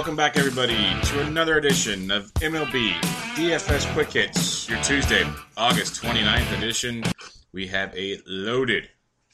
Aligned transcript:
Welcome 0.00 0.16
back, 0.16 0.38
everybody, 0.38 0.78
to 1.02 1.20
another 1.20 1.58
edition 1.58 2.10
of 2.10 2.32
MLB 2.36 2.92
DFS 3.34 3.92
Quick 3.92 4.10
Hits, 4.10 4.66
your 4.66 4.82
Tuesday, 4.82 5.30
August 5.58 6.02
29th 6.02 6.56
edition. 6.56 7.04
We 7.52 7.66
have 7.66 7.94
a 7.94 8.18
loaded 8.24 8.88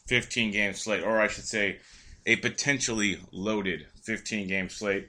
15 0.08 0.50
game 0.50 0.74
slate, 0.74 1.04
or 1.04 1.20
I 1.20 1.28
should 1.28 1.44
say, 1.44 1.78
a 2.26 2.34
potentially 2.34 3.20
loaded 3.30 3.86
15 4.02 4.48
game 4.48 4.68
slate. 4.68 5.08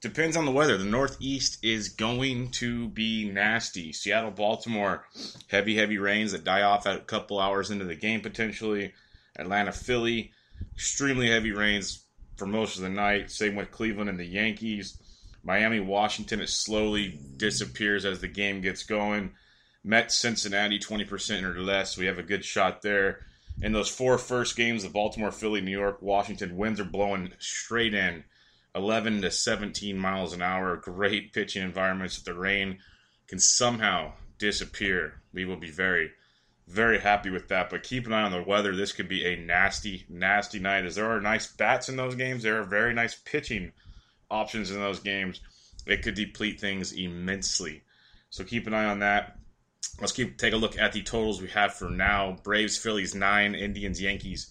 Depends 0.00 0.36
on 0.36 0.44
the 0.44 0.52
weather. 0.52 0.78
The 0.78 0.84
Northeast 0.84 1.58
is 1.64 1.88
going 1.88 2.52
to 2.52 2.86
be 2.86 3.28
nasty. 3.28 3.92
Seattle, 3.92 4.30
Baltimore, 4.30 5.06
heavy, 5.48 5.74
heavy 5.74 5.98
rains 5.98 6.30
that 6.30 6.44
die 6.44 6.62
off 6.62 6.86
a 6.86 6.98
couple 6.98 7.40
hours 7.40 7.72
into 7.72 7.84
the 7.84 7.96
game 7.96 8.20
potentially. 8.20 8.92
Atlanta, 9.36 9.72
Philly, 9.72 10.30
extremely 10.76 11.30
heavy 11.30 11.50
rains 11.50 12.03
for 12.36 12.46
most 12.46 12.76
of 12.76 12.82
the 12.82 12.88
night. 12.88 13.30
Same 13.30 13.56
with 13.56 13.70
Cleveland 13.70 14.10
and 14.10 14.18
the 14.18 14.26
Yankees. 14.26 14.98
Miami, 15.42 15.80
Washington, 15.80 16.40
it 16.40 16.48
slowly 16.48 17.18
disappears 17.36 18.04
as 18.04 18.20
the 18.20 18.28
game 18.28 18.60
gets 18.60 18.82
going. 18.82 19.32
Mets, 19.84 20.14
Cincinnati, 20.14 20.78
20% 20.78 21.42
or 21.42 21.60
less. 21.60 21.98
We 21.98 22.06
have 22.06 22.18
a 22.18 22.22
good 22.22 22.44
shot 22.44 22.80
there. 22.80 23.26
In 23.60 23.72
those 23.72 23.90
four 23.90 24.18
first 24.18 24.56
games, 24.56 24.82
the 24.82 24.88
Baltimore, 24.88 25.30
Philly, 25.30 25.60
New 25.60 25.70
York, 25.70 26.00
Washington, 26.00 26.56
winds 26.56 26.80
are 26.80 26.84
blowing 26.84 27.32
straight 27.38 27.94
in 27.94 28.24
11 28.74 29.22
to 29.22 29.30
17 29.30 29.96
miles 29.96 30.32
an 30.32 30.42
hour. 30.42 30.76
Great 30.76 31.32
pitching 31.32 31.62
environments. 31.62 32.18
If 32.18 32.24
the 32.24 32.34
rain 32.34 32.78
can 33.28 33.38
somehow 33.38 34.12
disappear, 34.38 35.20
we 35.32 35.44
will 35.44 35.56
be 35.56 35.70
very, 35.70 36.10
very 36.66 36.98
happy 36.98 37.30
with 37.30 37.48
that. 37.48 37.70
But 37.70 37.82
keep 37.82 38.06
an 38.06 38.12
eye 38.12 38.22
on 38.22 38.32
the 38.32 38.42
weather. 38.42 38.74
This 38.74 38.92
could 38.92 39.08
be 39.08 39.24
a 39.24 39.36
nasty, 39.36 40.04
nasty 40.08 40.58
night. 40.58 40.84
As 40.84 40.94
there 40.94 41.10
are 41.10 41.20
nice 41.20 41.46
bats 41.46 41.88
in 41.88 41.96
those 41.96 42.14
games, 42.14 42.42
there 42.42 42.60
are 42.60 42.64
very 42.64 42.94
nice 42.94 43.14
pitching 43.14 43.72
options 44.30 44.70
in 44.70 44.80
those 44.80 45.00
games. 45.00 45.40
It 45.86 46.02
could 46.02 46.14
deplete 46.14 46.60
things 46.60 46.92
immensely. 46.92 47.82
So 48.30 48.44
keep 48.44 48.66
an 48.66 48.74
eye 48.74 48.86
on 48.86 49.00
that. 49.00 49.38
Let's 50.00 50.12
keep 50.12 50.38
take 50.38 50.54
a 50.54 50.58
look 50.58 50.78
at 50.78 50.92
the 50.92 51.02
totals 51.02 51.40
we 51.40 51.48
have 51.48 51.74
for 51.74 51.90
now. 51.90 52.38
Braves, 52.42 52.76
Phillies, 52.76 53.14
nine. 53.14 53.54
Indians, 53.54 54.00
Yankees, 54.00 54.50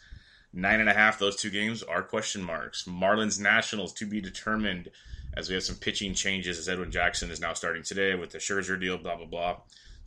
nine 0.53 0.79
and 0.79 0.89
a 0.89 0.93
half. 0.93 1.19
Those 1.19 1.35
two 1.35 1.49
games 1.49 1.83
are 1.83 2.03
question 2.03 2.43
marks. 2.43 2.83
Marlins, 2.83 3.39
Nationals 3.39 3.93
to 3.93 4.05
be 4.05 4.21
determined 4.21 4.89
as 5.35 5.49
we 5.49 5.55
have 5.55 5.63
some 5.63 5.75
pitching 5.75 6.13
changes 6.13 6.59
as 6.59 6.69
Edwin 6.69 6.91
Jackson 6.91 7.31
is 7.31 7.41
now 7.41 7.53
starting 7.53 7.83
today 7.83 8.13
with 8.15 8.29
the 8.29 8.37
Scherzer 8.37 8.79
deal, 8.79 8.97
blah, 8.97 9.15
blah, 9.15 9.25
blah. 9.25 9.57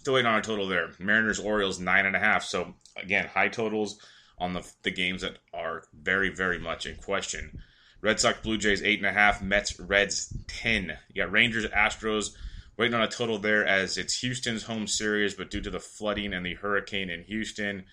Still 0.06 0.14
waiting 0.14 0.30
on 0.30 0.38
a 0.38 0.40
total 0.40 0.68
there. 0.68 0.92
Mariners, 1.00 1.40
Orioles, 1.40 1.80
nine 1.80 2.06
and 2.06 2.14
a 2.14 2.20
half. 2.20 2.44
So 2.44 2.76
again, 2.96 3.26
high 3.26 3.48
totals 3.48 3.98
on 4.38 4.52
the, 4.52 4.64
the 4.84 4.92
games 4.92 5.22
that 5.22 5.38
are 5.52 5.82
very, 5.92 6.28
very 6.28 6.60
much 6.60 6.86
in 6.86 6.94
question. 6.94 7.58
Red 8.00 8.20
Sox, 8.20 8.38
Blue 8.40 8.56
Jays, 8.56 8.84
eight 8.84 9.00
and 9.00 9.08
a 9.08 9.12
half. 9.12 9.42
Mets, 9.42 9.80
Reds, 9.80 10.32
ten. 10.46 10.96
You 11.12 11.24
got 11.24 11.32
Rangers, 11.32 11.66
Astros, 11.66 12.36
waiting 12.78 12.94
on 12.94 13.02
a 13.02 13.08
total 13.08 13.38
there 13.38 13.66
as 13.66 13.98
it's 13.98 14.20
Houston's 14.20 14.62
home 14.62 14.86
series, 14.86 15.34
but 15.34 15.50
due 15.50 15.60
to 15.60 15.70
the 15.70 15.80
flooding 15.80 16.32
and 16.32 16.46
the 16.46 16.54
hurricane 16.54 17.10
in 17.10 17.24
Houston, 17.24 17.86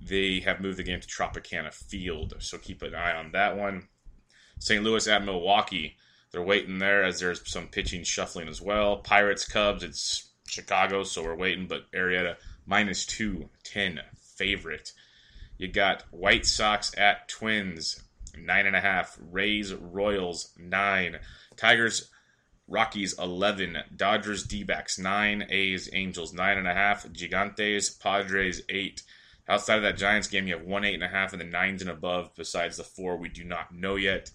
they 0.00 0.40
have 0.40 0.60
moved 0.60 0.78
the 0.78 0.82
game 0.82 1.00
to 1.00 1.06
Tropicana 1.06 1.72
Field. 1.72 2.34
So 2.40 2.58
keep 2.58 2.82
an 2.82 2.96
eye 2.96 3.14
on 3.14 3.30
that 3.30 3.56
one. 3.56 3.86
St. 4.58 4.82
Louis 4.82 5.06
at 5.06 5.24
Milwaukee, 5.24 5.94
they're 6.32 6.42
waiting 6.42 6.80
there 6.80 7.04
as 7.04 7.20
there's 7.20 7.48
some 7.48 7.68
pitching 7.68 8.02
shuffling 8.02 8.48
as 8.48 8.60
well. 8.60 8.96
Pirates, 8.96 9.46
Cubs, 9.46 9.84
it's 9.84 10.32
Chicago, 10.46 11.02
so 11.04 11.22
we're 11.22 11.34
waiting, 11.34 11.66
but 11.66 11.90
Arrieta 11.92 12.36
minus 12.66 13.06
210 13.06 14.00
favorite. 14.36 14.92
You 15.58 15.68
got 15.68 16.04
White 16.10 16.46
Sox 16.46 16.92
at 16.98 17.28
Twins, 17.28 18.02
nine 18.38 18.66
and 18.66 18.76
a 18.76 18.80
half. 18.80 19.18
Rays, 19.30 19.72
Royals, 19.72 20.50
nine. 20.58 21.18
Tigers, 21.56 22.10
Rockies, 22.68 23.18
11. 23.18 23.78
Dodgers, 23.94 24.42
D 24.42 24.64
backs, 24.64 24.98
9. 24.98 25.46
A's, 25.48 25.88
Angels, 25.92 26.32
9.5. 26.32 27.12
Gigantes, 27.12 27.98
Padres, 27.98 28.62
8. 28.68 29.02
Outside 29.48 29.76
of 29.76 29.82
that 29.82 29.96
Giants 29.96 30.28
game, 30.28 30.46
you 30.46 30.56
have 30.56 30.66
1, 30.66 30.82
8.5, 30.82 31.32
and 31.32 31.40
the 31.40 31.56
9s 31.56 31.80
and 31.80 31.90
above, 31.90 32.34
besides 32.36 32.76
the 32.76 32.84
4 32.84 33.16
we 33.16 33.28
do 33.28 33.44
not 33.44 33.72
know 33.72 33.94
yet. 33.94 34.30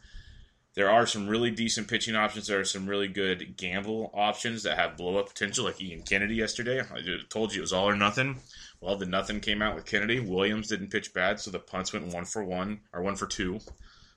There 0.73 0.89
are 0.89 1.05
some 1.05 1.27
really 1.27 1.51
decent 1.51 1.89
pitching 1.89 2.15
options. 2.15 2.47
There 2.47 2.59
are 2.59 2.65
some 2.65 2.87
really 2.87 3.09
good 3.09 3.57
gamble 3.57 4.09
options 4.13 4.63
that 4.63 4.77
have 4.77 4.95
blow 4.95 5.17
up 5.17 5.27
potential, 5.27 5.65
like 5.65 5.81
Ian 5.81 6.03
Kennedy 6.03 6.35
yesterday. 6.35 6.79
I 6.79 7.01
told 7.29 7.53
you 7.53 7.59
it 7.59 7.61
was 7.61 7.73
all 7.73 7.89
or 7.89 7.95
nothing. 7.95 8.39
Well, 8.79 8.95
the 8.95 9.05
nothing 9.05 9.41
came 9.41 9.61
out 9.61 9.75
with 9.75 9.85
Kennedy. 9.85 10.21
Williams 10.21 10.69
didn't 10.69 10.89
pitch 10.89 11.13
bad, 11.13 11.39
so 11.39 11.51
the 11.51 11.59
punts 11.59 11.91
went 11.91 12.13
one 12.13 12.25
for 12.25 12.43
one, 12.43 12.79
or 12.93 13.01
one 13.01 13.15
for 13.15 13.27
two. 13.27 13.59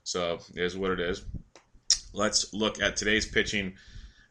So 0.03 0.39
it 0.55 0.63
is 0.63 0.77
what 0.77 0.91
it 0.91 0.99
is. 1.01 1.25
Let's 2.13 2.53
look 2.53 2.81
at 2.81 2.95
today's 2.95 3.25
pitching 3.25 3.73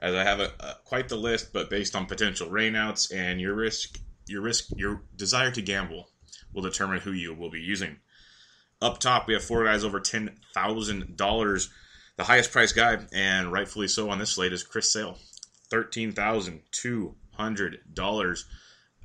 as 0.00 0.14
I 0.14 0.24
have 0.24 0.40
a, 0.40 0.52
a, 0.60 0.76
quite 0.84 1.08
the 1.08 1.16
list, 1.16 1.52
but 1.52 1.68
based 1.68 1.94
on 1.94 2.06
potential 2.06 2.48
rainouts 2.48 3.14
and 3.14 3.40
your 3.40 3.54
risk, 3.54 3.98
your 4.26 4.40
risk, 4.40 4.70
your 4.76 5.02
desire 5.16 5.50
to 5.50 5.62
gamble 5.62 6.08
will 6.52 6.62
determine 6.62 7.00
who 7.00 7.12
you 7.12 7.34
will 7.34 7.50
be 7.50 7.60
using. 7.60 7.98
Up 8.80 8.98
top, 8.98 9.26
we 9.26 9.34
have 9.34 9.44
four 9.44 9.64
guys 9.64 9.84
over 9.84 10.00
ten 10.00 10.38
thousand 10.54 11.16
dollars. 11.16 11.70
The 12.16 12.24
highest 12.24 12.52
price 12.52 12.72
guy, 12.72 12.98
and 13.12 13.52
rightfully 13.52 13.88
so 13.88 14.08
on 14.10 14.18
this 14.18 14.32
slate, 14.32 14.52
is 14.52 14.62
Chris 14.62 14.92
Sale, 14.92 15.18
thirteen 15.68 16.12
thousand 16.12 16.60
two 16.70 17.16
hundred 17.32 17.80
dollars 17.92 18.44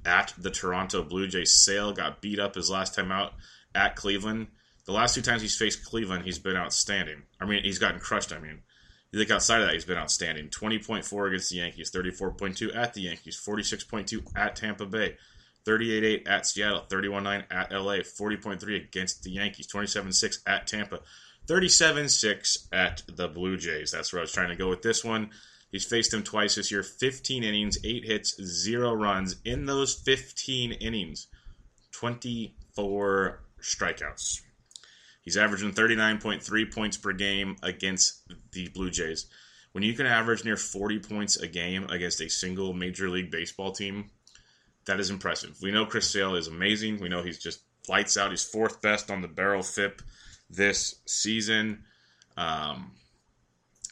at 0.06 0.34
the 0.38 0.52
Toronto 0.52 1.04
Blue 1.04 1.28
Jays. 1.28 1.56
Sale 1.56 1.94
got 1.94 2.22
beat 2.22 2.40
up 2.40 2.56
his 2.56 2.70
last 2.70 2.94
time 2.94 3.12
out 3.12 3.34
at 3.74 3.96
Cleveland. 3.96 4.48
The 4.86 4.92
last 4.92 5.16
two 5.16 5.22
times 5.22 5.42
he's 5.42 5.58
faced 5.58 5.86
Cleveland, 5.86 6.24
he's 6.24 6.40
been 6.40 6.56
outstanding. 6.56 7.24
I 7.40 7.46
mean, 7.46 7.64
he's 7.64 7.80
gotten 7.80 8.00
crushed. 8.00 8.32
I 8.32 8.40
mean, 8.40 8.62
you 9.12 9.20
think 9.20 9.32
outside 9.32 9.62
of 9.62 9.68
that, 9.68 9.74
he's 9.74 9.86
been 9.86 9.98
outstanding. 9.98 10.50
20.4 10.50 11.28
against 11.28 11.50
the 11.50 11.58
Yankees, 11.58 11.92
34.2 11.92 12.76
at 12.76 12.94
the 12.94 13.02
Yankees, 13.02 13.42
46.2 13.44 14.24
at 14.36 14.56
Tampa 14.56 14.86
Bay, 14.86 15.16
38.8 15.66 16.28
at 16.30 16.46
Seattle, 16.46 16.86
31.9 16.90 17.44
at 17.52 17.72
LA, 17.72 17.98
40.3 17.98 18.84
against 18.84 19.24
the 19.24 19.32
Yankees, 19.32 19.68
27.6 19.68 20.40
at 20.48 20.68
Tampa, 20.68 21.00
37.6 21.50 22.68
at 22.72 23.02
the 23.08 23.28
Blue 23.28 23.58
Jays. 23.58 23.90
That's 23.90 24.14
where 24.14 24.20
I 24.20 24.22
was 24.24 24.32
trying 24.32 24.50
to 24.50 24.56
go 24.56 24.70
with 24.70 24.84
this 24.84 25.04
one. 25.04 25.32
He's 25.72 25.86
faced 25.86 26.12
them 26.12 26.22
twice 26.22 26.56
this 26.56 26.72
year 26.72 26.84
15 26.84 27.44
innings, 27.44 27.78
8 27.84 28.06
hits, 28.06 28.40
0 28.40 28.94
runs. 28.94 29.38
In 29.44 29.66
those 29.66 29.96
15 29.96 30.74
innings, 30.74 31.28
24 31.92 33.40
strikeouts. 33.62 34.42
He's 35.24 35.38
averaging 35.38 35.72
39.3 35.72 36.74
points 36.74 36.98
per 36.98 37.14
game 37.14 37.56
against 37.64 38.22
the 38.52 38.68
Blue 38.70 38.92
Jays. 38.92 39.26
when 39.72 39.84
you 39.84 39.94
can 39.94 40.06
average 40.06 40.46
near 40.46 40.58
40 40.58 41.00
points 41.00 41.38
a 41.38 41.48
game 41.48 41.86
against 41.90 42.22
a 42.22 42.30
single 42.30 42.74
Major 42.74 43.10
League 43.10 43.32
Baseball 43.32 43.72
team, 43.72 44.12
that 44.86 45.00
is 45.00 45.10
impressive. 45.10 45.58
We 45.62 45.72
know 45.72 45.86
Chris 45.86 46.10
Sale 46.10 46.36
is 46.36 46.48
amazing. 46.48 47.00
We 47.00 47.10
know 47.10 47.24
he's 47.24 47.40
just 47.40 47.62
lights 47.88 48.18
out. 48.18 48.32
He's 48.32 48.44
fourth 48.44 48.82
best 48.82 49.10
on 49.10 49.22
the 49.22 49.28
barrel 49.28 49.64
FIP 49.64 50.02
this 50.50 50.96
season. 51.06 51.84
Um, 52.38 52.94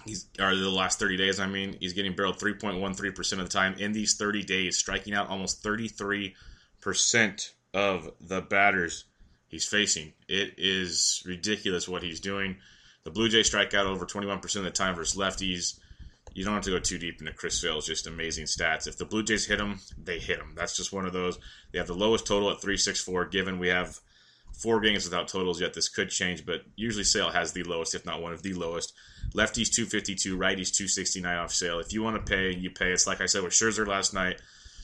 he's 0.05 0.27
or 0.39 0.55
the 0.55 0.69
last 0.69 0.99
30 0.99 1.17
days, 1.17 1.39
I 1.39 1.47
mean, 1.47 1.77
he's 1.79 1.93
getting 1.93 2.15
barreled 2.15 2.39
3.13% 2.39 3.31
of 3.33 3.37
the 3.39 3.47
time 3.47 3.75
in 3.75 3.91
these 3.91 4.15
30 4.15 4.43
days, 4.43 4.77
striking 4.77 5.13
out 5.13 5.29
almost 5.29 5.63
33% 5.63 6.33
of 7.73 8.09
the 8.21 8.41
batters 8.41 9.05
he's 9.47 9.65
facing. 9.65 10.13
It 10.27 10.55
is 10.57 11.23
ridiculous 11.25 11.87
what 11.87 12.03
he's 12.03 12.19
doing. 12.19 12.57
The 13.03 13.11
Blue 13.11 13.29
Jays 13.29 13.47
strike 13.47 13.73
out 13.73 13.85
over 13.85 14.05
21% 14.05 14.55
of 14.57 14.63
the 14.63 14.71
time 14.71 14.95
versus 14.95 15.17
lefties. 15.17 15.79
You 16.33 16.43
don't 16.43 16.53
have 16.53 16.63
to 16.63 16.71
go 16.71 16.79
too 16.79 16.97
deep 16.97 17.19
into 17.19 17.33
Chris 17.33 17.59
Sale's 17.59 17.87
just 17.87 18.05
amazing 18.05 18.45
stats. 18.45 18.85
If 18.85 18.97
the 18.97 19.05
Blue 19.05 19.23
Jays 19.23 19.45
hit 19.45 19.59
him, 19.59 19.79
they 19.97 20.19
hit 20.19 20.39
him. 20.39 20.53
That's 20.55 20.75
just 20.75 20.91
one 20.91 21.05
of 21.05 21.13
those. 21.13 21.39
They 21.71 21.79
have 21.79 21.87
the 21.87 21.93
lowest 21.93 22.27
total 22.27 22.49
at 22.49 22.61
364, 22.61 23.25
given 23.25 23.59
we 23.59 23.69
have 23.69 23.99
four 24.57 24.79
games 24.79 25.05
without 25.05 25.27
totals 25.27 25.61
yet. 25.61 25.73
This 25.73 25.87
could 25.87 26.09
change, 26.09 26.45
but 26.45 26.61
usually 26.75 27.03
Sale 27.03 27.29
has 27.29 27.53
the 27.53 27.63
lowest, 27.63 27.95
if 27.95 28.05
not 28.05 28.21
one 28.21 28.33
of 28.33 28.41
the 28.41 28.53
lowest. 28.53 28.93
Lefties 29.33 29.71
252, 29.71 30.37
righties 30.37 30.73
269 30.73 31.37
off 31.37 31.51
Sale. 31.51 31.79
If 31.79 31.93
you 31.93 32.01
want 32.01 32.25
to 32.25 32.29
pay, 32.29 32.53
you 32.53 32.71
pay. 32.71 32.91
It's 32.91 33.07
like 33.07 33.21
I 33.21 33.27
said 33.27 33.43
with 33.43 33.53
Scherzer 33.53 33.87
last 33.87 34.13
night. 34.13 34.41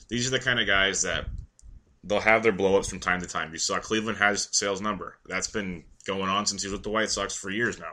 These 0.08 0.26
are 0.26 0.30
the 0.30 0.38
kind 0.38 0.60
of 0.60 0.66
guys 0.66 1.02
that 1.02 1.26
they'll 2.04 2.20
have 2.20 2.42
their 2.42 2.52
blowups 2.52 2.88
from 2.88 3.00
time 3.00 3.20
to 3.20 3.26
time. 3.26 3.52
You 3.52 3.58
saw 3.58 3.78
Cleveland 3.78 4.18
has 4.18 4.48
Sale's 4.52 4.80
number. 4.80 5.16
That's 5.26 5.48
been 5.48 5.84
going 6.06 6.28
on 6.28 6.46
since 6.46 6.62
he 6.62 6.68
was 6.68 6.74
with 6.74 6.82
the 6.82 6.90
White 6.90 7.10
Sox 7.10 7.34
for 7.34 7.50
years 7.50 7.78
now. 7.78 7.92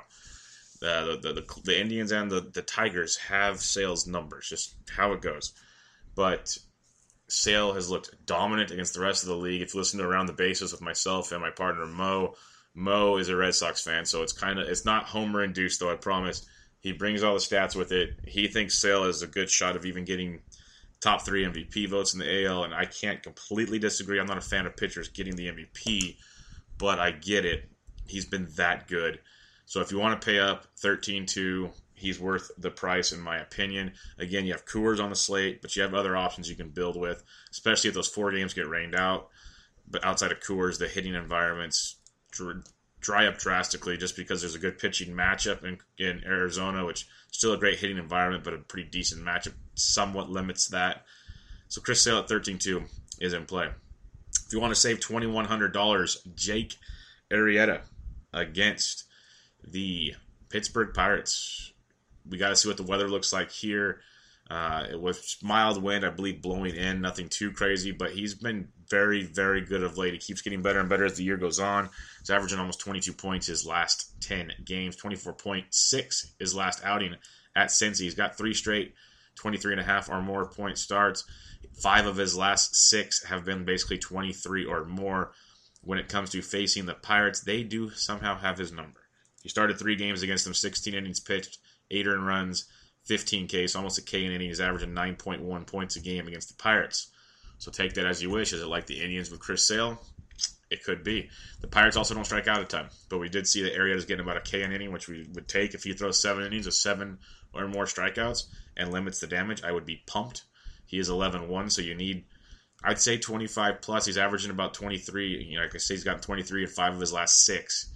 Uh, 0.83 1.05
the, 1.05 1.17
the, 1.21 1.33
the, 1.33 1.61
the 1.63 1.79
Indians 1.79 2.11
and 2.11 2.29
the, 2.29 2.41
the 2.41 2.63
Tigers 2.63 3.15
have 3.17 3.59
Sale's 3.59 4.07
numbers, 4.07 4.49
just 4.49 4.75
how 4.89 5.13
it 5.13 5.21
goes. 5.21 5.53
But 6.15 6.57
Sale 7.31 7.73
has 7.73 7.89
looked 7.89 8.25
dominant 8.25 8.71
against 8.71 8.93
the 8.93 8.99
rest 8.99 9.23
of 9.23 9.29
the 9.29 9.35
league. 9.35 9.61
If 9.61 9.73
you 9.73 9.79
listen 9.79 9.99
to 9.99 10.05
Around 10.05 10.25
the 10.25 10.33
Bases 10.33 10.71
with 10.71 10.81
myself 10.81 11.31
and 11.31 11.41
my 11.41 11.49
partner 11.49 11.85
Mo, 11.85 12.35
Mo 12.73 13.17
is 13.17 13.29
a 13.29 13.35
Red 13.35 13.55
Sox 13.55 13.83
fan, 13.83 14.05
so 14.05 14.21
it's 14.21 14.33
kind 14.33 14.59
of 14.59 14.67
it's 14.67 14.85
not 14.85 15.05
homer 15.05 15.43
induced 15.43 15.79
though. 15.79 15.91
I 15.91 15.95
promise. 15.95 16.45
He 16.79 16.91
brings 16.91 17.21
all 17.21 17.33
the 17.33 17.39
stats 17.39 17.75
with 17.75 17.91
it. 17.91 18.15
He 18.25 18.47
thinks 18.47 18.79
Sale 18.79 19.03
is 19.05 19.21
a 19.21 19.27
good 19.27 19.49
shot 19.49 19.75
of 19.75 19.85
even 19.85 20.03
getting 20.03 20.41
top 20.99 21.23
three 21.23 21.45
MVP 21.45 21.87
votes 21.89 22.13
in 22.13 22.19
the 22.19 22.45
AL, 22.45 22.63
and 22.63 22.73
I 22.73 22.85
can't 22.85 23.21
completely 23.21 23.79
disagree. 23.79 24.19
I'm 24.19 24.25
not 24.25 24.37
a 24.37 24.41
fan 24.41 24.65
of 24.65 24.75
pitchers 24.75 25.07
getting 25.09 25.35
the 25.35 25.47
MVP, 25.47 26.17
but 26.77 26.99
I 26.99 27.11
get 27.11 27.45
it. 27.45 27.69
He's 28.07 28.25
been 28.25 28.47
that 28.55 28.87
good. 28.87 29.19
So 29.65 29.79
if 29.79 29.91
you 29.91 29.99
want 29.99 30.19
to 30.19 30.25
pay 30.25 30.39
up 30.39 30.65
13-2, 30.81 31.71
he's 32.01 32.19
worth 32.19 32.51
the 32.57 32.71
price 32.71 33.11
in 33.11 33.21
my 33.21 33.37
opinion. 33.37 33.93
Again, 34.17 34.45
you 34.45 34.51
have 34.51 34.65
Coors 34.65 35.01
on 35.01 35.09
the 35.09 35.15
slate, 35.15 35.61
but 35.61 35.75
you 35.75 35.81
have 35.81 35.93
other 35.93 36.17
options 36.17 36.49
you 36.49 36.55
can 36.55 36.69
build 36.69 36.99
with, 36.99 37.23
especially 37.51 37.89
if 37.89 37.93
those 37.93 38.07
four 38.07 38.31
games 38.31 38.53
get 38.53 38.67
rained 38.67 38.95
out. 38.95 39.29
But 39.87 40.03
outside 40.03 40.31
of 40.31 40.39
Coors, 40.39 40.79
the 40.79 40.87
hitting 40.87 41.15
environments 41.15 41.97
dry 42.99 43.25
up 43.27 43.37
drastically 43.37 43.97
just 43.97 44.15
because 44.15 44.41
there's 44.41 44.55
a 44.55 44.59
good 44.59 44.79
pitching 44.79 45.13
matchup 45.13 45.63
in, 45.63 45.77
in 45.97 46.23
Arizona, 46.25 46.85
which 46.85 47.07
still 47.31 47.53
a 47.53 47.57
great 47.57 47.79
hitting 47.79 47.97
environment, 47.97 48.43
but 48.43 48.53
a 48.53 48.57
pretty 48.57 48.89
decent 48.89 49.23
matchup 49.23 49.53
somewhat 49.75 50.29
limits 50.29 50.69
that. 50.69 51.05
So 51.67 51.81
Chris 51.81 52.01
Sale 52.01 52.19
at 52.19 52.27
13-2 52.27 52.87
is 53.19 53.33
in 53.33 53.45
play. 53.45 53.69
If 54.45 54.53
you 54.53 54.59
want 54.59 54.73
to 54.73 54.79
save 54.79 54.99
$2,100, 54.99 56.35
Jake 56.35 56.75
Arrieta 57.31 57.81
against 58.33 59.05
the 59.63 60.15
Pittsburgh 60.49 60.93
Pirates. 60.93 61.73
We 62.29 62.37
got 62.37 62.49
to 62.49 62.55
see 62.55 62.67
what 62.67 62.77
the 62.77 62.83
weather 62.83 63.09
looks 63.09 63.33
like 63.33 63.51
here. 63.51 64.01
Uh, 64.49 64.97
with 64.99 65.37
mild 65.41 65.81
wind, 65.81 66.05
I 66.05 66.09
believe 66.09 66.41
blowing 66.41 66.75
in, 66.75 66.99
nothing 66.99 67.29
too 67.29 67.53
crazy, 67.53 67.91
but 67.91 68.11
he's 68.11 68.33
been 68.33 68.67
very, 68.89 69.23
very 69.23 69.61
good 69.61 69.81
of 69.81 69.97
late. 69.97 70.11
He 70.11 70.19
keeps 70.19 70.41
getting 70.41 70.61
better 70.61 70.79
and 70.79 70.89
better 70.89 71.05
as 71.05 71.15
the 71.15 71.23
year 71.23 71.37
goes 71.37 71.59
on. 71.59 71.89
He's 72.19 72.29
averaging 72.29 72.59
almost 72.59 72.81
22 72.81 73.13
points 73.13 73.47
his 73.47 73.65
last 73.65 74.11
10 74.21 74.51
games, 74.65 74.97
24.6 74.97 76.25
his 76.37 76.53
last 76.53 76.81
outing 76.83 77.15
at 77.55 77.69
Cincy. 77.69 78.01
He's 78.01 78.15
got 78.15 78.37
three 78.37 78.53
straight 78.53 78.93
23 79.35 79.73
and 79.73 79.81
a 79.81 79.85
half 79.85 80.09
or 80.09 80.21
more 80.21 80.45
point 80.45 80.77
starts. 80.77 81.23
Five 81.81 82.05
of 82.05 82.17
his 82.17 82.35
last 82.35 82.75
six 82.75 83.23
have 83.23 83.45
been 83.45 83.65
basically 83.65 83.97
23 83.97 84.65
or 84.65 84.85
more. 84.85 85.31
When 85.83 85.97
it 85.97 86.09
comes 86.09 86.29
to 86.31 86.41
facing 86.41 86.85
the 86.85 86.93
Pirates, 86.93 87.41
they 87.41 87.63
do 87.63 87.89
somehow 87.91 88.37
have 88.37 88.57
his 88.57 88.71
number. 88.71 88.99
He 89.41 89.49
started 89.49 89.79
three 89.79 89.95
games 89.95 90.21
against 90.21 90.43
them, 90.43 90.53
16 90.53 90.93
innings 90.93 91.19
pitched, 91.19 91.57
eight 91.91 92.07
earned 92.07 92.25
runs, 92.25 92.65
15 93.05 93.47
Ks, 93.47 93.75
almost 93.75 93.97
a 93.97 94.01
K 94.01 94.25
an 94.25 94.31
inning. 94.31 94.47
He's 94.47 94.61
averaging 94.61 94.93
9.1 94.93 95.67
points 95.67 95.95
a 95.95 95.99
game 95.99 96.27
against 96.27 96.49
the 96.49 96.61
Pirates. 96.61 97.11
So 97.57 97.71
take 97.71 97.93
that 97.93 98.05
as 98.05 98.21
you 98.21 98.29
wish. 98.29 98.53
Is 98.53 98.61
it 98.61 98.67
like 98.67 98.87
the 98.87 99.01
Indians 99.01 99.29
with 99.29 99.39
Chris 99.39 99.67
Sale? 99.67 100.01
It 100.71 100.83
could 100.83 101.03
be. 101.03 101.29
The 101.59 101.67
Pirates 101.67 101.97
also 101.97 102.15
don't 102.15 102.25
strike 102.25 102.47
out 102.47 102.61
a 102.61 102.65
ton, 102.65 102.87
but 103.09 103.19
we 103.19 103.27
did 103.27 103.45
see 103.45 103.61
that 103.63 103.75
Arrieta 103.75 103.97
is 103.97 104.05
getting 104.05 104.23
about 104.23 104.37
a 104.37 104.41
K 104.41 104.63
an 104.63 104.71
inning, 104.71 104.91
which 104.91 105.09
we 105.09 105.27
would 105.33 105.47
take 105.47 105.73
if 105.73 105.83
he 105.83 105.93
throws 105.93 106.21
seven 106.21 106.45
innings 106.45 106.65
of 106.65 106.73
seven 106.73 107.19
or 107.53 107.67
more 107.67 107.83
strikeouts 107.83 108.45
and 108.77 108.91
limits 108.91 109.19
the 109.19 109.27
damage. 109.27 109.63
I 109.63 109.71
would 109.73 109.85
be 109.85 110.01
pumped. 110.07 110.43
He 110.85 110.97
is 110.97 111.09
11-1, 111.09 111.71
so 111.71 111.81
you 111.81 111.93
need, 111.93 112.25
I'd 112.83 112.99
say 112.99 113.17
25 113.17 113.81
plus. 113.81 114.05
He's 114.05 114.17
averaging 114.17 114.51
about 114.51 114.73
23. 114.73 115.45
You 115.45 115.57
know, 115.57 115.63
like 115.63 115.75
I 115.75 115.77
say, 115.77 115.93
he's 115.93 116.03
got 116.03 116.21
23 116.21 116.63
in 116.63 116.69
five 116.69 116.93
of 116.93 116.99
his 116.99 117.13
last 117.13 117.45
six. 117.45 117.91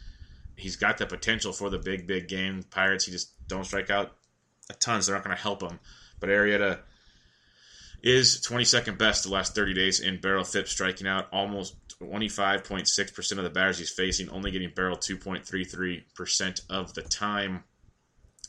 He's 0.57 0.75
got 0.75 0.97
the 0.97 1.05
potential 1.05 1.53
for 1.53 1.69
the 1.69 1.77
big, 1.77 2.07
big 2.07 2.27
game. 2.27 2.63
Pirates, 2.69 3.05
he 3.05 3.11
just 3.11 3.31
don't 3.47 3.65
strike 3.65 3.89
out 3.89 4.15
a 4.69 4.73
ton, 4.73 5.01
so 5.01 5.11
they're 5.11 5.19
not 5.19 5.25
going 5.25 5.35
to 5.35 5.41
help 5.41 5.61
him. 5.61 5.79
But 6.19 6.29
Arrieta 6.29 6.79
is 8.01 8.41
22nd 8.47 8.97
best 8.97 9.23
the 9.23 9.31
last 9.31 9.55
30 9.55 9.73
days 9.73 9.99
in 9.99 10.21
barrel 10.21 10.43
FIP, 10.43 10.67
striking 10.67 11.07
out 11.07 11.27
almost 11.31 11.75
25.6% 11.99 13.37
of 13.37 13.43
the 13.43 13.49
batters 13.49 13.77
he's 13.77 13.89
facing, 13.89 14.29
only 14.29 14.51
getting 14.51 14.69
barrel 14.69 14.97
2.33% 14.97 16.61
of 16.69 16.93
the 16.93 17.01
time. 17.01 17.63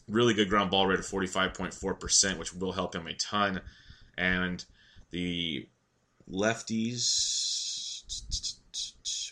Really 0.08 0.34
good 0.34 0.48
ground 0.48 0.70
ball 0.70 0.86
rate 0.86 0.98
of 0.98 1.06
45.4%, 1.06 2.38
which 2.38 2.54
will 2.54 2.72
help 2.72 2.94
him 2.94 3.06
a 3.06 3.14
ton. 3.14 3.60
And 4.16 4.64
the 5.10 5.68
lefties. 6.30 8.02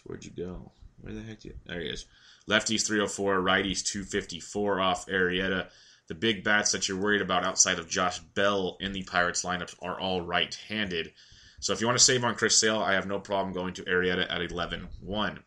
Where'd 0.05 0.25
you 0.25 0.33
go? 0.33 0.73
Where 1.01 1.15
the 1.15 1.23
heck 1.23 1.41
did. 1.41 1.59
There 1.67 1.81
he 1.81 1.89
is. 1.89 2.07
Lefties 2.49 2.87
304, 2.87 3.41
righties 3.41 3.85
254 3.85 4.81
off 4.81 5.07
Arrieta. 5.07 5.69
The 6.09 6.15
big 6.15 6.45
bats 6.45 6.73
that 6.73 6.89
you're 6.89 7.01
worried 7.01 7.23
about 7.23 7.45
outside 7.45 7.79
of 7.79 7.89
Josh 7.89 8.19
Bell 8.19 8.77
in 8.81 8.93
the 8.93 9.03
Pirates 9.05 9.45
lineups 9.45 9.75
are 9.81 9.99
all 9.99 10.21
right 10.21 10.55
handed. 10.69 11.13
So 11.61 11.73
if 11.73 11.81
you 11.81 11.87
want 11.87 11.99
to 11.99 12.05
save 12.05 12.25
on 12.25 12.35
Chris 12.35 12.59
Sale, 12.59 12.81
I 12.81 12.93
have 12.93 13.07
no 13.07 13.19
problem 13.19 13.55
going 13.55 13.73
to 13.75 13.85
Arrieta 13.85 14.31
at 14.31 14.43
11 14.43 14.89
1. 15.01 15.39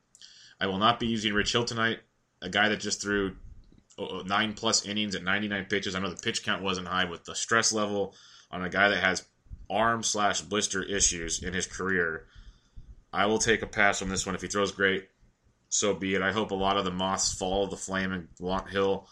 I 0.59 0.65
will 0.65 0.79
not 0.79 0.99
be 0.99 1.05
using 1.05 1.33
Rich 1.33 1.51
Hill 1.51 1.65
tonight, 1.65 1.99
a 2.41 2.49
guy 2.49 2.69
that 2.69 2.79
just 2.79 3.01
threw 3.01 3.35
uh, 3.99 4.23
nine 4.25 4.53
plus 4.53 4.85
innings 4.85 5.13
at 5.13 5.23
99 5.23 5.65
pitches. 5.65 5.93
I 5.93 5.99
know 5.99 6.09
the 6.09 6.15
pitch 6.15 6.43
count 6.43 6.63
wasn't 6.63 6.87
high 6.87 7.05
with 7.05 7.23
the 7.25 7.35
stress 7.35 7.71
level 7.71 8.15
on 8.49 8.63
a 8.63 8.69
guy 8.69 8.89
that 8.89 9.03
has 9.03 9.25
arm 9.69 10.01
slash 10.01 10.41
blister 10.41 10.81
issues 10.81 11.43
in 11.43 11.53
his 11.53 11.67
career. 11.67 12.25
I 13.13 13.27
will 13.27 13.39
take 13.39 13.61
a 13.61 13.67
pass 13.67 14.01
on 14.01 14.09
this 14.09 14.25
one. 14.25 14.33
If 14.33 14.41
he 14.41 14.47
throws 14.47 14.71
great, 14.71 15.09
so 15.69 15.93
be 15.93 16.15
it. 16.15 16.21
I 16.21 16.31
hope 16.31 16.51
a 16.51 16.55
lot 16.55 16.77
of 16.77 16.85
the 16.85 16.91
moths 16.91 17.33
follow 17.33 17.67
the 17.67 17.77
flame 17.77 18.11
and 18.11 18.27
want 18.39 18.69
Hill 18.69 19.07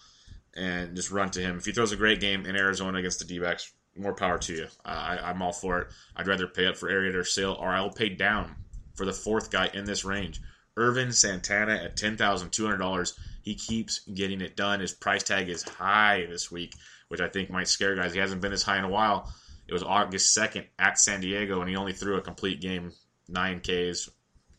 and 0.55 0.95
just 0.95 1.11
run 1.11 1.29
to 1.31 1.41
him. 1.41 1.57
If 1.57 1.65
he 1.65 1.71
throws 1.71 1.91
a 1.91 1.97
great 1.97 2.19
game 2.19 2.45
in 2.45 2.55
Arizona 2.55 2.99
against 2.99 3.19
the 3.19 3.25
D 3.25 3.39
backs, 3.39 3.73
more 3.97 4.13
power 4.13 4.37
to 4.37 4.53
you. 4.53 4.67
Uh, 4.85 5.17
I, 5.23 5.29
am 5.29 5.41
all 5.41 5.53
for 5.53 5.79
it. 5.79 5.87
I'd 6.15 6.27
rather 6.27 6.47
pay 6.47 6.67
up 6.67 6.77
for 6.77 6.89
Arrieta 6.89 7.15
or 7.15 7.23
Sale, 7.23 7.57
or 7.59 7.69
I'll 7.69 7.91
pay 7.91 8.09
down 8.09 8.55
for 8.95 9.05
the 9.05 9.13
fourth 9.13 9.51
guy 9.51 9.69
in 9.73 9.85
this 9.85 10.05
range. 10.05 10.41
Ervin 10.77 11.13
Santana 11.13 11.75
at 11.75 11.95
$10,200. 11.95 13.13
He 13.41 13.55
keeps 13.55 13.99
getting 13.99 14.41
it 14.41 14.57
done. 14.57 14.81
His 14.81 14.91
price 14.91 15.23
tag 15.23 15.49
is 15.49 15.63
high 15.63 16.25
this 16.29 16.51
week, 16.51 16.73
which 17.07 17.21
I 17.21 17.29
think 17.29 17.49
might 17.49 17.67
scare 17.67 17.95
guys. 17.95 18.13
He 18.13 18.19
hasn't 18.19 18.41
been 18.41 18.51
as 18.53 18.63
high 18.63 18.77
in 18.77 18.83
a 18.83 18.89
while. 18.89 19.33
It 19.67 19.73
was 19.73 19.83
August 19.83 20.37
2nd 20.37 20.65
at 20.77 20.99
San 20.99 21.21
Diego, 21.21 21.61
and 21.61 21.69
he 21.69 21.75
only 21.75 21.93
threw 21.93 22.17
a 22.17 22.21
complete 22.21 22.61
game, 22.61 22.91
9 23.29 23.61
Ks, 23.61 24.09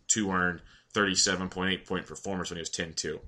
2 0.09 0.31
earned, 0.31 0.62
37.8 0.97 1.87
point 1.87 2.07
performance 2.07 2.50
when 2.50 2.57
he 2.57 2.62
was 2.62 2.71
10 2.71 2.95
2. 2.95 3.21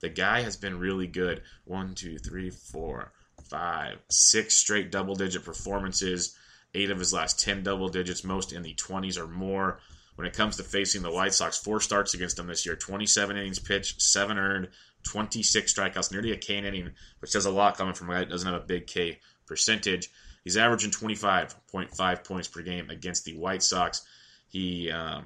The 0.00 0.08
guy 0.08 0.40
has 0.42 0.56
been 0.56 0.78
really 0.78 1.06
good. 1.06 1.42
One, 1.64 1.94
two, 1.94 2.18
three, 2.18 2.50
four, 2.50 3.12
five, 3.48 3.98
six 4.10 4.56
straight 4.56 4.90
double 4.90 5.14
digit 5.14 5.44
performances. 5.44 6.36
Eight 6.74 6.90
of 6.90 6.98
his 6.98 7.12
last 7.12 7.40
10 7.40 7.62
double 7.62 7.88
digits, 7.88 8.24
most 8.24 8.52
in 8.52 8.62
the 8.62 8.74
20s 8.74 9.18
or 9.18 9.26
more. 9.26 9.80
When 10.16 10.26
it 10.26 10.34
comes 10.34 10.56
to 10.56 10.64
facing 10.64 11.02
the 11.02 11.12
White 11.12 11.32
Sox, 11.32 11.56
four 11.56 11.80
starts 11.80 12.12
against 12.12 12.36
them 12.36 12.48
this 12.48 12.66
year 12.66 12.74
27 12.74 13.36
innings 13.36 13.60
pitched, 13.60 14.02
seven 14.02 14.36
earned, 14.36 14.68
26 15.04 15.72
strikeouts, 15.72 16.10
nearly 16.10 16.32
a 16.32 16.36
K 16.36 16.58
inning, 16.58 16.90
which 17.20 17.30
says 17.30 17.46
a 17.46 17.50
lot 17.50 17.76
coming 17.76 17.94
from 17.94 18.10
a 18.10 18.14
guy 18.14 18.18
that 18.20 18.28
doesn't 18.28 18.52
have 18.52 18.62
a 18.62 18.66
big 18.66 18.88
K 18.88 19.20
percentage. 19.46 20.10
He's 20.42 20.56
averaging 20.56 20.90
25.5 20.90 22.24
points 22.24 22.48
per 22.48 22.62
game 22.62 22.90
against 22.90 23.24
the 23.24 23.36
White 23.36 23.62
Sox. 23.62 24.02
He, 24.48 24.90
um, 24.90 25.24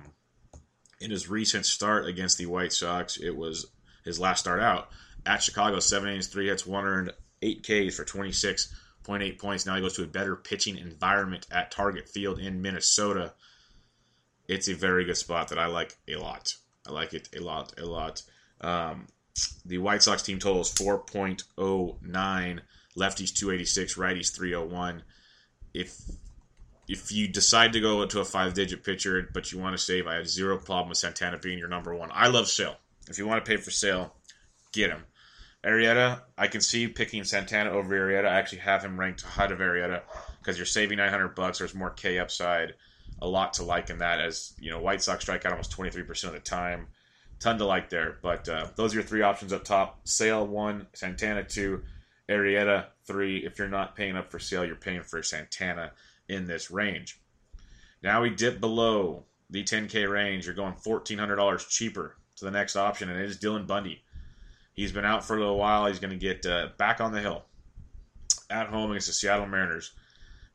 in 1.02 1.10
his 1.10 1.28
recent 1.28 1.66
start 1.66 2.06
against 2.06 2.38
the 2.38 2.46
White 2.46 2.72
Sox, 2.72 3.16
it 3.16 3.36
was 3.36 3.66
his 4.04 4.18
last 4.18 4.40
start 4.40 4.60
out 4.60 4.88
at 5.26 5.42
Chicago, 5.42 5.78
seven 5.80 6.08
innings, 6.08 6.26
three 6.28 6.48
hits, 6.48 6.66
one 6.66 6.84
earned, 6.84 7.12
eight 7.42 7.62
Ks 7.62 7.96
for 7.96 8.04
26.8 8.04 9.38
points. 9.38 9.66
Now 9.66 9.74
he 9.74 9.80
goes 9.80 9.96
to 9.96 10.04
a 10.04 10.08
better 10.08 10.36
pitching 10.36 10.78
environment 10.78 11.46
at 11.50 11.70
Target 11.70 12.08
Field 12.08 12.38
in 12.38 12.62
Minnesota. 12.62 13.34
It's 14.48 14.68
a 14.68 14.74
very 14.74 15.04
good 15.04 15.16
spot 15.16 15.48
that 15.48 15.58
I 15.58 15.66
like 15.66 15.96
a 16.08 16.16
lot. 16.16 16.54
I 16.86 16.92
like 16.92 17.14
it 17.14 17.28
a 17.36 17.40
lot, 17.40 17.78
a 17.78 17.86
lot. 17.86 18.22
Um, 18.60 19.06
the 19.64 19.78
White 19.78 20.02
Sox 20.02 20.22
team 20.22 20.38
total 20.38 20.62
is 20.62 20.72
4.09. 20.72 22.60
Lefties 22.96 23.34
286, 23.34 23.96
righties 23.96 24.34
301. 24.34 25.02
If 25.72 25.96
if 26.92 27.10
you 27.10 27.26
decide 27.26 27.72
to 27.72 27.80
go 27.80 28.04
to 28.04 28.20
a 28.20 28.24
five 28.24 28.52
digit 28.52 28.84
pitcher, 28.84 29.26
but 29.32 29.50
you 29.50 29.58
want 29.58 29.74
to 29.74 29.82
save, 29.82 30.06
I 30.06 30.16
have 30.16 30.28
zero 30.28 30.58
problem 30.58 30.90
with 30.90 30.98
Santana 30.98 31.38
being 31.38 31.58
your 31.58 31.68
number 31.68 31.94
one. 31.94 32.10
I 32.12 32.28
love 32.28 32.48
Sale. 32.48 32.76
If 33.08 33.16
you 33.16 33.26
want 33.26 33.42
to 33.42 33.48
pay 33.48 33.56
for 33.56 33.70
Sale, 33.70 34.12
get 34.72 34.90
him. 34.90 35.04
Arrieta, 35.64 36.20
I 36.36 36.48
can 36.48 36.60
see 36.60 36.88
picking 36.88 37.24
Santana 37.24 37.70
over 37.70 37.94
Arrieta. 37.94 38.26
I 38.26 38.38
actually 38.38 38.58
have 38.58 38.84
him 38.84 39.00
ranked 39.00 39.22
ahead 39.22 39.52
of 39.52 39.60
Arrieta 39.60 40.02
because 40.38 40.58
you're 40.58 40.66
saving 40.66 40.98
900 40.98 41.34
bucks. 41.34 41.60
There's 41.60 41.74
more 41.74 41.90
K 41.90 42.18
upside. 42.18 42.74
A 43.22 43.26
lot 43.26 43.54
to 43.54 43.62
like 43.62 43.88
in 43.88 43.98
that, 43.98 44.20
as 44.20 44.52
you 44.60 44.70
know, 44.70 44.80
White 44.80 45.00
Sox 45.00 45.24
strike 45.24 45.46
out 45.46 45.52
almost 45.52 45.74
23% 45.74 46.24
of 46.24 46.32
the 46.32 46.40
time. 46.40 46.88
Ton 47.40 47.56
to 47.56 47.64
like 47.64 47.88
there. 47.88 48.18
But 48.20 48.48
uh, 48.48 48.66
those 48.76 48.92
are 48.92 48.96
your 48.96 49.04
three 49.04 49.22
options 49.22 49.52
up 49.52 49.64
top: 49.64 50.00
Sale 50.04 50.46
one, 50.46 50.88
Santana 50.92 51.42
two, 51.44 51.84
Arrieta 52.28 52.86
three. 53.06 53.38
If 53.38 53.58
you're 53.58 53.68
not 53.68 53.96
paying 53.96 54.16
up 54.16 54.30
for 54.30 54.38
Sale, 54.38 54.66
you're 54.66 54.76
paying 54.76 55.02
for 55.02 55.22
Santana 55.22 55.92
in 56.32 56.46
this 56.46 56.70
range. 56.70 57.20
Now 58.02 58.22
we 58.22 58.30
dip 58.30 58.60
below 58.60 59.24
the 59.50 59.62
10K 59.62 60.10
range. 60.10 60.46
You're 60.46 60.54
going 60.54 60.74
$1,400 60.74 61.68
cheaper 61.68 62.16
to 62.36 62.44
the 62.44 62.50
next 62.50 62.76
option, 62.76 63.10
and 63.10 63.20
it 63.20 63.28
is 63.28 63.38
Dylan 63.38 63.66
Bundy. 63.66 64.02
He's 64.74 64.92
been 64.92 65.04
out 65.04 65.24
for 65.24 65.36
a 65.36 65.38
little 65.38 65.58
while. 65.58 65.86
He's 65.86 65.98
going 65.98 66.12
to 66.12 66.16
get 66.16 66.46
uh, 66.46 66.68
back 66.78 67.00
on 67.00 67.12
the 67.12 67.20
hill 67.20 67.44
at 68.50 68.68
home 68.68 68.90
against 68.90 69.08
the 69.08 69.12
Seattle 69.12 69.46
Mariners. 69.46 69.92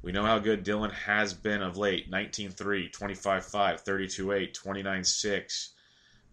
We 0.01 0.11
know 0.11 0.25
how 0.25 0.39
good 0.39 0.65
Dylan 0.65 0.91
has 0.93 1.33
been 1.33 1.61
of 1.61 1.77
late 1.77 2.09
19 2.09 2.51
3, 2.51 2.89
25 2.89 3.45
5, 3.45 3.81
32 3.81 4.31
8, 4.31 4.53
29 4.53 5.03
6. 5.03 5.73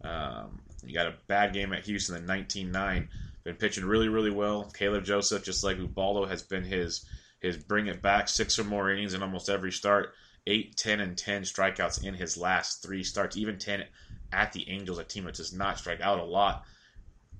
Um, 0.02 0.60
you 0.84 0.94
got 0.94 1.06
a 1.06 1.14
bad 1.28 1.52
game 1.52 1.72
at 1.72 1.84
Houston 1.84 2.16
in 2.16 2.26
19 2.26 2.70
9. 2.70 3.08
Been 3.44 3.56
pitching 3.56 3.84
really, 3.84 4.08
really 4.08 4.30
well. 4.30 4.70
Caleb 4.76 5.04
Joseph, 5.04 5.44
just 5.44 5.64
like 5.64 5.78
Ubaldo, 5.78 6.26
has 6.26 6.42
been 6.42 6.64
his 6.64 7.04
his 7.44 7.56
bring 7.56 7.86
it 7.86 8.02
back 8.02 8.28
six 8.28 8.58
or 8.58 8.64
more 8.64 8.90
innings 8.90 9.14
in 9.14 9.22
almost 9.22 9.48
every 9.48 9.72
start. 9.72 10.14
8, 10.46 10.76
10, 10.76 11.00
and 11.00 11.16
10 11.16 11.42
strikeouts 11.42 12.04
in 12.04 12.14
his 12.14 12.36
last 12.36 12.82
three 12.82 13.02
starts. 13.02 13.36
Even 13.36 13.58
10 13.58 13.84
at 14.32 14.52
the 14.52 14.68
Angels, 14.68 14.98
a 14.98 15.04
team 15.04 15.24
that 15.24 15.34
does 15.34 15.52
not 15.52 15.78
strike 15.78 16.00
out 16.00 16.18
a 16.18 16.24
lot. 16.24 16.64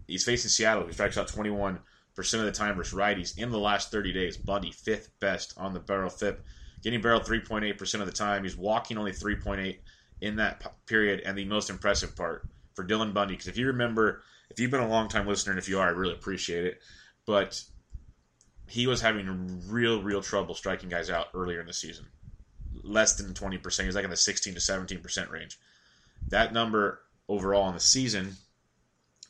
He's 0.07 0.25
facing 0.25 0.49
Seattle, 0.49 0.85
who 0.85 0.93
strikes 0.93 1.19
out 1.19 1.29
21% 1.29 1.79
of 2.17 2.45
the 2.45 2.53
time 2.53 2.77
versus 2.77 2.99
righties 2.99 3.37
in 3.37 3.51
the 3.51 3.59
last 3.59 3.91
30 3.91 4.13
days. 4.13 4.37
Bundy, 4.37 4.71
fifth 4.71 5.11
best 5.21 5.55
on 5.57 5.75
the 5.75 5.81
barrel 5.81 6.11
FIP, 6.11 6.45
getting 6.83 7.01
barreled 7.01 7.25
3.8% 7.25 8.01
of 8.01 8.07
the 8.07 8.13
time. 8.13 8.45
He's 8.45 8.57
walking 8.57 8.97
only 8.97 9.13
3.8 9.13 9.79
in 10.21 10.37
that 10.37 10.87
period. 10.87 11.21
And 11.27 11.37
the 11.37 11.45
most 11.45 11.69
impressive 11.69 12.17
part 12.17 12.47
for 12.75 12.87
Dylan 12.87 13.13
Bundy, 13.13 13.35
because 13.35 13.49
if 13.49 13.59
you 13.59 13.67
remember, 13.67 14.23
if 14.51 14.61
you've 14.61 14.71
been 14.71 14.81
a 14.81 14.89
long 14.89 15.09
time 15.09 15.27
listener, 15.27 15.53
and 15.53 15.59
if 15.59 15.69
you 15.69 15.79
are, 15.79 15.89
I 15.89 15.93
really 15.93 16.15
appreciate 16.15 16.65
it. 16.65 16.81
But 17.27 17.63
he 18.69 18.87
was 18.87 19.01
having 19.01 19.63
real, 19.69 20.03
real 20.03 20.23
trouble 20.23 20.55
striking 20.55 20.89
guys 20.89 21.11
out 21.11 21.29
earlier 21.35 21.61
in 21.61 21.67
the 21.67 21.73
season. 21.73 22.07
Less 22.83 23.15
than 23.15 23.35
20%. 23.35 23.85
He's 23.85 23.95
like 23.95 24.05
in 24.05 24.11
the 24.11 24.17
16 24.17 24.55
to 24.55 24.61
17% 24.61 25.31
range. 25.31 25.59
That 26.29 26.53
number 26.53 27.01
overall 27.29 27.69
in 27.69 27.75
the 27.75 27.81
season 27.81 28.37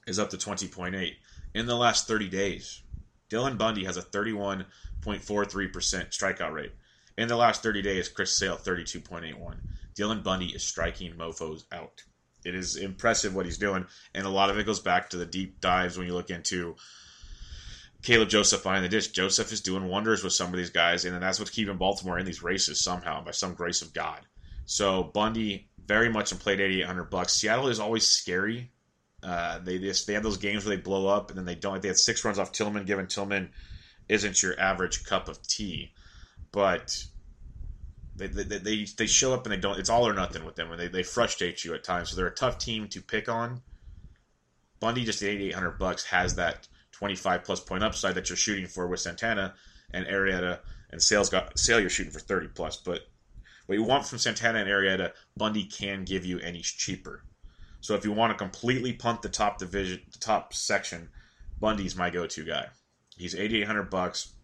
is 0.06 0.18
up 0.18 0.30
to 0.30 0.36
20.8. 0.36 1.12
In 1.54 1.66
the 1.66 1.76
last 1.76 2.06
30 2.06 2.28
days, 2.28 2.82
Dylan 3.30 3.58
Bundy 3.58 3.84
has 3.84 3.96
a 3.96 4.02
31.43% 4.02 4.64
strikeout 5.04 6.52
rate. 6.52 6.72
In 7.16 7.28
the 7.28 7.36
last 7.36 7.62
30 7.62 7.82
days, 7.82 8.08
Chris 8.08 8.36
Sale 8.36 8.56
32.81. 8.56 9.56
Dylan 9.94 10.22
Bundy 10.22 10.48
is 10.48 10.64
striking 10.64 11.12
mofos 11.12 11.64
out. 11.72 12.02
It 12.44 12.54
is 12.54 12.76
impressive 12.76 13.34
what 13.34 13.46
he's 13.46 13.58
doing, 13.58 13.86
and 14.14 14.26
a 14.26 14.30
lot 14.30 14.50
of 14.50 14.58
it 14.58 14.66
goes 14.66 14.80
back 14.80 15.10
to 15.10 15.16
the 15.16 15.24
deep 15.24 15.60
dives 15.60 15.96
when 15.96 16.06
you 16.06 16.12
look 16.12 16.30
into 16.30 16.76
Caleb 18.04 18.28
Joseph 18.28 18.62
behind 18.62 18.84
the 18.84 18.88
dish. 18.88 19.08
Joseph 19.08 19.52
is 19.52 19.60
doing 19.60 19.88
wonders 19.88 20.22
with 20.22 20.32
some 20.32 20.50
of 20.50 20.56
these 20.56 20.70
guys, 20.70 21.04
and 21.04 21.20
that's 21.22 21.38
what's 21.38 21.50
keeping 21.50 21.76
Baltimore 21.76 22.18
in 22.18 22.26
these 22.26 22.42
races 22.42 22.80
somehow 22.80 23.24
by 23.24 23.32
some 23.32 23.54
grace 23.54 23.82
of 23.82 23.92
God. 23.92 24.20
So 24.66 25.02
Bundy 25.02 25.68
very 25.86 26.08
much 26.08 26.32
in 26.32 26.38
played 26.38 26.60
8,800 26.60 27.04
bucks. 27.04 27.34
Seattle 27.34 27.68
is 27.68 27.80
always 27.80 28.06
scary 28.06 28.70
uh, 29.24 29.58
they 29.60 29.78
just 29.78 30.06
they 30.06 30.12
have 30.12 30.22
those 30.22 30.36
games 30.36 30.64
where 30.64 30.76
they 30.76 30.82
blow 30.82 31.06
up 31.06 31.30
and 31.30 31.38
then 31.38 31.46
they 31.46 31.54
don't. 31.54 31.80
They 31.80 31.88
had 31.88 31.96
six 31.96 32.24
runs 32.24 32.38
off 32.38 32.52
Tillman, 32.52 32.84
given 32.84 33.06
Tillman 33.06 33.50
isn't 34.08 34.42
your 34.42 34.58
average 34.60 35.04
cup 35.04 35.28
of 35.28 35.40
tea, 35.46 35.92
but 36.52 37.02
they, 38.16 38.26
they, 38.26 38.58
they, 38.58 38.86
they 38.96 39.06
show 39.06 39.32
up 39.32 39.46
and 39.46 39.52
they 39.52 39.56
don't. 39.56 39.78
It's 39.78 39.88
all 39.88 40.06
or 40.06 40.12
nothing 40.12 40.44
with 40.44 40.56
them, 40.56 40.70
and 40.70 40.78
they, 40.78 40.88
they 40.88 41.02
frustrate 41.02 41.64
you 41.64 41.72
at 41.72 41.84
times. 41.84 42.10
So 42.10 42.16
they're 42.16 42.26
a 42.26 42.34
tough 42.34 42.58
team 42.58 42.86
to 42.88 43.00
pick 43.00 43.30
on. 43.30 43.62
Bundy 44.78 45.04
just 45.04 45.22
at 45.22 45.30
eighty 45.30 45.48
eight 45.48 45.54
hundred 45.54 45.78
bucks 45.78 46.04
has 46.04 46.34
that 46.34 46.68
twenty 46.98 47.16
five 47.16 47.44
plus 47.44 47.60
point 47.60 47.84
upside 47.84 48.14
that 48.14 48.28
you're 48.30 48.36
shooting 48.36 48.66
for 48.66 48.86
with 48.86 49.00
Santana 49.00 49.54
and 49.92 50.06
Arrieta 50.06 50.60
and 50.90 51.02
Sales 51.02 51.28
got 51.28 51.58
Sale 51.58 51.80
you're 51.80 51.90
shooting 51.90 52.12
for 52.12 52.20
thirty 52.20 52.48
plus. 52.48 52.76
But 52.76 53.00
what 53.66 53.76
you 53.76 53.84
want 53.84 54.06
from 54.06 54.18
Santana 54.18 54.60
and 54.60 54.68
Arrieta, 54.68 55.12
Bundy 55.36 55.64
can 55.64 56.04
give 56.04 56.24
you, 56.24 56.38
he's 56.38 56.66
cheaper. 56.66 57.24
So 57.80 57.94
if 57.94 58.04
you 58.04 58.12
want 58.12 58.32
to 58.32 58.38
completely 58.38 58.92
punt 58.92 59.22
the 59.22 59.28
top 59.28 59.58
division, 59.58 60.00
the 60.12 60.18
top 60.18 60.54
section, 60.54 61.08
Bundy's 61.60 61.96
my 61.96 62.10
go-to 62.10 62.44
guy. 62.44 62.68
He's 63.16 63.34
8800 63.34 63.90
bucks. 63.90 64.34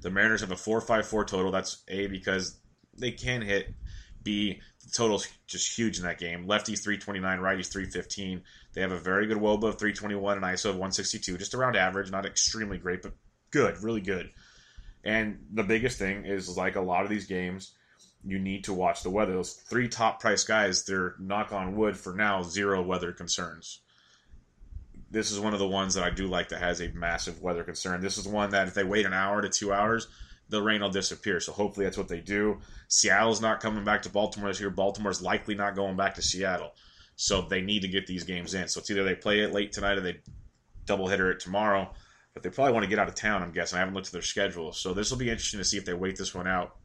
The 0.00 0.10
Mariners 0.10 0.40
have 0.40 0.50
a 0.50 0.56
454 0.56 1.24
total. 1.24 1.50
That's 1.50 1.82
A 1.88 2.06
because 2.06 2.58
they 2.98 3.12
can 3.12 3.42
hit. 3.42 3.74
B 4.22 4.60
the 4.84 4.92
total's 4.92 5.28
just 5.46 5.76
huge 5.76 5.98
in 5.98 6.04
that 6.04 6.18
game. 6.18 6.46
Lefties 6.46 6.82
329, 6.82 7.40
righties 7.40 7.72
315. 7.72 8.42
They 8.76 8.82
have 8.82 8.92
a 8.92 8.98
very 8.98 9.26
good 9.26 9.38
WOBA 9.38 9.68
of 9.68 9.78
321 9.78 10.36
and 10.36 10.44
ISO 10.44 10.66
of 10.66 10.74
162, 10.74 11.38
just 11.38 11.54
around 11.54 11.76
average, 11.76 12.10
not 12.10 12.26
extremely 12.26 12.76
great, 12.76 13.00
but 13.00 13.14
good, 13.50 13.82
really 13.82 14.02
good. 14.02 14.30
And 15.02 15.46
the 15.50 15.62
biggest 15.62 15.98
thing 15.98 16.26
is 16.26 16.58
like 16.58 16.76
a 16.76 16.82
lot 16.82 17.04
of 17.04 17.08
these 17.08 17.24
games, 17.24 17.72
you 18.22 18.38
need 18.38 18.64
to 18.64 18.74
watch 18.74 19.02
the 19.02 19.08
weather. 19.08 19.32
Those 19.32 19.54
three 19.54 19.88
top 19.88 20.20
price 20.20 20.44
guys, 20.44 20.84
they're 20.84 21.14
knock 21.18 21.54
on 21.54 21.74
wood 21.74 21.96
for 21.96 22.14
now, 22.14 22.42
zero 22.42 22.82
weather 22.82 23.12
concerns. 23.12 23.80
This 25.10 25.30
is 25.30 25.40
one 25.40 25.54
of 25.54 25.58
the 25.58 25.66
ones 25.66 25.94
that 25.94 26.04
I 26.04 26.10
do 26.10 26.26
like 26.26 26.50
that 26.50 26.60
has 26.60 26.82
a 26.82 26.88
massive 26.88 27.40
weather 27.40 27.64
concern. 27.64 28.02
This 28.02 28.18
is 28.18 28.28
one 28.28 28.50
that 28.50 28.68
if 28.68 28.74
they 28.74 28.84
wait 28.84 29.06
an 29.06 29.14
hour 29.14 29.40
to 29.40 29.48
two 29.48 29.72
hours, 29.72 30.06
the 30.50 30.60
rain 30.60 30.82
will 30.82 30.90
disappear. 30.90 31.40
So 31.40 31.52
hopefully 31.52 31.86
that's 31.86 31.96
what 31.96 32.08
they 32.08 32.20
do. 32.20 32.60
Seattle's 32.88 33.40
not 33.40 33.60
coming 33.60 33.84
back 33.84 34.02
to 34.02 34.10
Baltimore 34.10 34.50
this 34.50 34.60
year. 34.60 34.68
Baltimore's 34.68 35.22
likely 35.22 35.54
not 35.54 35.76
going 35.76 35.96
back 35.96 36.16
to 36.16 36.22
Seattle. 36.22 36.72
So 37.16 37.42
they 37.42 37.62
need 37.62 37.82
to 37.82 37.88
get 37.88 38.06
these 38.06 38.24
games 38.24 38.54
in. 38.54 38.68
So 38.68 38.80
it's 38.80 38.90
either 38.90 39.04
they 39.04 39.14
play 39.14 39.40
it 39.40 39.52
late 39.52 39.72
tonight 39.72 39.98
or 39.98 40.02
they 40.02 40.18
double 40.84 41.08
hitter 41.08 41.30
it 41.30 41.40
tomorrow. 41.40 41.90
But 42.34 42.42
they 42.42 42.50
probably 42.50 42.74
want 42.74 42.84
to 42.84 42.90
get 42.90 42.98
out 42.98 43.08
of 43.08 43.14
town, 43.14 43.42
I'm 43.42 43.52
guessing. 43.52 43.76
I 43.76 43.80
haven't 43.80 43.94
looked 43.94 44.08
at 44.08 44.12
their 44.12 44.22
schedule. 44.22 44.72
So 44.72 44.92
this 44.92 45.10
will 45.10 45.18
be 45.18 45.30
interesting 45.30 45.58
to 45.58 45.64
see 45.64 45.78
if 45.78 45.86
they 45.86 45.94
wait 45.94 46.16
this 46.16 46.34
one 46.34 46.46
out 46.46 46.76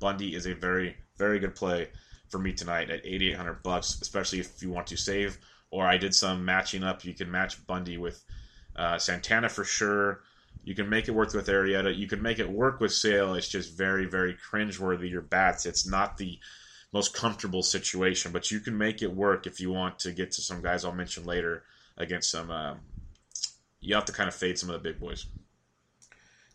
Bundy 0.00 0.34
is 0.34 0.46
a 0.46 0.54
very, 0.54 0.96
very 1.16 1.38
good 1.38 1.54
play 1.54 1.88
for 2.28 2.38
me 2.38 2.52
tonight 2.52 2.90
at 2.90 3.04
8,800 3.04 3.62
bucks, 3.62 3.98
especially 4.00 4.40
if 4.40 4.62
you 4.62 4.70
want 4.70 4.88
to 4.88 4.96
save. 4.96 5.38
Or 5.70 5.86
I 5.86 5.98
did 5.98 6.14
some 6.14 6.44
matching 6.44 6.82
up. 6.82 7.04
You 7.04 7.14
can 7.14 7.30
match 7.30 7.64
Bundy 7.66 7.98
with 7.98 8.24
uh, 8.74 8.98
Santana 8.98 9.48
for 9.48 9.62
sure. 9.62 10.22
You 10.64 10.74
can 10.74 10.88
make 10.88 11.06
it 11.06 11.12
work 11.12 11.32
with 11.32 11.46
Arrieta. 11.46 11.96
You 11.96 12.08
can 12.08 12.20
make 12.20 12.38
it 12.38 12.50
work 12.50 12.80
with 12.80 12.92
Sale. 12.92 13.34
It's 13.34 13.48
just 13.48 13.76
very, 13.76 14.06
very 14.06 14.36
cringeworthy. 14.50 15.08
Your 15.08 15.22
bats. 15.22 15.66
It's 15.66 15.86
not 15.86 16.16
the 16.16 16.38
most 16.92 17.14
comfortable 17.14 17.62
situation, 17.62 18.32
but 18.32 18.50
you 18.50 18.60
can 18.60 18.76
make 18.76 19.02
it 19.02 19.14
work 19.14 19.46
if 19.46 19.60
you 19.60 19.70
want 19.70 19.98
to 20.00 20.12
get 20.12 20.32
to 20.32 20.42
some 20.42 20.60
guys 20.60 20.84
I'll 20.84 20.92
mention 20.92 21.24
later 21.24 21.62
against 21.96 22.30
some. 22.30 22.50
Uh, 22.50 22.74
you 23.80 23.94
have 23.94 24.04
to 24.06 24.12
kind 24.12 24.28
of 24.28 24.34
fade 24.34 24.58
some 24.58 24.70
of 24.70 24.74
the 24.74 24.88
big 24.88 25.00
boys. 25.00 25.26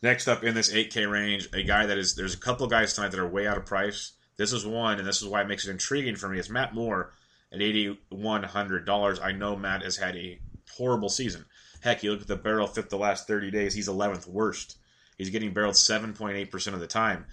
Next 0.01 0.27
up 0.27 0.43
in 0.43 0.53
this 0.53 0.71
8K 0.71 1.09
range, 1.09 1.49
a 1.53 1.63
guy 1.63 1.85
that 1.85 1.97
is 1.97 2.15
there's 2.15 2.33
a 2.33 2.39
couple 2.39 2.67
guys 2.67 2.93
tonight 2.93 3.09
that 3.11 3.19
are 3.19 3.27
way 3.27 3.47
out 3.47 3.57
of 3.57 3.65
price. 3.65 4.11
This 4.37 4.51
is 4.51 4.65
one, 4.65 4.99
and 4.99 5.07
this 5.07 5.21
is 5.21 5.27
why 5.27 5.41
it 5.41 5.47
makes 5.47 5.65
it 5.65 5.71
intriguing 5.71 6.15
for 6.15 6.27
me. 6.27 6.37
It's 6.37 6.49
Matt 6.49 6.75
Moore 6.75 7.13
at 7.51 7.59
$8,100. 7.59 9.23
I 9.23 9.31
know 9.31 9.55
Matt 9.55 9.81
has 9.83 9.97
had 9.97 10.15
a 10.17 10.39
horrible 10.77 11.09
season. 11.09 11.45
Heck, 11.81 12.03
you 12.03 12.11
look 12.11 12.21
at 12.21 12.27
the 12.27 12.35
barrel 12.35 12.67
FIP 12.67 12.89
the 12.89 12.97
last 12.97 13.27
30 13.27 13.51
days, 13.51 13.73
he's 13.73 13.87
11th 13.87 14.27
worst. 14.27 14.77
He's 15.17 15.29
getting 15.29 15.53
barreled 15.53 15.75
7.8% 15.75 16.73
of 16.73 16.79
the 16.79 16.87
time, 16.87 17.25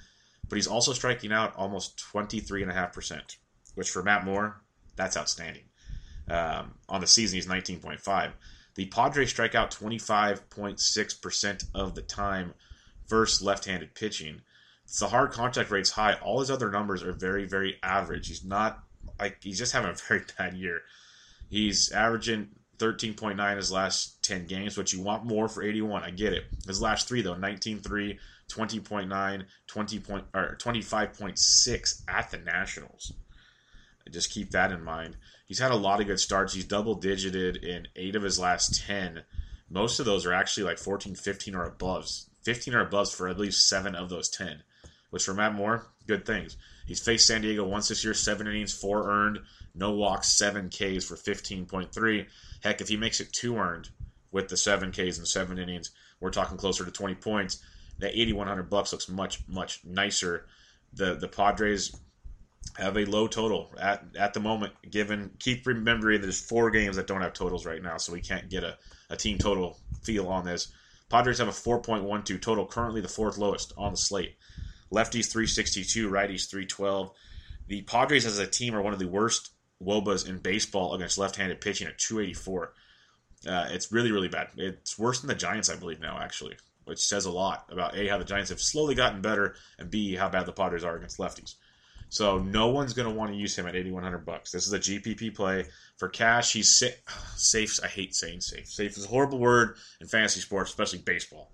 but 0.53 0.57
he's 0.57 0.67
also 0.67 0.93
striking 0.93 1.33
out 1.33 1.57
almost 1.57 2.05
23.5%, 2.13 3.37
which 3.75 3.89
for 3.89 4.03
Matt 4.03 4.27
Moore, 4.27 4.61
that's 4.97 5.17
outstanding. 5.17 5.63
Um, 6.29 6.75
on 6.91 7.01
the 7.01 7.07
season, 7.07 7.37
he's 7.37 7.47
19.5. 7.47 8.33
The 8.75 8.85
Padres 8.85 9.31
strike 9.31 9.55
out 9.55 9.71
25.6% 9.71 11.65
of 11.75 11.95
the 11.95 12.03
time 12.03 12.53
versus 13.09 13.41
left 13.41 13.65
handed 13.65 13.95
pitching. 13.95 14.43
the 15.01 15.09
hard 15.09 15.33
contact 15.33 15.71
rate's 15.71 15.89
high. 15.89 16.19
All 16.23 16.41
his 16.41 16.51
other 16.51 16.71
numbers 16.71 17.03
are 17.03 17.15
very, 17.15 17.47
very 17.47 17.79
average. 17.83 18.29
He's 18.29 18.45
not 18.45 18.79
like 19.19 19.39
he's 19.43 19.57
just 19.57 19.73
having 19.73 19.93
a 19.93 19.95
very 20.07 20.25
bad 20.37 20.53
year. 20.53 20.83
He's 21.49 21.91
averaging 21.93 22.51
13.9 22.77 23.57
his 23.57 23.73
last 23.73 24.23
10 24.23 24.45
games, 24.49 24.77
which 24.77 24.93
you 24.93 25.01
want 25.01 25.25
more 25.25 25.49
for 25.49 25.63
81. 25.63 26.03
I 26.03 26.11
get 26.11 26.35
it. 26.35 26.45
His 26.67 26.83
last 26.83 27.09
three, 27.09 27.23
though 27.23 27.37
19.3, 27.37 28.19
20.9, 28.53 29.45
20 29.67 29.99
point, 30.01 30.25
or 30.35 30.57
25.6 30.61 32.03
at 32.09 32.31
the 32.31 32.39
Nationals. 32.39 33.13
Just 34.11 34.31
keep 34.31 34.51
that 34.51 34.73
in 34.73 34.83
mind. 34.83 35.17
He's 35.47 35.59
had 35.59 35.71
a 35.71 35.77
lot 35.77 36.01
of 36.01 36.07
good 36.07 36.21
starts. 36.21 36.55
He's 36.55 36.65
double 36.65 36.95
digited 36.95 37.57
in 37.57 37.89
eight 37.97 38.17
of 38.17 38.23
his 38.23 38.39
last 38.39 38.83
10. 38.87 39.23
Most 39.71 40.01
of 40.01 40.07
those 40.07 40.27
are 40.27 40.33
actually 40.33 40.65
like 40.65 40.79
14, 40.79 41.15
15 41.15 41.55
or 41.55 41.65
above. 41.65 42.11
15 42.43 42.75
or 42.75 42.81
above 42.81 43.11
for 43.11 43.29
at 43.29 43.39
least 43.39 43.69
seven 43.69 43.95
of 43.95 44.09
those 44.09 44.29
10, 44.29 44.63
which 45.11 45.25
for 45.25 45.35
Matt 45.35 45.55
Moore, 45.55 45.87
good 46.07 46.27
things. 46.27 46.57
He's 46.87 47.01
faced 47.01 47.27
San 47.27 47.43
Diego 47.43 47.65
once 47.65 47.89
this 47.89 48.05
year, 48.05 48.15
seven 48.15 48.47
innings, 48.47 48.75
four 48.75 49.09
earned, 49.09 49.41
no 49.75 49.93
walks, 49.93 50.29
seven 50.29 50.69
Ks 50.69 51.05
for 51.05 51.15
15.3. 51.15 52.27
Heck, 52.63 52.81
if 52.81 52.89
he 52.89 52.97
makes 52.97 53.21
it 53.21 53.33
two 53.33 53.57
earned 53.57 53.89
with 54.33 54.49
the 54.49 54.57
seven 54.57 54.91
Ks 54.91 55.19
and 55.19 55.29
seven 55.29 55.59
innings, 55.59 55.91
we're 56.21 56.31
talking 56.31 56.57
closer 56.57 56.85
to 56.85 56.91
20 56.91 57.15
points. 57.17 57.63
That 57.99 58.19
8100 58.19 58.69
bucks 58.69 58.93
looks 58.93 59.09
much 59.09 59.41
much 59.49 59.81
nicer. 59.85 60.47
The 60.95 61.15
the 61.15 61.29
Padres 61.29 61.95
have 62.77 62.97
a 62.97 63.05
low 63.05 63.27
total 63.27 63.73
at 63.79 64.05
at 64.19 64.35
the 64.35 64.41
moment. 64.41 64.73
Given 64.91 65.31
keep 65.39 65.67
remembering 65.67 66.21
there's 66.21 66.41
four 66.41 66.71
games 66.71 66.97
that 66.97 67.07
don't 67.07 67.21
have 67.21 67.33
totals 67.33 67.67
right 67.67 67.83
now, 67.83 67.97
so 67.97 68.13
we 68.13 68.21
can't 68.21 68.49
get 68.49 68.65
a, 68.65 68.77
a 69.11 69.17
team 69.17 69.39
total 69.39 69.79
feel 70.03 70.29
on 70.29 70.45
this. 70.45 70.73
Padres 71.09 71.39
have 71.39 71.49
a 71.49 71.53
4.12 71.53 72.41
total, 72.41 72.67
currently 72.67 73.03
the 73.03 73.09
fourth 73.09 73.37
lowest 73.37 73.75
on 73.77 73.93
the 73.93 73.99
slate. 73.99 74.35
Lefties 74.91 75.31
362, 75.31 76.09
righties 76.09 76.49
312. 76.49 77.11
The 77.69 77.83
Padres 77.83 78.25
as 78.25 78.39
a 78.39 78.47
team 78.47 78.75
are 78.75 78.81
one 78.81 78.95
of 78.95 78.99
the 78.99 79.09
worst 79.09 79.51
wOBAs 79.83 80.27
in 80.27 80.39
baseball 80.39 80.95
against 80.95 81.19
left-handed 81.19 81.61
pitching 81.61 81.87
at 81.87 81.99
284. 81.99 82.73
Uh, 83.47 83.69
it's 83.71 83.93
really 83.93 84.13
really 84.13 84.29
bad. 84.29 84.49
It's 84.57 84.99
worse 84.99 85.21
than 85.21 85.29
the 85.29 85.35
Giants, 85.35 85.69
I 85.69 85.77
believe 85.77 86.01
now 86.01 86.19
actually, 86.19 86.57
which 86.85 87.01
says 87.01 87.25
a 87.25 87.31
lot 87.31 87.67
about 87.71 87.97
a 87.97 88.07
how 88.09 88.19
the 88.19 88.25
Giants 88.25 88.51
have 88.51 88.61
slowly 88.61 88.95
gotten 88.95 89.23
better 89.23 89.55
and 89.79 89.91
b 89.91 90.15
how 90.15 90.29
bad 90.29 90.47
the 90.47 90.53
Padres 90.53 90.85
are 90.85 90.97
against 90.97 91.19
lefties. 91.19 91.55
So 92.13 92.39
no 92.39 92.69
one's 92.69 92.93
going 92.93 93.09
to 93.09 93.15
want 93.15 93.31
to 93.31 93.39
use 93.39 93.59
him 93.59 93.67
at 93.67 93.75
8100 93.75 94.19
bucks. 94.27 94.53
This 94.53 94.67
is 94.67 94.73
a 94.75 94.79
GPP 94.79 95.35
play 95.35 95.65
for 95.97 96.11
cash. 96.11 96.53
He's 96.53 96.71
sa- 96.71 97.15
safe. 97.37 97.81
I 97.83 97.87
hate 97.87 98.15
saying 98.15 98.43
safe. 98.43 98.69
Safe 98.69 98.99
is 98.99 99.07
a 99.07 99.09
horrible 99.09 99.39
word 99.39 99.77
in 99.99 100.07
fantasy 100.07 100.41
sports, 100.41 100.69
especially 100.71 100.99
baseball. 100.99 101.53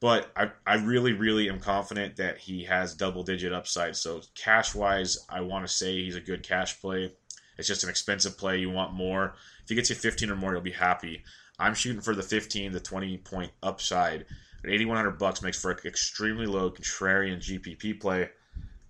But 0.00 0.32
I, 0.34 0.52
I 0.66 0.76
really, 0.76 1.12
really 1.12 1.50
am 1.50 1.60
confident 1.60 2.16
that 2.16 2.38
he 2.38 2.64
has 2.64 2.94
double 2.94 3.24
digit 3.24 3.52
upside. 3.52 3.94
So 3.94 4.22
cash 4.34 4.74
wise, 4.74 5.18
I 5.28 5.42
want 5.42 5.66
to 5.66 5.72
say 5.72 6.02
he's 6.02 6.16
a 6.16 6.20
good 6.20 6.42
cash 6.42 6.80
play. 6.80 7.12
It's 7.58 7.68
just 7.68 7.84
an 7.84 7.90
expensive 7.90 8.38
play. 8.38 8.56
You 8.58 8.70
want 8.70 8.94
more. 8.94 9.34
If 9.62 9.68
he 9.68 9.74
gets 9.74 9.90
you 9.90 9.96
15 9.96 10.30
or 10.30 10.34
more, 10.34 10.52
you'll 10.52 10.62
be 10.62 10.72
happy. 10.72 11.24
I'm 11.58 11.74
shooting 11.74 12.00
for 12.00 12.14
the 12.14 12.22
15 12.22 12.72
the 12.72 12.80
20 12.80 13.18
point 13.18 13.52
upside. 13.62 14.26
8100 14.64 15.18
bucks 15.18 15.42
makes 15.42 15.60
for 15.60 15.72
an 15.72 15.78
extremely 15.84 16.46
low 16.46 16.70
contrarian 16.70 17.38
GPP 17.38 18.00
play 18.00 18.30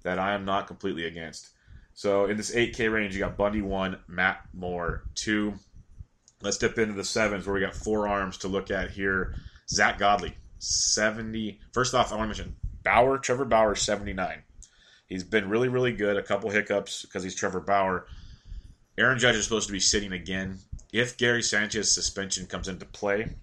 that 0.02 0.19
I 0.19 0.35
am 0.35 0.45
not 0.45 0.66
completely 0.66 1.07
against. 1.07 1.50
So 1.95 2.26
in 2.26 2.37
this 2.37 2.54
8K 2.54 2.92
range, 2.92 3.14
you 3.14 3.21
got 3.21 3.37
Bundy 3.37 3.62
1, 3.62 3.99
Matt 4.09 4.42
Moore 4.52 5.04
2. 5.14 5.54
Let's 6.40 6.59
dip 6.59 6.78
into 6.78 6.95
the 6.95 7.04
sevens 7.04 7.47
where 7.47 7.54
we 7.54 7.61
got 7.61 7.75
four 7.75 8.09
arms 8.09 8.38
to 8.38 8.49
look 8.49 8.71
at 8.71 8.90
here. 8.90 9.35
Zack 9.69 9.99
Godley, 9.99 10.37
70. 10.59 11.61
First 11.73 11.95
off, 11.95 12.12
I 12.12 12.16
want 12.16 12.35
to 12.35 12.38
mention 12.38 12.57
Bauer, 12.83 13.19
Trevor 13.19 13.45
Bauer, 13.45 13.75
79. 13.75 14.42
He's 15.07 15.25
been 15.25 15.49
really, 15.49 15.69
really 15.69 15.92
good. 15.92 16.16
A 16.16 16.23
couple 16.23 16.50
hiccups 16.50 17.02
because 17.02 17.23
he's 17.23 17.35
Trevor 17.35 17.61
Bauer. 17.61 18.07
Aaron 18.99 19.19
Judge 19.19 19.37
is 19.37 19.45
supposed 19.45 19.69
to 19.69 19.73
be 19.73 19.81
sitting 19.81 20.12
again. 20.12 20.59
If 20.93 21.17
Gary 21.17 21.43
Sanchez's 21.43 21.93
suspension 21.93 22.47
comes 22.47 22.69
into 22.69 22.85
play, 22.85 23.35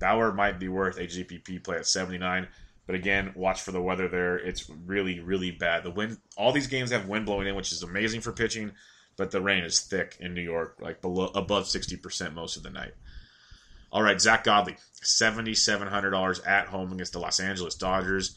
Bauer 0.00 0.32
might 0.32 0.58
be 0.58 0.68
worth 0.68 0.98
a 0.98 1.06
GPP 1.06 1.62
play 1.62 1.76
at 1.76 1.86
79. 1.86 2.48
But 2.86 2.96
again, 2.96 3.32
watch 3.34 3.62
for 3.62 3.72
the 3.72 3.80
weather 3.80 4.08
there. 4.08 4.36
It's 4.36 4.68
really, 4.68 5.20
really 5.20 5.52
bad. 5.52 5.84
The 5.84 5.90
wind, 5.90 6.18
all 6.36 6.52
these 6.52 6.66
games 6.66 6.90
have 6.90 7.08
wind 7.08 7.26
blowing 7.26 7.46
in, 7.46 7.54
which 7.54 7.72
is 7.72 7.82
amazing 7.82 8.20
for 8.20 8.32
pitching, 8.32 8.72
but 9.16 9.30
the 9.30 9.40
rain 9.40 9.64
is 9.64 9.80
thick 9.80 10.18
in 10.20 10.34
New 10.34 10.42
York, 10.42 10.76
like 10.80 11.00
below 11.00 11.30
above 11.34 11.64
60% 11.64 12.34
most 12.34 12.56
of 12.56 12.62
the 12.62 12.70
night. 12.70 12.92
All 13.90 14.02
right, 14.02 14.20
Zack 14.20 14.44
Godley, 14.44 14.76
$7,700 15.02 16.46
at 16.46 16.66
home 16.66 16.92
against 16.92 17.12
the 17.12 17.20
Los 17.20 17.38
Angeles 17.38 17.76
Dodgers. 17.76 18.36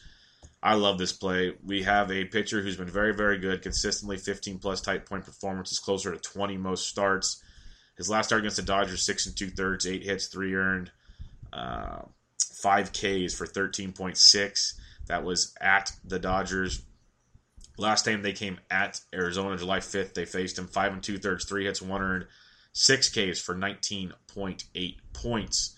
I 0.62 0.74
love 0.74 0.98
this 0.98 1.12
play. 1.12 1.54
We 1.64 1.82
have 1.82 2.10
a 2.10 2.24
pitcher 2.24 2.62
who's 2.62 2.76
been 2.76 2.88
very, 2.88 3.12
very 3.12 3.38
good, 3.38 3.62
consistently 3.62 4.16
15 4.16 4.60
plus 4.60 4.80
type 4.80 5.08
point 5.08 5.24
performances, 5.24 5.78
closer 5.80 6.12
to 6.12 6.18
20 6.18 6.56
most 6.56 6.86
starts. 6.86 7.42
His 7.98 8.08
last 8.08 8.26
start 8.28 8.40
against 8.40 8.56
the 8.56 8.62
Dodgers, 8.62 9.02
six 9.02 9.26
and 9.26 9.36
two 9.36 9.50
thirds, 9.50 9.86
eight 9.86 10.04
hits, 10.04 10.28
three 10.28 10.54
earned. 10.54 10.90
Uh, 11.52 12.02
five 12.38 12.92
Ks 12.92 13.34
for 13.34 13.46
13.6. 13.46 14.74
That 15.08 15.24
was 15.24 15.54
at 15.60 15.92
the 16.04 16.18
Dodgers. 16.18 16.82
Last 17.76 18.04
time 18.04 18.22
they 18.22 18.32
came 18.32 18.58
at 18.70 19.00
Arizona, 19.14 19.56
July 19.56 19.78
5th, 19.78 20.14
they 20.14 20.24
faced 20.24 20.58
him 20.58 20.66
five 20.66 20.92
and 20.92 21.02
two 21.02 21.18
thirds, 21.18 21.44
three 21.44 21.64
hits, 21.64 21.82
one 21.82 22.02
earned, 22.02 22.26
six 22.72 23.08
Ks 23.08 23.40
for 23.40 23.54
19.8 23.54 24.96
points. 25.12 25.76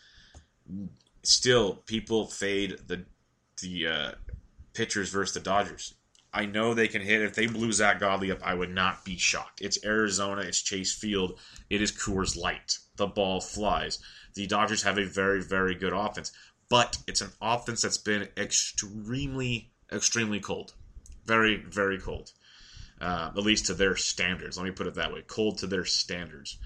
Still, 1.23 1.75
people 1.87 2.27
fade 2.27 2.79
the 2.87 3.05
the 3.61 3.87
uh, 3.87 4.13
pitchers 4.73 5.11
versus 5.11 5.35
the 5.35 5.41
Dodgers. 5.41 5.95
I 6.33 6.47
know 6.47 6.75
they 6.75 6.89
can 6.89 7.03
hit. 7.03 7.23
If 7.23 7.35
they 7.35 7.47
blew 7.47 7.73
Zack 7.73 8.01
Godley 8.01 8.31
up, 8.31 8.39
I 8.43 8.55
would 8.55 8.71
not 8.71 9.05
be 9.05 9.17
shocked. 9.17 9.61
It's 9.61 9.85
Arizona. 9.85 10.43
It's 10.43 10.63
Chase 10.63 10.93
Field. 10.93 11.39
It 11.69 11.83
is 11.83 11.91
Coors 11.91 12.37
Light. 12.37 12.79
The 12.97 13.07
ball 13.07 13.41
flies. 13.41 13.99
The 14.35 14.47
Dodgers 14.47 14.85
have 14.85 14.97
a 14.97 15.05
very, 15.05 15.43
very 15.43 15.75
good 15.75 15.93
offense 15.93 16.31
but 16.71 16.99
it's 17.07 17.21
an 17.21 17.33
offense 17.43 17.83
that's 17.83 17.99
been 17.99 18.29
extremely, 18.39 19.73
extremely 19.93 20.41
cold. 20.41 20.73
Very, 21.27 21.57
very 21.57 21.99
cold. 21.99 22.33
Uh, 23.01 23.31
at 23.37 23.43
least 23.43 23.67
to 23.67 23.75
their 23.75 23.97
standards. 23.97 24.57
Let 24.57 24.65
me 24.65 24.71
put 24.71 24.87
it 24.87 24.95
that 24.95 25.13
way. 25.13 25.23
Cold 25.27 25.59
to 25.59 25.67
their 25.67 25.85
standards. 25.85 26.59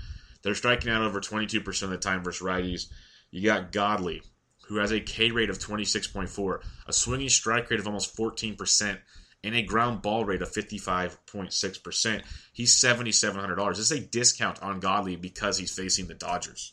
They're 0.43 0.55
striking 0.55 0.91
out 0.91 1.03
over 1.03 1.21
22% 1.21 1.83
of 1.83 1.91
the 1.91 1.97
time 1.97 2.23
versus 2.23 2.47
righties. 2.47 2.87
You 3.31 3.43
got 3.43 3.73
Godley, 3.73 4.23
who 4.67 4.77
has 4.77 4.93
a 4.93 5.01
K 5.01 5.31
rate 5.31 5.49
of 5.49 5.59
26.4, 5.59 6.63
a 6.87 6.93
swinging 6.93 7.31
strike 7.31 7.71
rate 7.71 7.81
of 7.81 7.87
almost 7.87 8.17
14%, 8.17 8.99
and 9.45 9.55
a 9.55 9.63
ground 9.63 10.01
ball 10.01 10.25
rate 10.25 10.43
of 10.43 10.51
55.6%. 10.51 12.23
He's 12.53 12.75
$7,700. 12.75 13.69
This 13.69 13.79
is 13.79 13.93
a 13.93 14.01
discount 14.01 14.63
on 14.63 14.81
Godley 14.81 15.17
because 15.17 15.59
he's 15.59 15.75
facing 15.75 16.07
the 16.07 16.15
Dodgers. 16.15 16.73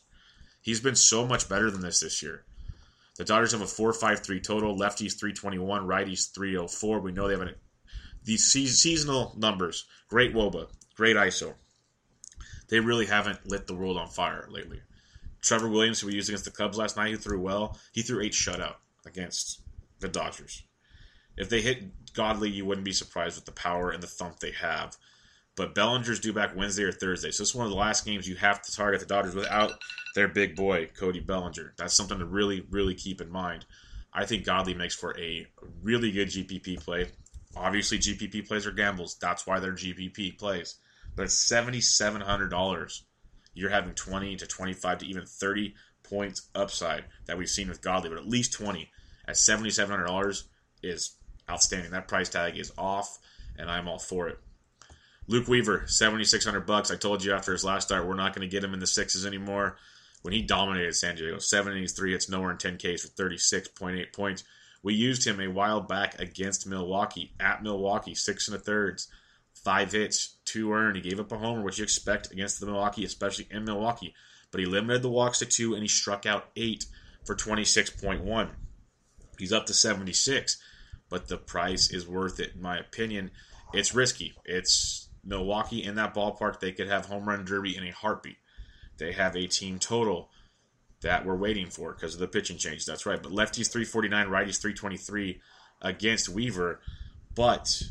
He's 0.62 0.80
been 0.80 0.96
so 0.96 1.26
much 1.26 1.48
better 1.48 1.70
than 1.70 1.82
this 1.82 2.00
this 2.00 2.22
year. 2.22 2.44
The 3.18 3.24
Dodgers 3.24 3.52
have 3.52 3.60
a 3.60 3.64
4.53 3.64 4.42
total. 4.42 4.76
Lefties 4.76 5.18
321, 5.18 5.86
righties 5.86 6.32
304. 6.32 7.00
We 7.00 7.12
know 7.12 7.28
they 7.28 7.34
have 7.34 7.42
an, 7.42 7.54
these 8.24 8.44
seasonal 8.44 9.34
numbers. 9.36 9.84
Great 10.08 10.34
Woba, 10.34 10.68
great 10.96 11.16
ISO. 11.16 11.54
They 12.68 12.80
really 12.80 13.06
haven't 13.06 13.46
lit 13.46 13.66
the 13.66 13.74
world 13.74 13.98
on 13.98 14.08
fire 14.08 14.48
lately. 14.50 14.80
Trevor 15.42 15.68
Williams, 15.68 16.00
who 16.00 16.06
we 16.06 16.14
used 16.14 16.30
against 16.30 16.46
the 16.46 16.50
Cubs 16.50 16.78
last 16.78 16.96
night, 16.96 17.10
he 17.10 17.16
threw 17.16 17.38
well. 17.38 17.78
He 17.92 18.00
threw 18.00 18.22
eight 18.22 18.32
shutout 18.32 18.76
against 19.04 19.60
the 20.00 20.08
Dodgers. 20.08 20.62
If 21.36 21.48
they 21.48 21.60
hit 21.60 21.82
Godley, 22.14 22.50
you 22.50 22.64
wouldn't 22.64 22.84
be 22.84 22.92
surprised 22.92 23.36
with 23.36 23.44
the 23.44 23.52
power 23.52 23.90
and 23.90 24.02
the 24.02 24.06
thump 24.06 24.40
they 24.40 24.52
have. 24.52 24.96
But 25.54 25.74
Bellinger's 25.74 26.20
due 26.20 26.32
back 26.32 26.56
Wednesday 26.56 26.84
or 26.84 26.92
Thursday. 26.92 27.30
So 27.30 27.42
it's 27.42 27.54
one 27.54 27.66
of 27.66 27.70
the 27.70 27.78
last 27.78 28.04
games 28.04 28.28
you 28.28 28.36
have 28.36 28.62
to 28.62 28.72
target 28.72 29.00
the 29.00 29.06
Dodgers 29.06 29.34
without 29.34 29.72
their 30.14 30.28
big 30.28 30.56
boy, 30.56 30.88
Cody 30.96 31.20
Bellinger. 31.20 31.74
That's 31.76 31.94
something 31.94 32.18
to 32.18 32.24
really, 32.24 32.66
really 32.70 32.94
keep 32.94 33.20
in 33.20 33.30
mind. 33.30 33.66
I 34.14 34.24
think 34.26 34.44
Godley 34.44 34.74
makes 34.74 34.94
for 34.94 35.18
a 35.18 35.46
really 35.82 36.10
good 36.10 36.28
GPP 36.28 36.80
play. 36.82 37.08
Obviously, 37.54 37.98
GPP 37.98 38.46
plays 38.46 38.66
are 38.66 38.72
gambles. 38.72 39.16
That's 39.20 39.46
why 39.46 39.60
they're 39.60 39.72
GPP 39.72 40.38
plays. 40.38 40.76
But 41.14 41.24
at 41.24 41.28
$7,700, 41.28 43.02
you're 43.54 43.70
having 43.70 43.94
20 43.94 44.36
to 44.36 44.46
25 44.46 44.98
to 44.98 45.06
even 45.06 45.26
30 45.26 45.74
points 46.02 46.48
upside 46.54 47.04
that 47.26 47.36
we've 47.36 47.48
seen 47.48 47.68
with 47.68 47.82
Godley, 47.82 48.08
but 48.08 48.18
at 48.18 48.28
least 48.28 48.54
20 48.54 48.90
at 49.28 49.34
$7,700 49.34 50.44
is 50.82 51.16
outstanding. 51.50 51.90
That 51.90 52.08
price 52.08 52.28
tag 52.28 52.58
is 52.58 52.72
off, 52.76 53.18
and 53.58 53.70
I'm 53.70 53.88
all 53.88 53.98
for 53.98 54.28
it. 54.28 54.38
Luke 55.28 55.48
Weaver, 55.48 55.84
7600 55.86 56.66
bucks. 56.66 56.90
I 56.90 56.96
told 56.96 57.24
you 57.24 57.32
after 57.32 57.52
his 57.52 57.64
last 57.64 57.86
start, 57.86 58.06
we're 58.06 58.14
not 58.14 58.34
going 58.34 58.48
to 58.48 58.52
get 58.52 58.64
him 58.64 58.74
in 58.74 58.80
the 58.80 58.86
sixes 58.86 59.24
anymore. 59.24 59.76
When 60.22 60.34
he 60.34 60.42
dominated 60.42 60.94
San 60.94 61.16
Diego, 61.16 61.38
73 61.38 62.12
hits, 62.12 62.28
nowhere 62.28 62.52
in 62.52 62.56
10Ks 62.56 63.00
for 63.00 63.08
36.8 63.08 64.12
points. 64.12 64.44
We 64.82 64.94
used 64.94 65.26
him 65.26 65.40
a 65.40 65.48
while 65.48 65.80
back 65.80 66.20
against 66.20 66.66
Milwaukee, 66.66 67.32
at 67.38 67.62
Milwaukee, 67.62 68.14
six 68.14 68.48
and 68.48 68.56
a 68.56 68.60
thirds, 68.60 69.08
five 69.54 69.92
hits, 69.92 70.36
two 70.44 70.72
earned. 70.72 70.96
He 70.96 71.02
gave 71.02 71.20
up 71.20 71.32
a 71.32 71.38
homer, 71.38 71.62
which 71.62 71.78
you 71.78 71.84
expect 71.84 72.32
against 72.32 72.58
the 72.58 72.66
Milwaukee, 72.66 73.04
especially 73.04 73.46
in 73.50 73.64
Milwaukee. 73.64 74.14
But 74.50 74.60
he 74.60 74.66
limited 74.66 75.02
the 75.02 75.08
walks 75.08 75.38
to 75.38 75.46
two, 75.46 75.74
and 75.74 75.82
he 75.82 75.88
struck 75.88 76.26
out 76.26 76.50
eight 76.56 76.86
for 77.24 77.34
26.1. 77.34 78.50
He's 79.38 79.52
up 79.52 79.66
to 79.66 79.74
76, 79.74 80.58
but 81.12 81.28
the 81.28 81.36
price 81.36 81.90
is 81.92 82.08
worth 82.08 82.40
it, 82.40 82.54
in 82.54 82.62
my 82.62 82.78
opinion. 82.78 83.30
It's 83.74 83.94
risky. 83.94 84.32
It's 84.46 85.10
Milwaukee 85.22 85.84
in 85.84 85.96
that 85.96 86.14
ballpark, 86.14 86.58
they 86.58 86.72
could 86.72 86.88
have 86.88 87.04
home 87.04 87.28
run 87.28 87.44
derby 87.44 87.76
in 87.76 87.84
a 87.84 87.90
heartbeat. 87.90 88.38
they 88.96 89.12
have 89.12 89.36
a 89.36 89.46
team 89.46 89.78
total 89.78 90.30
that 91.02 91.26
we're 91.26 91.36
waiting 91.36 91.66
for 91.66 91.92
because 91.92 92.14
of 92.14 92.20
the 92.20 92.28
pitching 92.28 92.56
change. 92.56 92.86
That's 92.86 93.04
right. 93.04 93.22
But 93.22 93.32
lefties 93.32 93.70
349, 93.70 94.28
righties 94.28 94.58
323 94.58 95.38
against 95.82 96.30
Weaver. 96.30 96.80
But 97.34 97.82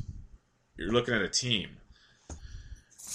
you're 0.77 0.91
looking 0.91 1.13
at 1.13 1.21
a 1.21 1.29
team, 1.29 1.69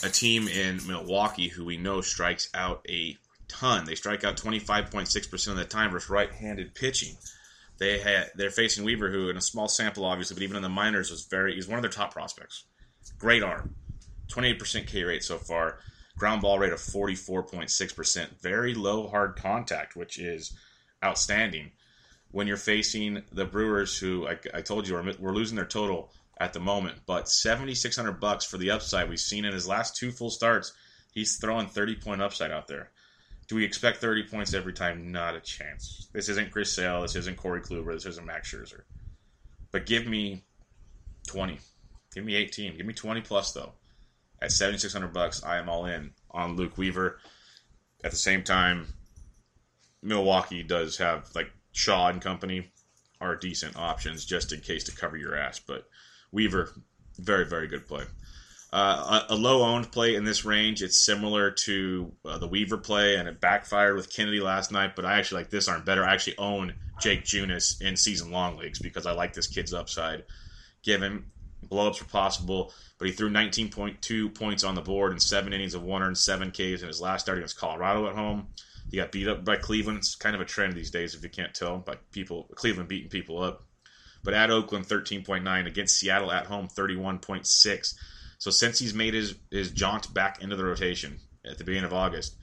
a 0.05 0.09
team 0.09 0.47
in 0.47 0.87
Milwaukee 0.87 1.49
who 1.49 1.65
we 1.65 1.79
know 1.79 2.01
strikes 2.01 2.49
out 2.55 2.87
a 2.89 3.17
ton. 3.49 3.87
They 3.87 3.97
strike 3.97 4.23
out 4.23 4.37
25.6% 4.37 5.49
of 5.49 5.57
the 5.57 5.65
time 5.65 5.91
versus 5.91 6.11
right-handed 6.11 6.77
pitching. 6.77 7.17
They 7.79 7.99
had 7.99 8.31
they're 8.35 8.51
facing 8.51 8.85
Weaver, 8.85 9.11
who 9.11 9.29
in 9.29 9.37
a 9.37 9.43
small 9.43 9.69
sample, 9.69 10.05
obviously, 10.05 10.35
but 10.35 10.43
even 10.43 10.57
in 10.57 10.63
the 10.63 10.69
minors 10.69 11.11
was 11.11 11.27
very 11.27 11.55
he's 11.55 11.69
one 11.69 11.79
of 11.79 11.83
their 11.83 11.91
top 11.91 12.13
prospects. 12.13 12.65
Great 13.19 13.43
arm, 13.43 13.75
28% 14.29 14.87
K 14.87 15.05
rate 15.05 15.23
so 15.23 15.39
far, 15.39 15.79
ground 16.17 16.43
ball 16.43 16.59
rate 16.59 16.73
of 16.73 16.81
44.6%, 16.81 18.41
very 18.41 18.75
low 18.75 19.09
hard 19.09 19.37
contact, 19.37 19.95
which 19.97 20.19
is 20.19 20.53
outstanding. 21.05 21.73
When 22.33 22.47
you're 22.47 22.57
facing 22.57 23.23
the 23.33 23.45
Brewers, 23.45 23.97
who 23.97 24.27
I, 24.27 24.39
I 24.53 24.61
told 24.63 24.89
you 24.89 24.97
are 24.97 25.05
we're 25.19 25.33
losing 25.33 25.57
their 25.57 25.65
total 25.65 26.11
at 26.39 26.53
the 26.53 26.61
moment, 26.61 26.99
but 27.07 27.29
7,600 27.29 28.21
bucks 28.21 28.45
for 28.45 28.59
the 28.59 28.71
upside. 28.71 29.09
We've 29.09 29.21
seen 29.21 29.45
in 29.45 29.55
his 29.55 29.69
last 29.69 29.97
two 29.97 30.13
full 30.13 30.31
starts, 30.31 30.73
he's 31.13 31.37
throwing 31.37 31.69
30 31.69 31.97
point 31.97 32.23
upside 32.23 32.51
out 32.51 32.67
there. 32.67 32.91
Do 33.49 33.55
we 33.55 33.65
expect 33.65 33.99
30 33.99 34.25
points 34.25 34.55
every 34.55 34.73
time? 34.73 35.13
Not 35.13 35.37
a 35.37 35.41
chance. 35.41 36.09
This 36.13 36.29
isn't 36.29 36.51
Chris 36.51 36.73
Sale. 36.73 37.03
This 37.03 37.15
isn't 37.15 37.37
Corey 37.37 37.61
Kluber. 37.61 37.93
This 37.93 38.07
isn't 38.07 38.27
Max 38.27 38.53
Scherzer. 38.53 38.83
But 39.71 39.87
give 39.87 40.07
me 40.07 40.45
20. 41.29 41.59
Give 42.15 42.25
me 42.25 42.35
18. 42.35 42.77
Give 42.77 42.87
me 42.87 42.95
20 42.95 43.21
plus, 43.21 43.53
though. 43.53 43.73
At 44.43 44.53
7600 44.53 45.13
bucks, 45.13 45.45
I 45.45 45.59
am 45.59 45.69
all 45.69 45.87
in 45.87 46.11
on 46.31 46.57
Luke 46.57 46.77
Weaver. 46.77 47.19
At 48.05 48.11
the 48.11 48.17
same 48.17 48.43
time, 48.43 48.87
Milwaukee 50.03 50.63
does 50.63 50.99
have, 50.99 51.31
like, 51.35 51.51
Shaw 51.73 52.09
and 52.09 52.23
company 52.23 52.71
are 53.21 53.37
decent 53.37 53.77
options 53.77 54.25
just 54.25 54.53
in 54.53 54.61
case 54.61 54.85
to 54.85 54.97
cover 54.97 55.17
your 55.17 55.37
ass. 55.37 55.59
But 55.59 55.87
Weaver, 56.33 56.73
very, 57.19 57.47
very 57.47 57.69
good 57.69 57.87
play. 57.87 58.05
Uh, 58.77 59.25
a, 59.31 59.35
low 59.35 59.63
owned 59.63 59.91
play 59.91 60.17
in 60.17 60.25
this 60.25 60.45
range. 60.45 60.83
It's 60.83 60.99
similar 60.99 61.51
to 61.51 62.13
uh, 62.27 62.37
the 62.37 62.47
Weaver 62.47 62.77
play, 62.77 63.17
and 63.17 63.27
it 63.27 63.41
backfired 63.41 63.97
with 63.97 64.15
Kennedy 64.15 64.39
last 64.39 64.71
night. 64.71 64.95
But 64.95 65.07
I 65.07 65.19
actually 65.19 65.41
like 65.41 65.51
this 65.51 65.67
arm 65.67 65.83
better. 65.83 66.05
I 66.05 66.13
actually 66.13 66.37
own 66.37 66.75
Jake 67.01 67.25
Junis 67.25 67.81
in 67.81 67.97
season 67.97 68.31
long 68.31 68.59
leagues 68.59 68.79
because 68.79 69.07
I 69.07 69.13
like 69.13 69.33
this 69.33 69.47
kid's 69.47 69.73
upside. 69.73 70.25
Given 70.83 71.25
blowups 71.67 72.01
were 72.01 72.09
possible, 72.09 72.71
but 72.99 73.07
he 73.07 73.15
threw 73.15 73.31
19.2 73.31 74.35
points 74.35 74.63
on 74.63 74.75
the 74.75 74.83
board 74.83 75.13
in 75.13 75.21
seven 75.21 75.55
innings 75.55 75.73
of 75.73 75.83
107 75.83 76.51
Ks 76.51 76.83
in 76.83 76.89
his 76.89 77.01
last 77.01 77.23
start 77.23 77.39
against 77.39 77.59
Colorado 77.59 78.07
at 78.09 78.15
home. 78.15 78.49
He 78.91 78.99
got 78.99 79.11
beat 79.11 79.27
up 79.27 79.43
by 79.43 79.57
Cleveland. 79.57 80.01
It's 80.01 80.17
kind 80.17 80.35
of 80.35 80.43
a 80.43 80.45
trend 80.45 80.75
these 80.75 80.91
days, 80.91 81.15
if 81.15 81.23
you 81.23 81.31
can't 81.31 81.55
tell, 81.55 81.79
by 81.79 81.95
people 82.13 82.47
Cleveland 82.55 82.91
beating 82.91 83.09
people 83.09 83.43
up. 83.43 83.65
But 84.23 84.35
at 84.35 84.51
Oakland, 84.51 84.87
13.9 84.87 85.67
against 85.67 85.97
Seattle 85.97 86.31
at 86.31 86.45
home, 86.45 86.69
31.6 86.69 87.95
so 88.39 88.51
since 88.51 88.79
he's 88.79 88.95
made 88.95 89.15
his, 89.15 89.35
his 89.51 89.71
jaunt 89.71 90.13
back 90.13 90.43
into 90.43 90.57
the 90.57 90.65
rotation 90.65 91.19
at 91.45 91.59
the 91.59 91.65
beginning 91.65 91.87
of 91.87 91.93
August, 91.93 92.37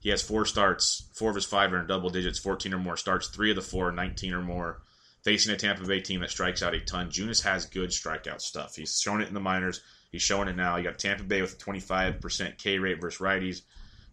he 0.00 0.08
has 0.08 0.22
four 0.22 0.46
starts. 0.46 1.08
Four 1.14 1.30
of 1.30 1.36
his 1.36 1.44
five 1.44 1.72
are 1.72 1.80
in 1.80 1.86
double 1.86 2.10
digits, 2.10 2.38
14 2.38 2.72
or 2.72 2.78
more 2.78 2.96
starts. 2.96 3.28
Three 3.28 3.50
of 3.50 3.56
the 3.56 3.62
four, 3.62 3.92
19 3.92 4.32
or 4.32 4.42
more. 4.42 4.82
Facing 5.22 5.52
a 5.52 5.56
Tampa 5.56 5.84
Bay 5.84 6.00
team 6.00 6.20
that 6.20 6.30
strikes 6.30 6.62
out 6.62 6.74
a 6.74 6.80
ton. 6.80 7.10
Junis 7.10 7.42
has 7.44 7.66
good 7.66 7.90
strikeout 7.90 8.40
stuff. 8.40 8.76
He's 8.76 8.98
shown 8.98 9.20
it 9.20 9.28
in 9.28 9.34
the 9.34 9.40
minors. 9.40 9.82
He's 10.10 10.22
showing 10.22 10.48
it 10.48 10.56
now. 10.56 10.76
You 10.76 10.84
got 10.84 10.98
Tampa 10.98 11.24
Bay 11.24 11.42
with 11.42 11.54
a 11.54 11.56
25% 11.56 12.56
K 12.56 12.78
rate 12.78 13.00
versus 13.00 13.20
righties. 13.20 13.60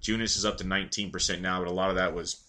Junis 0.01 0.37
is 0.37 0.45
up 0.45 0.57
to 0.57 0.65
19% 0.65 1.41
now, 1.41 1.59
but 1.59 1.69
a 1.69 1.73
lot 1.73 1.89
of 1.89 1.95
that 1.95 2.13
was 2.13 2.43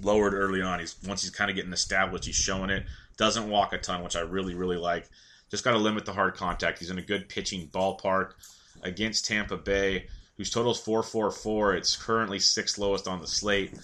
lowered 0.00 0.34
early 0.34 0.62
on. 0.62 0.78
He's 0.78 0.96
once 1.06 1.22
he's 1.22 1.30
kind 1.30 1.50
of 1.50 1.56
getting 1.56 1.72
established, 1.72 2.24
he's 2.24 2.36
showing 2.36 2.70
it. 2.70 2.84
Doesn't 3.16 3.50
walk 3.50 3.72
a 3.72 3.78
ton, 3.78 4.02
which 4.02 4.16
I 4.16 4.20
really, 4.20 4.54
really 4.54 4.78
like. 4.78 5.08
Just 5.50 5.64
got 5.64 5.72
to 5.72 5.78
limit 5.78 6.04
the 6.04 6.12
hard 6.12 6.34
contact. 6.34 6.78
He's 6.78 6.90
in 6.90 6.98
a 6.98 7.02
good 7.02 7.28
pitching 7.28 7.68
ballpark 7.68 8.34
against 8.82 9.26
Tampa 9.26 9.56
Bay, 9.56 10.06
whose 10.36 10.50
total 10.50 10.72
is 10.72 10.78
444. 10.78 11.74
It's 11.74 11.96
currently 11.96 12.38
sixth 12.38 12.78
lowest 12.78 13.08
on 13.08 13.20
the 13.20 13.26
slate. 13.26 13.74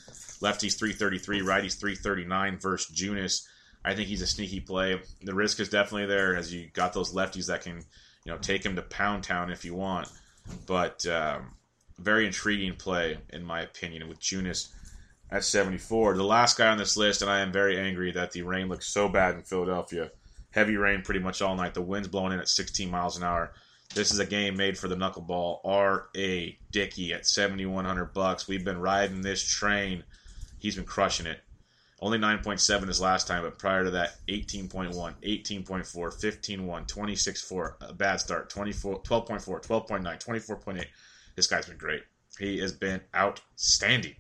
Lefties 0.41 0.79
333, 0.79 1.41
righties 1.41 1.79
339 1.79 2.59
versus 2.59 2.95
Junis. 2.95 3.47
I 3.85 3.95
think 3.95 4.09
he's 4.09 4.23
a 4.23 4.27
sneaky 4.27 4.61
play. 4.61 5.01
The 5.23 5.35
risk 5.35 5.61
is 5.61 5.69
definitely 5.69 6.07
there 6.07 6.37
as 6.37 6.53
you 6.53 6.69
got 6.73 6.93
those 6.93 7.13
lefties 7.13 7.47
that 7.47 7.63
can, 7.63 7.85
you 8.25 8.33
know, 8.33 8.39
take 8.39 8.65
him 8.65 8.77
to 8.77 8.83
Pound 8.83 9.25
Town 9.25 9.51
if 9.51 9.65
you 9.65 9.75
want. 9.75 10.09
But 10.67 11.05
um, 11.07 11.53
very 11.99 12.27
intriguing 12.27 12.77
play 12.77 13.19
in 13.31 13.43
my 13.43 13.63
opinion 13.63 14.09
with 14.09 14.21
Junis 14.21 14.73
at 15.31 15.45
74. 15.45 16.17
The 16.17 16.23
last 16.23 16.59
guy 16.59 16.69
on 16.69 16.79
this 16.79 16.97
list, 16.97 17.23
and 17.23 17.31
I 17.31 17.41
am 17.41 17.51
very 17.51 17.79
angry 17.79 18.13
that 18.13 18.33
the 18.33 18.43
rain 18.43 18.69
looks 18.69 18.87
so 18.87 19.09
bad 19.09 19.35
in 19.35 19.43
Philadelphia 19.43 20.11
heavy 20.57 20.77
rain 20.79 21.03
pretty 21.03 21.21
much 21.21 21.43
all 21.43 21.55
night. 21.55 21.75
The 21.75 21.83
wind's 21.83 22.09
blowing 22.09 22.33
in 22.33 22.41
at 22.41 22.49
16 22.49 22.91
miles 22.91 23.17
an 23.17 23.23
hour. 23.23 23.53
This 23.95 24.11
is 24.11 24.19
a 24.19 24.27
game 24.27 24.57
made 24.57 24.77
for 24.77 24.89
the 24.89 24.97
knuckleball. 24.97 25.61
R.A. 25.65 26.59
Dickey 26.73 27.13
at 27.13 27.27
7100 27.27 28.07
bucks. 28.07 28.49
We've 28.49 28.65
been 28.65 28.81
riding 28.81 29.21
this 29.21 29.45
train. 29.45 30.03
He's 30.59 30.75
been 30.75 30.85
crushing 30.85 31.27
it. 31.27 31.41
Only 32.01 32.19
9.7 32.19 32.89
his 32.89 33.01
last 33.01 33.27
time, 33.27 33.43
but 33.43 33.59
prior 33.59 33.85
to 33.85 33.91
that, 33.93 34.17
18.1, 34.29 34.93
18.4, 34.93 35.65
15.1, 35.65 36.87
26.4, 36.87 37.89
a 37.89 37.93
bad 37.95 38.21
start, 38.21 38.51
24, 38.51 39.03
12.4, 39.03 39.67
12.9, 39.67 40.25
24.8. 40.25 40.85
This 41.37 41.47
guy's 41.47 41.67
been 41.67 41.79
great. 41.79 42.03
He 42.39 42.59
has 42.59 42.73
been 42.73 43.01
outstanding. 43.15 44.15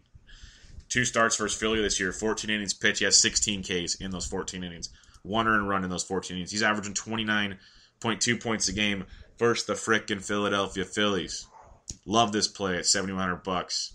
Two 0.88 1.04
starts 1.04 1.36
versus 1.36 1.58
Philly 1.58 1.82
this 1.82 2.00
year, 2.00 2.12
14 2.12 2.48
innings 2.48 2.72
pitch. 2.72 3.00
He 3.00 3.04
has 3.04 3.18
16 3.18 3.62
Ks 3.62 3.96
in 3.96 4.10
those 4.10 4.26
14 4.26 4.64
innings 4.64 4.90
one 5.26 5.48
earned 5.48 5.68
run 5.68 5.84
in 5.84 5.90
those 5.90 6.04
14 6.04 6.36
innings. 6.36 6.50
He's 6.50 6.62
averaging 6.62 6.94
29.2 6.94 8.42
points 8.42 8.68
a 8.68 8.72
game 8.72 9.04
versus 9.38 9.66
the 9.66 9.74
frickin' 9.74 10.24
Philadelphia 10.24 10.84
Phillies. 10.84 11.46
Love 12.04 12.32
this 12.32 12.48
play 12.48 12.76
at 12.76 12.86
7100 12.86 13.42
bucks. 13.42 13.92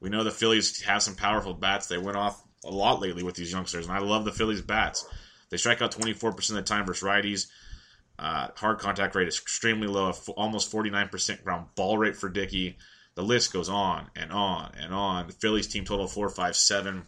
We 0.00 0.10
know 0.10 0.24
the 0.24 0.30
Phillies 0.30 0.82
have 0.82 1.02
some 1.02 1.14
powerful 1.14 1.54
bats. 1.54 1.86
They 1.86 1.98
went 1.98 2.16
off 2.16 2.42
a 2.64 2.70
lot 2.70 3.00
lately 3.00 3.22
with 3.22 3.34
these 3.34 3.52
youngsters, 3.52 3.86
and 3.86 3.94
I 3.94 3.98
love 3.98 4.24
the 4.24 4.32
Phillies 4.32 4.62
bats. 4.62 5.06
They 5.50 5.56
strike 5.56 5.82
out 5.82 5.92
24% 5.92 6.50
of 6.50 6.56
the 6.56 6.62
time 6.62 6.86
versus 6.86 7.06
righties. 7.06 7.46
Uh, 8.18 8.48
hard 8.56 8.78
contact 8.78 9.14
rate 9.14 9.28
is 9.28 9.38
extremely 9.38 9.88
low, 9.88 10.12
almost 10.36 10.72
49% 10.72 11.42
ground 11.42 11.66
ball 11.74 11.98
rate 11.98 12.16
for 12.16 12.28
Dickey. 12.28 12.76
The 13.14 13.22
list 13.22 13.52
goes 13.52 13.68
on 13.68 14.10
and 14.14 14.30
on 14.30 14.72
and 14.80 14.92
on. 14.92 15.26
The 15.26 15.32
Phillies 15.32 15.66
team 15.66 15.84
total 15.84 16.06
457. 16.06 17.04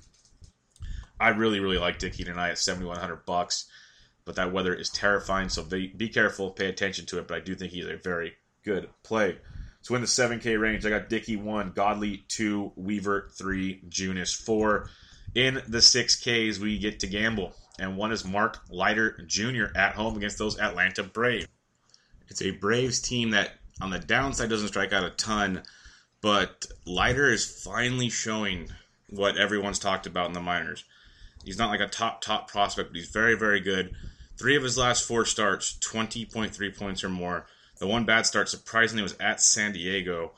I 1.23 1.29
really, 1.29 1.61
really 1.61 1.79
like 1.79 2.01
Dickey 2.01 2.25
tonight 2.25 2.51
at 2.51 2.59
7,100 2.59 3.25
bucks, 3.25 3.67
but 4.25 4.35
that 4.35 4.53
weather 4.53 4.75
is 4.75 4.91
terrifying. 4.91 5.49
So 5.49 5.63
be, 5.63 5.87
be 5.87 6.09
careful, 6.09 6.51
pay 6.51 6.67
attention 6.67 7.07
to 7.07 7.19
it. 7.21 7.29
But 7.29 7.37
I 7.37 7.41
do 7.41 7.55
think 7.55 7.71
he's 7.71 7.87
a 7.87 7.97
very 7.97 8.33
good 8.65 8.89
play. 9.05 9.39
So 9.83 9.95
in 9.95 10.01
the 10.01 10.09
7K 10.09 10.61
range, 10.61 10.85
I 10.85 10.91
got 10.91 11.09
Dickey 11.09 11.37
1, 11.37 11.73
Godley 11.77 12.25
2, 12.27 12.73
Weaver 12.75 13.31
3, 13.37 13.83
Junis 13.89 14.35
4. 14.35 14.89
In 15.37 15.63
the 15.69 15.79
6Ks, 15.79 16.59
we 16.59 16.79
get 16.79 16.99
to 17.01 17.07
gamble. 17.07 17.55
And 17.79 17.97
one 17.97 18.11
is 18.11 18.25
Mark 18.25 18.59
Leiter 18.69 19.23
Jr. 19.27 19.67
at 19.77 19.95
home 19.95 20.17
against 20.17 20.39
those 20.39 20.59
Atlanta 20.59 21.05
Braves. 21.05 21.47
It's 22.29 22.43
a 22.43 22.51
Braves 22.51 23.01
team 23.01 23.31
that 23.31 23.53
on 23.81 23.91
the 23.91 23.99
downside 24.01 24.51
doesn't 24.51 24.69
strike 24.69 24.93
out 24.93 25.05
a 25.05 25.11
ton, 25.11 25.63
but 26.21 26.67
Leiter 26.85 27.31
is 27.31 27.63
finally 27.63 28.09
showing 28.09 28.71
what 29.09 29.37
everyone's 29.37 29.79
talked 29.79 30.07
about 30.07 30.27
in 30.27 30.33
the 30.33 30.41
minors. 30.41 30.85
He's 31.45 31.59
not 31.59 31.71
like 31.71 31.81
a 31.81 31.89
top 31.89 32.21
top 32.21 32.51
prospect, 32.51 32.91
but 32.91 32.97
he's 32.97 33.09
very 33.09 33.37
very 33.37 33.61
good. 33.61 33.95
Three 34.39 34.57
of 34.57 34.63
his 34.63 34.79
last 34.79 35.07
four 35.07 35.25
starts, 35.25 35.79
20.3 35.81 36.77
points 36.77 37.05
or 37.05 37.09
more. 37.09 37.47
The 37.79 37.87
one 37.87 38.05
bad 38.05 38.27
start, 38.27 38.49
surprisingly, 38.49 39.03
was 39.03 39.17
at 39.21 39.41
San 39.41 39.73
Diego 39.73 40.33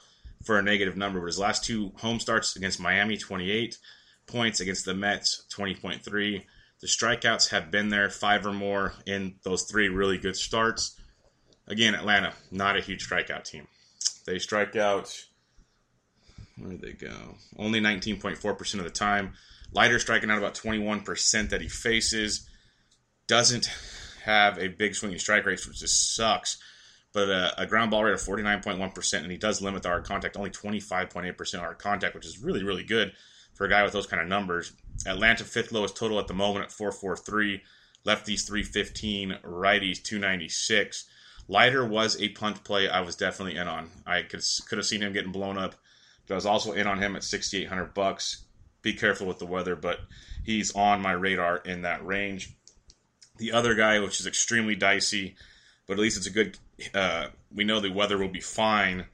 for 0.44 0.58
a 0.58 0.62
negative 0.62 0.96
number. 0.96 1.20
But 1.20 1.26
his 1.26 1.38
last 1.38 1.64
two 1.64 1.92
home 1.96 2.20
starts 2.20 2.56
against 2.56 2.80
Miami, 2.80 3.16
28 3.16 3.78
points. 4.26 4.60
Against 4.60 4.84
the 4.84 4.94
Mets, 4.94 5.46
20.3. 5.54 6.44
The 6.80 6.86
strikeouts 6.86 7.50
have 7.50 7.70
been 7.70 7.88
there, 7.88 8.10
five 8.10 8.44
or 8.44 8.52
more 8.52 8.94
in 9.06 9.36
those 9.42 9.62
three 9.62 9.88
really 9.88 10.18
good 10.18 10.36
starts. 10.36 11.00
Again, 11.66 11.94
Atlanta, 11.94 12.34
not 12.50 12.76
a 12.76 12.82
huge 12.82 13.08
strikeout 13.08 13.44
team. 13.44 13.66
They 14.26 14.38
strike 14.38 14.76
out, 14.76 15.24
where 16.58 16.72
did 16.72 16.82
they 16.82 16.92
go? 16.92 17.36
Only 17.58 17.80
19.4% 17.80 18.74
of 18.74 18.84
the 18.84 18.90
time. 18.90 19.32
Leiter 19.74 19.98
striking 19.98 20.30
out 20.30 20.38
about 20.38 20.54
21% 20.54 21.50
that 21.50 21.60
he 21.60 21.68
faces. 21.68 22.48
Doesn't 23.26 23.68
have 24.24 24.58
a 24.58 24.68
big 24.68 24.94
swinging 24.94 25.18
strike 25.18 25.44
rate, 25.44 25.66
which 25.66 25.80
just 25.80 26.14
sucks. 26.14 26.58
But 27.12 27.28
a, 27.28 27.62
a 27.62 27.66
ground 27.66 27.90
ball 27.90 28.04
rate 28.04 28.14
of 28.14 28.20
49.1%, 28.20 29.14
and 29.22 29.30
he 29.30 29.37
does 29.37 29.62
limit 29.62 29.82
the 29.82 29.88
hard 29.88 30.04
contact, 30.04 30.37
only 30.37 30.50
25.8% 30.50 31.58
hard 31.58 31.78
contact, 31.78 32.14
which 32.14 32.26
is 32.26 32.38
really, 32.38 32.64
really 32.64 32.84
good 32.84 33.12
for 33.54 33.66
a 33.66 33.70
guy 33.70 33.82
with 33.84 33.92
those 33.92 34.06
kind 34.06 34.20
of 34.22 34.28
numbers. 34.28 34.72
Atlanta 35.06 35.44
fifth 35.44 35.70
lowest 35.70 35.96
total 35.96 36.18
at 36.18 36.26
the 36.26 36.34
moment 36.34 36.64
at 36.64 36.72
443. 36.72 37.62
Lefties 38.06 38.46
315, 38.46 39.38
righties 39.44 40.02
296. 40.02 41.06
Leiter 41.48 41.87
was 41.87 42.20
a 42.20 42.28
punt 42.30 42.64
play 42.64 42.88
I 42.88 43.00
was 43.00 43.16
definitely 43.16 43.56
in 43.56 43.68
on. 43.68 43.90
I 44.06 44.22
could, 44.22 44.42
could 44.68 44.78
have 44.78 44.87
seen 44.87 45.02
him 45.02 45.12
getting 45.12 45.32
blown 45.32 45.56
up 45.56 45.74
but 46.26 46.34
I 46.34 46.37
was 46.37 46.46
also 46.46 46.72
in 46.72 46.87
on 46.87 46.98
him 46.98 47.16
at 47.16 47.24
6,800 47.24 47.94
bucks. 47.94 48.43
Be 48.85 48.92
careful 48.92 49.27
with 49.27 49.38
the 49.38 49.47
weather, 49.47 49.75
but 49.75 49.99
he's 50.44 50.75
on 50.75 51.01
my 51.01 51.12
radar 51.12 51.57
in 51.57 51.83
that 51.83 52.05
range. 52.05 52.55
The 53.38 53.53
other 53.53 53.75
guy, 53.75 53.99
which 53.99 54.20
is 54.20 54.27
extremely 54.27 54.77
dicey, 54.77 55.37
but 55.87 55.94
at 55.94 56.01
least 56.01 56.18
it's 56.18 56.27
a 56.27 56.31
good. 56.31 56.59
Uh, 56.92 57.29
we 57.53 57.64
know 57.64 57.81
the 57.81 57.90
weather 57.90 58.18
will 58.18 58.29
be 58.29 58.40
fine. 58.40 59.07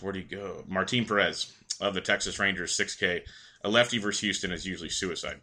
Where 0.00 0.12
do 0.12 0.18
you 0.18 0.24
go? 0.24 0.64
Martin 0.66 1.04
Perez 1.04 1.52
of 1.80 1.94
the 1.94 2.00
Texas 2.00 2.38
Rangers, 2.38 2.76
6K. 2.76 3.22
A 3.62 3.68
lefty 3.68 3.98
versus 3.98 4.20
Houston 4.20 4.50
is 4.50 4.66
usually 4.66 4.90
suicide. 4.90 5.40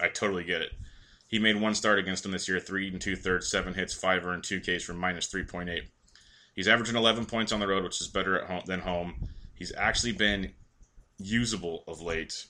I 0.00 0.08
totally 0.08 0.44
get 0.44 0.60
it. 0.60 0.72
He 1.28 1.38
made 1.38 1.60
one 1.60 1.74
start 1.74 2.00
against 2.00 2.24
them 2.24 2.32
this 2.32 2.48
year, 2.48 2.58
three 2.58 2.88
and 2.88 3.00
two 3.00 3.14
thirds, 3.14 3.48
seven 3.48 3.74
hits, 3.74 3.94
five 3.94 4.26
earned, 4.26 4.42
two 4.42 4.60
Ks 4.60 4.82
for 4.82 4.92
minus 4.92 5.28
3.8. 5.28 5.82
He's 6.54 6.68
averaging 6.68 6.96
11 6.96 7.26
points 7.26 7.52
on 7.52 7.60
the 7.60 7.68
road, 7.68 7.84
which 7.84 8.00
is 8.00 8.08
better 8.08 8.40
at 8.40 8.48
home 8.48 8.62
than 8.66 8.80
home. 8.80 9.28
He's 9.54 9.72
actually 9.74 10.12
been 10.12 10.52
usable 11.18 11.84
of 11.86 12.00
late, 12.00 12.46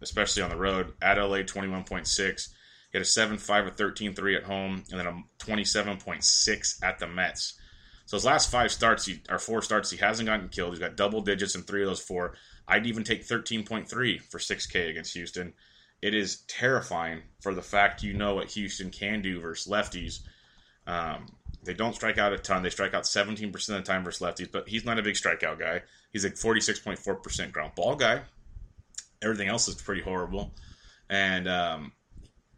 especially 0.00 0.42
on 0.42 0.50
the 0.50 0.56
road. 0.56 0.92
At 1.00 1.18
LA, 1.18 1.38
21.6. 1.38 2.48
He 2.92 2.98
had 2.98 3.02
a 3.02 3.06
7 3.06 3.38
5 3.38 3.66
or 3.66 3.70
13 3.70 4.14
3 4.14 4.36
at 4.36 4.44
home, 4.44 4.84
and 4.90 5.00
then 5.00 5.06
a 5.06 5.22
27.6 5.44 6.82
at 6.82 6.98
the 6.98 7.06
Mets. 7.06 7.58
So 8.06 8.16
his 8.16 8.24
last 8.24 8.50
five 8.50 8.70
starts, 8.70 9.06
he, 9.06 9.22
or 9.30 9.38
four 9.38 9.62
starts, 9.62 9.90
he 9.90 9.96
hasn't 9.96 10.26
gotten 10.26 10.48
killed. 10.48 10.72
He's 10.72 10.78
got 10.80 10.96
double 10.96 11.22
digits 11.22 11.54
in 11.54 11.62
three 11.62 11.82
of 11.82 11.88
those 11.88 12.00
four. 12.00 12.34
I'd 12.68 12.86
even 12.86 13.04
take 13.04 13.26
13.3 13.26 13.88
for 14.30 14.38
6K 14.38 14.90
against 14.90 15.14
Houston. 15.14 15.54
It 16.02 16.14
is 16.14 16.42
terrifying 16.48 17.22
for 17.40 17.54
the 17.54 17.62
fact 17.62 18.02
you 18.02 18.12
know 18.12 18.34
what 18.34 18.50
Houston 18.50 18.90
can 18.90 19.22
do 19.22 19.40
versus 19.40 19.72
lefties. 19.72 20.20
Um, 20.86 21.26
they 21.62 21.74
don't 21.74 21.94
strike 21.94 22.18
out 22.18 22.32
a 22.32 22.38
ton. 22.38 22.62
They 22.62 22.70
strike 22.70 22.94
out 22.94 23.04
17% 23.04 23.54
of 23.54 23.66
the 23.66 23.82
time 23.82 24.04
versus 24.04 24.26
lefties, 24.26 24.50
but 24.50 24.68
he's 24.68 24.84
not 24.84 24.98
a 24.98 25.02
big 25.02 25.14
strikeout 25.14 25.58
guy. 25.58 25.82
He's 26.12 26.24
a 26.24 26.30
46.4% 26.30 27.52
ground 27.52 27.72
ball 27.76 27.94
guy. 27.94 28.22
Everything 29.22 29.48
else 29.48 29.68
is 29.68 29.76
pretty 29.76 30.02
horrible. 30.02 30.52
And 31.08 31.46
um, 31.48 31.92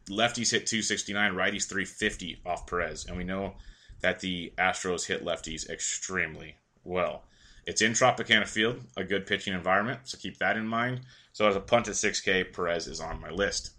lefties 0.08 0.50
hit 0.50 0.66
269, 0.66 1.32
righties 1.32 1.68
350 1.68 2.40
off 2.46 2.66
Perez. 2.66 3.04
And 3.06 3.16
we 3.16 3.24
know 3.24 3.54
that 4.00 4.20
the 4.20 4.52
Astros 4.58 5.06
hit 5.06 5.24
lefties 5.24 5.68
extremely 5.68 6.56
well. 6.82 7.24
It's 7.66 7.82
in 7.82 7.92
Tropicana 7.92 8.46
Field, 8.46 8.82
a 8.96 9.04
good 9.04 9.26
pitching 9.26 9.54
environment, 9.54 10.00
so 10.04 10.18
keep 10.18 10.38
that 10.38 10.56
in 10.56 10.66
mind. 10.66 11.00
So 11.32 11.48
as 11.48 11.56
a 11.56 11.60
punt 11.60 11.88
at 11.88 11.94
6K, 11.94 12.52
Perez 12.52 12.86
is 12.86 13.00
on 13.00 13.20
my 13.20 13.30
list. 13.30 13.70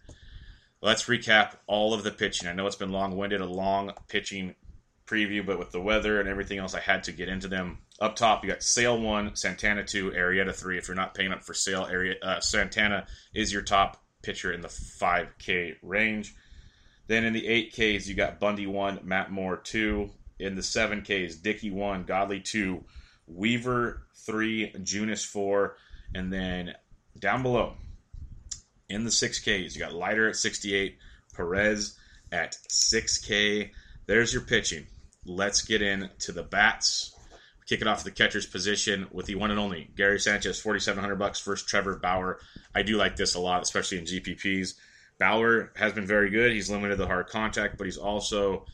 Let's 0.82 1.06
recap 1.06 1.54
all 1.68 1.94
of 1.94 2.04
the 2.04 2.12
pitching. 2.12 2.48
I 2.48 2.54
know 2.54 2.68
it's 2.68 2.76
been 2.76 2.92
long-winded, 2.92 3.42
a 3.42 3.46
long 3.46 3.92
pitching 4.08 4.56
preview, 5.08 5.46
but 5.46 5.60
with 5.60 5.72
the 5.72 5.82
weather 5.82 6.20
and 6.20 6.28
everything 6.28 6.58
else, 6.58 6.74
I 6.74 6.80
had 6.80 7.04
to 7.04 7.12
get 7.12 7.30
into 7.30 7.48
them. 7.48 7.80
Up 8.00 8.16
top, 8.16 8.44
you 8.44 8.50
got 8.50 8.64
Sale 8.64 9.00
1, 9.00 9.36
Santana 9.36 9.84
2, 9.84 10.12
Arrieta 10.12 10.54
3. 10.54 10.78
If 10.78 10.88
you're 10.88 10.96
not 10.96 11.14
paying 11.14 11.32
up 11.32 11.44
for 11.44 11.54
Sale, 11.54 11.86
Arrieta, 11.86 12.24
uh, 12.24 12.40
Santana 12.40 13.06
is 13.34 13.54
your 13.54 13.62
top 13.62 14.04
pitcher 14.22 14.52
in 14.52 14.62
the 14.62 14.68
5K 14.68 15.76
range. 15.82 16.36
Then 17.08 17.24
in 17.24 17.34
the 17.34 17.46
8Ks, 17.46 18.08
you 18.08 18.16
got 18.16 18.40
Bundy 18.40 18.68
1, 18.68 19.02
Matt 19.04 19.32
Moore 19.32 19.58
2. 19.58 20.10
In 20.40 20.56
the 20.56 20.62
7Ks, 20.62 21.42
Dickey 21.42 21.72
1, 21.72 22.04
Godley 22.04 22.42
2, 22.42 22.84
Weaver 23.28 24.06
3, 24.26 24.74
Junis 24.80 25.26
4. 25.26 25.78
And 26.14 26.34
then 26.34 26.74
down 27.20 27.42
below, 27.44 27.76
in 28.90 29.04
the 29.04 29.10
6Ks, 29.10 29.74
you 29.74 29.80
got 29.80 29.94
Leiter 29.94 30.28
at 30.28 30.36
68, 30.36 30.98
Perez 31.34 31.98
at 32.32 32.58
6K. 32.70 33.72
There's 34.08 34.34
your 34.34 34.44
pitching. 34.44 34.88
Let's 35.26 35.62
get 35.62 35.82
into 35.82 36.32
the 36.32 36.44
bats. 36.44 37.16
Kick 37.68 37.82
it 37.82 37.88
off 37.88 38.04
the 38.04 38.12
catcher's 38.12 38.46
position 38.46 39.08
with 39.12 39.26
the 39.26 39.36
one 39.36 39.50
and 39.50 39.60
only 39.60 39.90
Gary 39.96 40.20
Sanchez, 40.20 40.60
4700 40.60 41.16
bucks 41.16 41.42
versus 41.42 41.66
Trevor 41.66 41.96
Bauer. 41.96 42.40
I 42.76 42.84
do 42.84 42.96
like 42.96 43.16
this 43.16 43.34
a 43.34 43.40
lot, 43.40 43.64
especially 43.64 43.98
in 43.98 44.06
GPPs. 44.06 44.76
Bauer 45.20 45.72
has 45.76 45.94
been 45.94 46.06
very 46.06 46.30
good. 46.30 46.52
He's 46.52 46.70
limited 46.70 46.98
the 46.98 47.08
hard 47.08 47.28
contact, 47.28 47.78
but 47.78 47.86
he's 47.86 47.98
also 47.98 48.66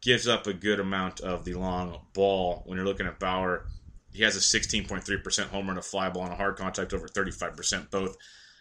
gives 0.00 0.26
up 0.26 0.46
a 0.46 0.52
good 0.52 0.80
amount 0.80 1.20
of 1.20 1.44
the 1.44 1.54
long 1.54 1.98
ball. 2.12 2.62
When 2.66 2.76
you're 2.76 2.86
looking 2.86 3.06
at 3.06 3.20
Bauer, 3.20 3.66
he 4.12 4.22
has 4.22 4.36
a 4.36 4.40
16.3% 4.40 5.46
home 5.46 5.68
run, 5.68 5.78
a 5.78 5.82
fly 5.82 6.08
ball, 6.08 6.24
and 6.24 6.32
a 6.32 6.36
hard 6.36 6.56
contact 6.56 6.92
over 6.92 7.06
35%, 7.06 7.90
both 7.90 8.16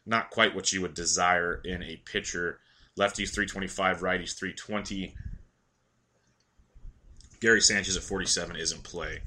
not 0.05 0.29
quite 0.29 0.55
what 0.55 0.71
you 0.71 0.81
would 0.81 0.93
desire 0.93 1.61
in 1.63 1.81
a 1.83 1.97
pitcher. 2.05 2.59
Lefties 2.97 3.33
325, 3.33 4.01
righties 4.01 4.37
320. 4.37 5.15
Gary 7.43 7.59
Sanchez 7.59 7.97
at 7.97 8.03
47 8.03 8.55
is 8.55 8.71
in 8.71 8.79
play. 8.79 9.19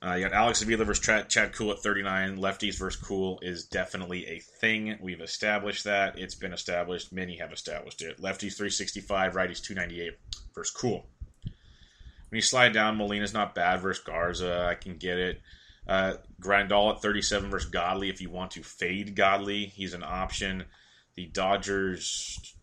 Uh, 0.00 0.14
you 0.14 0.22
got 0.22 0.32
Alex 0.32 0.62
Avila 0.62 0.84
versus 0.84 1.04
Chad, 1.04 1.28
Chad 1.28 1.52
Kuhl 1.52 1.72
at 1.72 1.80
39. 1.80 2.36
Lefties 2.36 2.78
versus 2.78 3.02
Kuhl 3.02 3.40
is 3.42 3.64
definitely 3.64 4.24
a 4.28 4.38
thing. 4.38 4.96
We've 5.00 5.20
established 5.20 5.82
that. 5.82 6.16
It's 6.16 6.36
been 6.36 6.52
established. 6.52 7.12
Many 7.12 7.38
have 7.38 7.52
established 7.52 8.02
it. 8.02 8.18
Lefties 8.18 8.54
365, 8.54 9.32
righties 9.32 9.60
298 9.60 10.12
versus 10.54 10.72
Kuhl. 10.76 11.06
When 11.42 12.36
you 12.36 12.40
slide 12.40 12.72
down, 12.72 12.98
Molina's 12.98 13.34
not 13.34 13.56
bad 13.56 13.80
versus 13.80 14.04
Garza. 14.04 14.68
I 14.70 14.76
can 14.76 14.96
get 14.96 15.18
it. 15.18 15.40
Uh, 15.88 16.14
Grandal 16.40 16.94
at 16.94 17.02
37 17.02 17.50
versus 17.50 17.68
Godley. 17.68 18.10
If 18.10 18.20
you 18.20 18.30
want 18.30 18.52
to 18.52 18.62
fade 18.62 19.16
Godley, 19.16 19.66
he's 19.66 19.92
an 19.92 20.04
option. 20.04 20.66
The 21.16 21.26
Dodgers, 21.26 22.54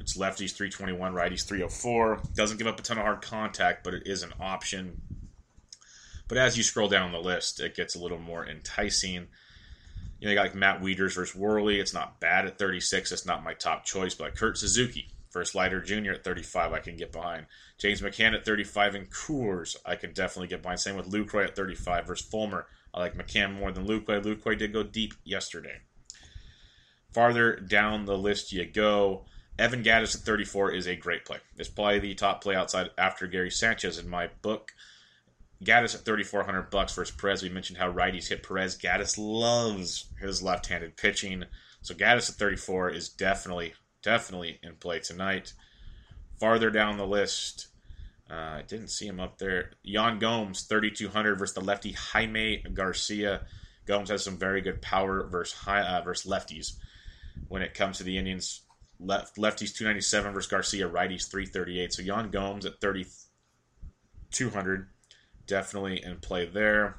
it's 0.00 0.16
lefties 0.16 0.52
321, 0.52 1.12
righties 1.12 1.46
304. 1.46 2.20
Doesn't 2.34 2.56
give 2.56 2.66
up 2.66 2.80
a 2.80 2.82
ton 2.82 2.98
of 2.98 3.04
hard 3.04 3.22
contact, 3.22 3.84
but 3.84 3.94
it 3.94 4.06
is 4.06 4.22
an 4.22 4.32
option. 4.40 5.00
But 6.26 6.38
as 6.38 6.56
you 6.56 6.62
scroll 6.62 6.88
down 6.88 7.12
the 7.12 7.20
list, 7.20 7.60
it 7.60 7.76
gets 7.76 7.94
a 7.94 8.00
little 8.00 8.18
more 8.18 8.46
enticing. 8.46 9.28
You 10.18 10.26
know, 10.26 10.30
you 10.30 10.34
got 10.34 10.42
like 10.42 10.54
Matt 10.54 10.80
Wieters 10.80 11.14
versus 11.14 11.34
Worley. 11.34 11.80
It's 11.80 11.94
not 11.94 12.18
bad 12.18 12.46
at 12.46 12.58
36. 12.58 13.12
It's 13.12 13.26
not 13.26 13.44
my 13.44 13.54
top 13.54 13.84
choice, 13.84 14.14
but 14.14 14.34
Kurt 14.34 14.56
Suzuki 14.56 15.08
versus 15.32 15.54
Leiter 15.54 15.80
Jr. 15.80 16.12
at 16.12 16.24
35, 16.24 16.72
I 16.72 16.78
can 16.78 16.96
get 16.96 17.12
behind. 17.12 17.46
James 17.78 18.00
McCann 18.00 18.34
at 18.34 18.44
35 18.44 18.94
and 18.94 19.10
Coors, 19.10 19.76
I 19.86 19.96
can 19.96 20.12
definitely 20.12 20.48
get 20.48 20.62
behind. 20.62 20.80
Same 20.80 20.96
with 20.96 21.10
Lucroy 21.10 21.44
at 21.44 21.56
35 21.56 22.06
versus 22.06 22.26
Fulmer. 22.26 22.66
I 22.92 23.00
like 23.00 23.16
McCann 23.16 23.58
more 23.58 23.70
than 23.70 23.86
Lucroy. 23.86 24.22
Lucroy 24.22 24.58
did 24.58 24.72
go 24.72 24.82
deep 24.82 25.14
yesterday. 25.24 25.80
Farther 27.12 27.56
down 27.56 28.04
the 28.04 28.18
list 28.18 28.52
you 28.52 28.64
go. 28.66 29.26
Evan 29.60 29.84
Gattis 29.84 30.16
at 30.16 30.22
34 30.22 30.72
is 30.72 30.86
a 30.86 30.96
great 30.96 31.26
play. 31.26 31.36
It's 31.58 31.68
probably 31.68 31.98
the 31.98 32.14
top 32.14 32.42
play 32.42 32.54
outside 32.54 32.88
after 32.96 33.26
Gary 33.26 33.50
Sanchez 33.50 33.98
in 33.98 34.08
my 34.08 34.30
book. 34.40 34.72
Gattis 35.62 35.94
at 35.94 36.00
3400 36.00 36.70
bucks 36.70 36.94
versus 36.94 37.14
Perez. 37.14 37.42
We 37.42 37.50
mentioned 37.50 37.78
how 37.78 37.92
righties 37.92 38.28
hit 38.28 38.42
Perez. 38.42 38.78
Gattis 38.78 39.18
loves 39.18 40.06
his 40.18 40.42
left-handed 40.42 40.96
pitching. 40.96 41.44
So 41.82 41.94
Gattis 41.94 42.30
at 42.30 42.36
34 42.36 42.88
is 42.88 43.10
definitely 43.10 43.74
definitely 44.02 44.58
in 44.62 44.76
play 44.76 44.98
tonight. 45.00 45.52
Farther 46.38 46.70
down 46.70 46.96
the 46.96 47.06
list, 47.06 47.66
uh, 48.30 48.34
I 48.34 48.64
didn't 48.66 48.88
see 48.88 49.06
him 49.06 49.20
up 49.20 49.36
there. 49.36 49.72
Yan 49.82 50.18
Gomes, 50.18 50.62
3,200 50.62 51.38
versus 51.38 51.54
the 51.54 51.60
lefty 51.60 51.92
Jaime 51.92 52.64
Garcia. 52.72 53.42
Gomes 53.84 54.08
has 54.08 54.24
some 54.24 54.38
very 54.38 54.62
good 54.62 54.80
power 54.80 55.28
versus, 55.28 55.58
high, 55.58 55.82
uh, 55.82 56.00
versus 56.00 56.30
lefties 56.30 56.76
when 57.48 57.60
it 57.60 57.74
comes 57.74 57.98
to 57.98 58.04
the 58.04 58.16
Indians. 58.16 58.62
Left, 59.02 59.36
lefties 59.36 59.74
297 59.74 60.34
versus 60.34 60.50
Garcia, 60.50 60.86
righties 60.88 61.30
338. 61.30 61.92
So 61.92 62.02
Yan 62.02 62.30
Gomes 62.30 62.66
at 62.66 62.80
3,200, 62.80 64.88
definitely 65.46 66.04
in 66.04 66.18
play 66.18 66.46
there. 66.46 66.96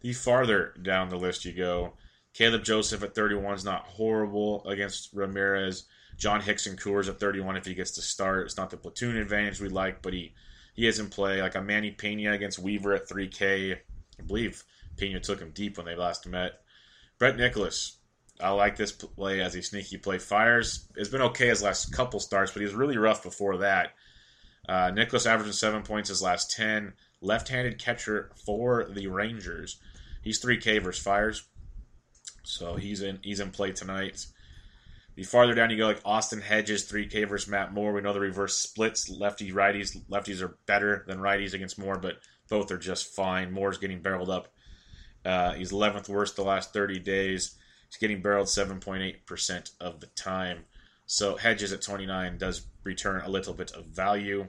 The 0.00 0.12
farther 0.12 0.74
down 0.82 1.10
the 1.10 1.16
list 1.16 1.44
you 1.44 1.52
go, 1.52 1.94
Caleb 2.34 2.64
Joseph 2.64 3.02
at 3.02 3.14
31 3.14 3.54
is 3.54 3.64
not 3.64 3.86
horrible 3.86 4.66
against 4.66 5.10
Ramirez. 5.14 5.84
John 6.16 6.40
Hickson 6.40 6.76
Coors 6.76 7.08
at 7.08 7.20
31 7.20 7.56
if 7.56 7.64
he 7.64 7.74
gets 7.74 7.92
to 7.92 8.02
start. 8.02 8.46
It's 8.46 8.56
not 8.56 8.70
the 8.70 8.76
platoon 8.76 9.16
advantage 9.16 9.60
we 9.60 9.68
like, 9.68 10.02
but 10.02 10.12
he, 10.12 10.34
he 10.74 10.86
is 10.86 10.98
in 10.98 11.08
play. 11.08 11.40
Like 11.40 11.54
a 11.54 11.62
Manny 11.62 11.90
Pena 11.90 12.32
against 12.32 12.58
Weaver 12.58 12.94
at 12.94 13.08
3K. 13.08 13.76
I 13.76 14.22
believe 14.22 14.64
Pena 14.96 15.20
took 15.20 15.40
him 15.40 15.52
deep 15.54 15.76
when 15.76 15.86
they 15.86 15.96
last 15.96 16.26
met. 16.26 16.60
Brett 17.18 17.36
Nicholas. 17.36 17.98
I 18.40 18.50
like 18.50 18.76
this 18.76 18.92
play 18.92 19.40
as 19.40 19.54
a 19.54 19.62
sneaky 19.62 19.98
play. 19.98 20.18
Fiers. 20.18 20.88
It's 20.96 21.08
been 21.08 21.22
okay 21.22 21.48
his 21.48 21.62
last 21.62 21.92
couple 21.92 22.20
starts, 22.20 22.52
but 22.52 22.60
he 22.60 22.66
was 22.66 22.74
really 22.74 22.96
rough 22.96 23.22
before 23.22 23.58
that. 23.58 23.92
Uh, 24.68 24.90
Nicholas 24.90 25.26
averaging 25.26 25.52
seven 25.52 25.82
points 25.82 26.08
his 26.08 26.22
last 26.22 26.50
10. 26.52 26.94
Left 27.20 27.48
handed 27.48 27.78
catcher 27.78 28.32
for 28.44 28.86
the 28.90 29.06
Rangers. 29.06 29.78
He's 30.22 30.42
3K 30.42 30.82
versus 30.82 31.02
Fiers. 31.02 31.44
So 32.42 32.76
he's 32.76 33.02
in 33.02 33.18
he's 33.22 33.40
in 33.40 33.50
play 33.50 33.72
tonight. 33.72 34.26
The 35.16 35.22
farther 35.22 35.54
down 35.54 35.70
you 35.70 35.76
go, 35.76 35.86
like 35.86 36.00
Austin 36.04 36.40
Hedges, 36.40 36.90
3K 36.90 37.28
versus 37.28 37.48
Matt 37.48 37.72
Moore. 37.72 37.92
We 37.92 38.00
know 38.00 38.12
the 38.12 38.20
reverse 38.20 38.56
splits, 38.56 39.08
lefty 39.08 39.52
righties. 39.52 39.96
Lefties 40.08 40.42
are 40.42 40.58
better 40.66 41.04
than 41.06 41.18
righties 41.18 41.54
against 41.54 41.78
Moore, 41.78 41.98
but 41.98 42.18
both 42.48 42.70
are 42.72 42.78
just 42.78 43.14
fine. 43.14 43.52
Moore's 43.52 43.78
getting 43.78 44.02
barreled 44.02 44.30
up. 44.30 44.48
Uh, 45.24 45.52
he's 45.52 45.72
11th 45.72 46.08
worst 46.08 46.36
the 46.36 46.42
last 46.42 46.72
30 46.72 46.98
days. 46.98 47.56
Getting 48.00 48.22
barreled 48.22 48.48
7.8% 48.48 49.70
of 49.80 50.00
the 50.00 50.06
time. 50.08 50.64
So 51.06 51.36
Hedges 51.36 51.72
at 51.72 51.82
29 51.82 52.38
does 52.38 52.66
return 52.82 53.22
a 53.22 53.28
little 53.28 53.54
bit 53.54 53.72
of 53.72 53.86
value. 53.86 54.48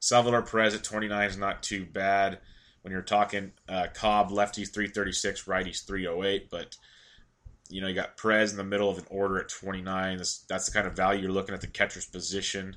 Salvador 0.00 0.42
Perez 0.42 0.74
at 0.74 0.84
29 0.84 1.30
is 1.30 1.36
not 1.36 1.62
too 1.62 1.84
bad. 1.84 2.38
when 2.82 2.92
you're 2.92 3.02
talking 3.02 3.52
uh, 3.68 3.88
Cobb, 3.92 4.30
lefties 4.30 4.72
336, 4.72 5.44
righties 5.44 5.84
308. 5.84 6.50
But, 6.50 6.76
you 7.68 7.80
know, 7.80 7.88
you 7.88 7.94
got 7.94 8.16
Perez 8.16 8.52
in 8.52 8.56
the 8.56 8.64
middle 8.64 8.90
of 8.90 8.98
an 8.98 9.06
order 9.10 9.38
at 9.38 9.48
29. 9.48 10.16
That's, 10.16 10.38
that's 10.48 10.66
the 10.66 10.72
kind 10.72 10.86
of 10.86 10.94
value 10.94 11.22
you're 11.22 11.32
looking 11.32 11.54
at 11.54 11.60
the 11.60 11.66
catcher's 11.66 12.06
position. 12.06 12.76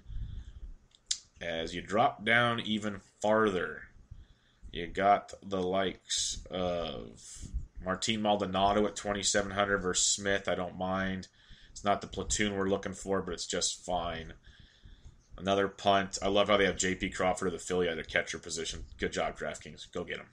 As 1.39 1.73
you 1.73 1.82
drop 1.82 2.25
down 2.25 2.60
even 2.62 3.01
farther, 3.21 3.84
you 4.71 4.88
got 4.88 5.34
the 5.43 5.62
likes 5.62 6.43
of 6.49 7.21
Martin 7.84 8.22
Maldonado 8.22 8.86
at 8.86 8.96
2,700 8.96 9.78
versus 9.80 10.06
Smith. 10.06 10.48
I 10.48 10.56
don't 10.56 10.78
mind. 10.78 11.28
It's 11.72 11.84
not 11.84 12.02
the 12.02 12.08
platoon 12.08 12.56
we're 12.56 12.70
looking 12.70 12.94
for, 12.94 13.22
but 13.22 13.34
it's 13.34 13.48
just 13.48 13.86
fine. 13.86 14.34
Another 15.38 15.67
punt. 15.67 16.20
I 16.22 16.28
love 16.28 16.50
how 16.50 16.58
they 16.58 16.65
have 16.65 16.78
J.P. 16.78 17.10
Crawford, 17.12 17.48
of 17.48 17.54
the 17.54 17.60
Philly, 17.60 17.88
at 17.88 17.98
a 17.98 18.04
catcher 18.04 18.38
position. 18.38 18.86
Good 19.00 19.13
job, 19.13 19.38
DraftKings. 19.38 19.91
Go 19.91 20.04
get 20.04 20.17
him. 20.17 20.28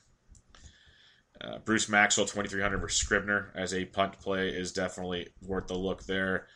Uh, 1.40 1.58
Bruce 1.58 1.88
Maxwell, 1.88 2.26
2,300 2.26 2.78
versus 2.78 2.98
Scribner 2.98 3.52
as 3.54 3.72
a 3.72 3.84
punt 3.84 4.18
play 4.18 4.48
is 4.48 4.72
definitely 4.72 5.28
worth 5.40 5.68
the 5.68 5.74
look 5.74 6.04
there. 6.04 6.48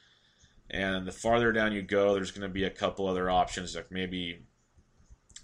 And 0.71 1.07
the 1.07 1.13
farther 1.13 1.53
down 1.53 1.73
you 1.73 1.83
go, 1.83 2.15
there's 2.15 2.31
going 2.31 2.49
to 2.49 2.53
be 2.53 2.65
a 2.65 2.71
couple 2.71 3.07
other 3.07 3.31
options, 3.31 3.77
like 3.77 3.91
maybe, 3.91 4.41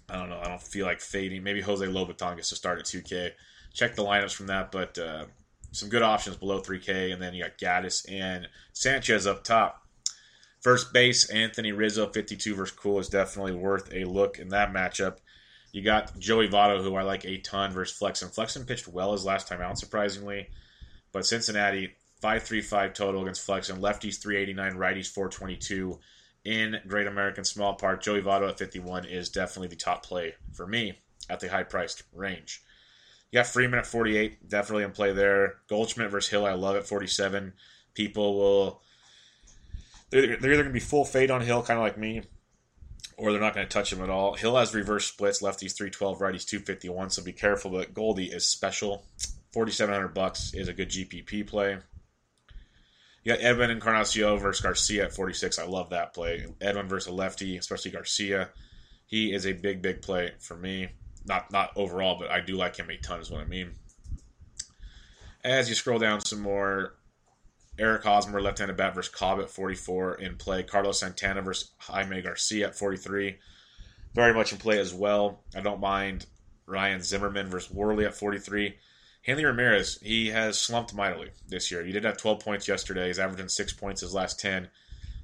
I 0.09 0.17
don't 0.17 0.29
know, 0.29 0.39
I 0.43 0.47
don't 0.47 0.61
feel 0.61 0.85
like 0.85 0.99
fading. 0.99 1.43
Maybe 1.43 1.61
Jose 1.61 1.85
Lobaton 1.85 2.35
gets 2.35 2.49
to 2.49 2.55
start 2.55 2.79
at 2.79 2.85
2K. 2.85 3.31
Check 3.73 3.95
the 3.95 4.03
lineups 4.03 4.33
from 4.33 4.47
that, 4.47 4.71
but 4.71 4.97
uh, 4.97 5.25
some 5.71 5.89
good 5.89 6.01
options 6.01 6.37
below 6.37 6.61
3K. 6.61 7.13
And 7.13 7.21
then 7.21 7.33
you 7.33 7.43
got 7.43 7.57
Gattis 7.57 8.05
and 8.09 8.47
Sanchez 8.73 9.27
up 9.27 9.43
top. 9.43 9.85
First 10.61 10.91
base, 10.91 11.29
Anthony 11.29 11.71
Rizzo, 11.71 12.07
52 12.07 12.55
versus 12.55 12.75
Kuhl, 12.75 12.99
is 12.99 13.07
definitely 13.07 13.53
worth 13.53 13.93
a 13.93 14.03
look 14.03 14.39
in 14.39 14.49
that 14.49 14.73
matchup. 14.73 15.17
You 15.71 15.83
got 15.83 16.17
Joey 16.19 16.49
Votto, 16.49 16.83
who 16.83 16.95
I 16.95 17.03
like 17.03 17.25
a 17.25 17.37
ton, 17.37 17.71
versus 17.71 17.97
Flexen. 17.97 18.29
Flexen 18.29 18.65
pitched 18.65 18.87
well 18.87 19.13
his 19.13 19.23
last 19.23 19.47
time 19.47 19.61
out, 19.61 19.77
surprisingly. 19.77 20.49
But 21.11 21.25
Cincinnati, 21.25 21.95
535 22.21 22.93
total 22.93 23.21
against 23.21 23.45
Flexen. 23.45 23.79
Lefties, 23.79 24.21
389, 24.21 24.73
righties, 24.73 25.07
422. 25.13 25.99
In 26.45 26.79
Great 26.87 27.07
American 27.07 27.43
Small 27.43 27.75
Park, 27.75 28.01
Joey 28.01 28.21
Votto 28.21 28.49
at 28.49 28.57
51 28.57 29.05
is 29.05 29.29
definitely 29.29 29.67
the 29.67 29.75
top 29.75 30.05
play 30.05 30.35
for 30.53 30.65
me 30.65 30.99
at 31.29 31.39
the 31.39 31.49
high 31.49 31.63
priced 31.63 32.03
range. 32.13 32.63
You 33.31 33.39
got 33.39 33.47
Freeman 33.47 33.79
at 33.79 33.85
48, 33.85 34.49
definitely 34.49 34.83
in 34.83 34.91
play 34.91 35.13
there. 35.13 35.55
Goldschmidt 35.67 36.09
versus 36.09 36.29
Hill, 36.29 36.45
I 36.45 36.53
love 36.53 36.75
at 36.75 36.87
47. 36.87 37.53
People 37.93 38.35
will 38.35 38.81
they're, 40.09 40.37
they're 40.37 40.53
either 40.53 40.63
going 40.63 40.65
to 40.65 40.71
be 40.71 40.79
full 40.79 41.05
fade 41.05 41.31
on 41.31 41.41
Hill, 41.41 41.61
kind 41.61 41.79
of 41.79 41.83
like 41.83 41.97
me, 41.97 42.23
or 43.17 43.31
they're 43.31 43.41
not 43.41 43.53
going 43.53 43.67
to 43.67 43.71
touch 43.71 43.93
him 43.93 44.01
at 44.01 44.09
all. 44.09 44.33
Hill 44.33 44.57
has 44.57 44.73
reverse 44.73 45.05
splits, 45.05 45.41
lefties 45.41 45.75
312, 45.75 46.19
righties 46.19 46.47
251, 46.47 47.11
so 47.11 47.23
be 47.23 47.33
careful. 47.33 47.71
But 47.71 47.93
Goldie 47.93 48.31
is 48.31 48.47
special. 48.47 49.03
4700 49.53 50.09
bucks 50.09 50.53
is 50.53 50.67
a 50.67 50.73
good 50.73 50.89
GPP 50.89 51.47
play. 51.47 51.77
You 53.23 53.33
got 53.33 53.43
Edwin 53.43 53.69
Encarnacion 53.69 54.37
versus 54.39 54.61
Garcia 54.61 55.05
at 55.05 55.13
46. 55.13 55.59
I 55.59 55.65
love 55.65 55.89
that 55.89 56.13
play. 56.13 56.45
Edwin 56.61 56.87
versus 56.87 57.11
a 57.11 57.13
lefty, 57.13 57.57
especially 57.57 57.91
Garcia. 57.91 58.49
He 59.05 59.33
is 59.33 59.45
a 59.45 59.53
big, 59.53 59.81
big 59.81 60.01
play 60.01 60.33
for 60.39 60.55
me. 60.55 60.89
Not 61.29 61.51
not 61.51 61.71
overall, 61.75 62.17
but 62.19 62.31
I 62.31 62.41
do 62.41 62.55
like 62.55 62.75
him 62.75 62.89
a 62.89 62.97
ton, 62.97 63.21
is 63.21 63.29
what 63.29 63.41
I 63.41 63.45
mean. 63.45 63.75
As 65.43 65.69
you 65.69 65.75
scroll 65.75 65.99
down 65.99 66.21
some 66.21 66.41
more, 66.41 66.95
Eric 67.77 68.03
Hosmer, 68.03 68.41
left-handed 68.41 68.75
bat 68.75 68.95
versus 68.95 69.13
Cobb 69.13 69.39
at 69.39 69.49
44 69.49 70.15
in 70.15 70.35
play. 70.35 70.63
Carlos 70.63 70.99
Santana 70.99 71.43
versus 71.43 71.71
Jaime 71.77 72.21
Garcia 72.23 72.67
at 72.67 72.75
43. 72.75 73.37
Very 74.15 74.33
much 74.33 74.51
in 74.51 74.57
play 74.57 74.79
as 74.79 74.91
well. 74.91 75.43
I 75.55 75.61
don't 75.61 75.79
mind 75.79 76.25
Ryan 76.65 77.01
Zimmerman 77.01 77.47
versus 77.47 77.71
Worley 77.71 78.05
at 78.05 78.15
43. 78.15 78.75
Hanley 79.21 79.45
Ramirez, 79.45 79.99
he 80.01 80.29
has 80.29 80.59
slumped 80.59 80.95
mightily 80.95 81.29
this 81.47 81.69
year. 81.69 81.85
He 81.85 81.91
did 81.91 82.05
have 82.05 82.17
12 82.17 82.39
points 82.39 82.67
yesterday. 82.67 83.07
He's 83.07 83.19
averaging 83.19 83.49
six 83.49 83.71
points 83.71 84.01
his 84.01 84.15
last 84.15 84.39
10. 84.39 84.67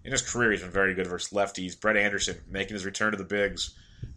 In 0.03 0.11
his 0.11 0.21
career, 0.21 0.51
he's 0.51 0.61
been 0.61 0.69
very 0.69 0.93
good 0.93 1.07
versus 1.07 1.33
lefties. 1.33 1.79
Brett 1.79 1.97
Anderson 1.97 2.37
making 2.47 2.75
his 2.75 2.85
return 2.85 3.11
to 3.11 3.17
the 3.17 3.23
bigs 3.23 3.73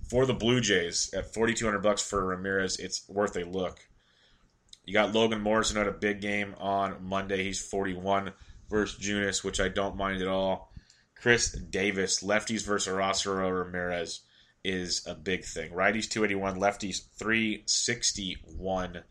for 0.09 0.27
the 0.27 0.35
Blue 0.35 0.61
Jays 0.61 1.12
at 1.14 1.33
4,200 1.35 1.81
bucks 1.81 2.03
for 2.03 2.25
Ramirez. 2.25 2.77
It's 2.79 3.09
worth 3.09 3.37
a 3.37 3.44
look. 3.44 3.79
You 4.85 4.94
got 4.94 5.14
Logan 5.14 5.40
Morrison 5.40 5.77
at 5.77 5.87
a 5.87 5.92
big 5.92 6.21
game 6.21 6.55
on 6.59 7.05
Monday. 7.05 7.44
He's 7.44 7.61
41 7.61 8.33
versus 8.71 8.99
Junis, 8.99 9.44
which 9.44 9.61
I 9.61 9.68
don't 9.68 9.97
mind 9.97 10.23
at 10.23 10.29
all. 10.29 10.73
Chris 11.14 11.53
Davis, 11.53 12.23
lefties 12.23 12.64
versus 12.64 12.92
Erasmo 12.92 13.64
Ramirez 13.64 14.21
is 14.64 15.07
a 15.07 15.14
big 15.14 15.44
thing. 15.44 15.73
Righties 15.73 16.09
281, 16.09 16.57
lefties 16.57 17.03
361. 17.18 19.03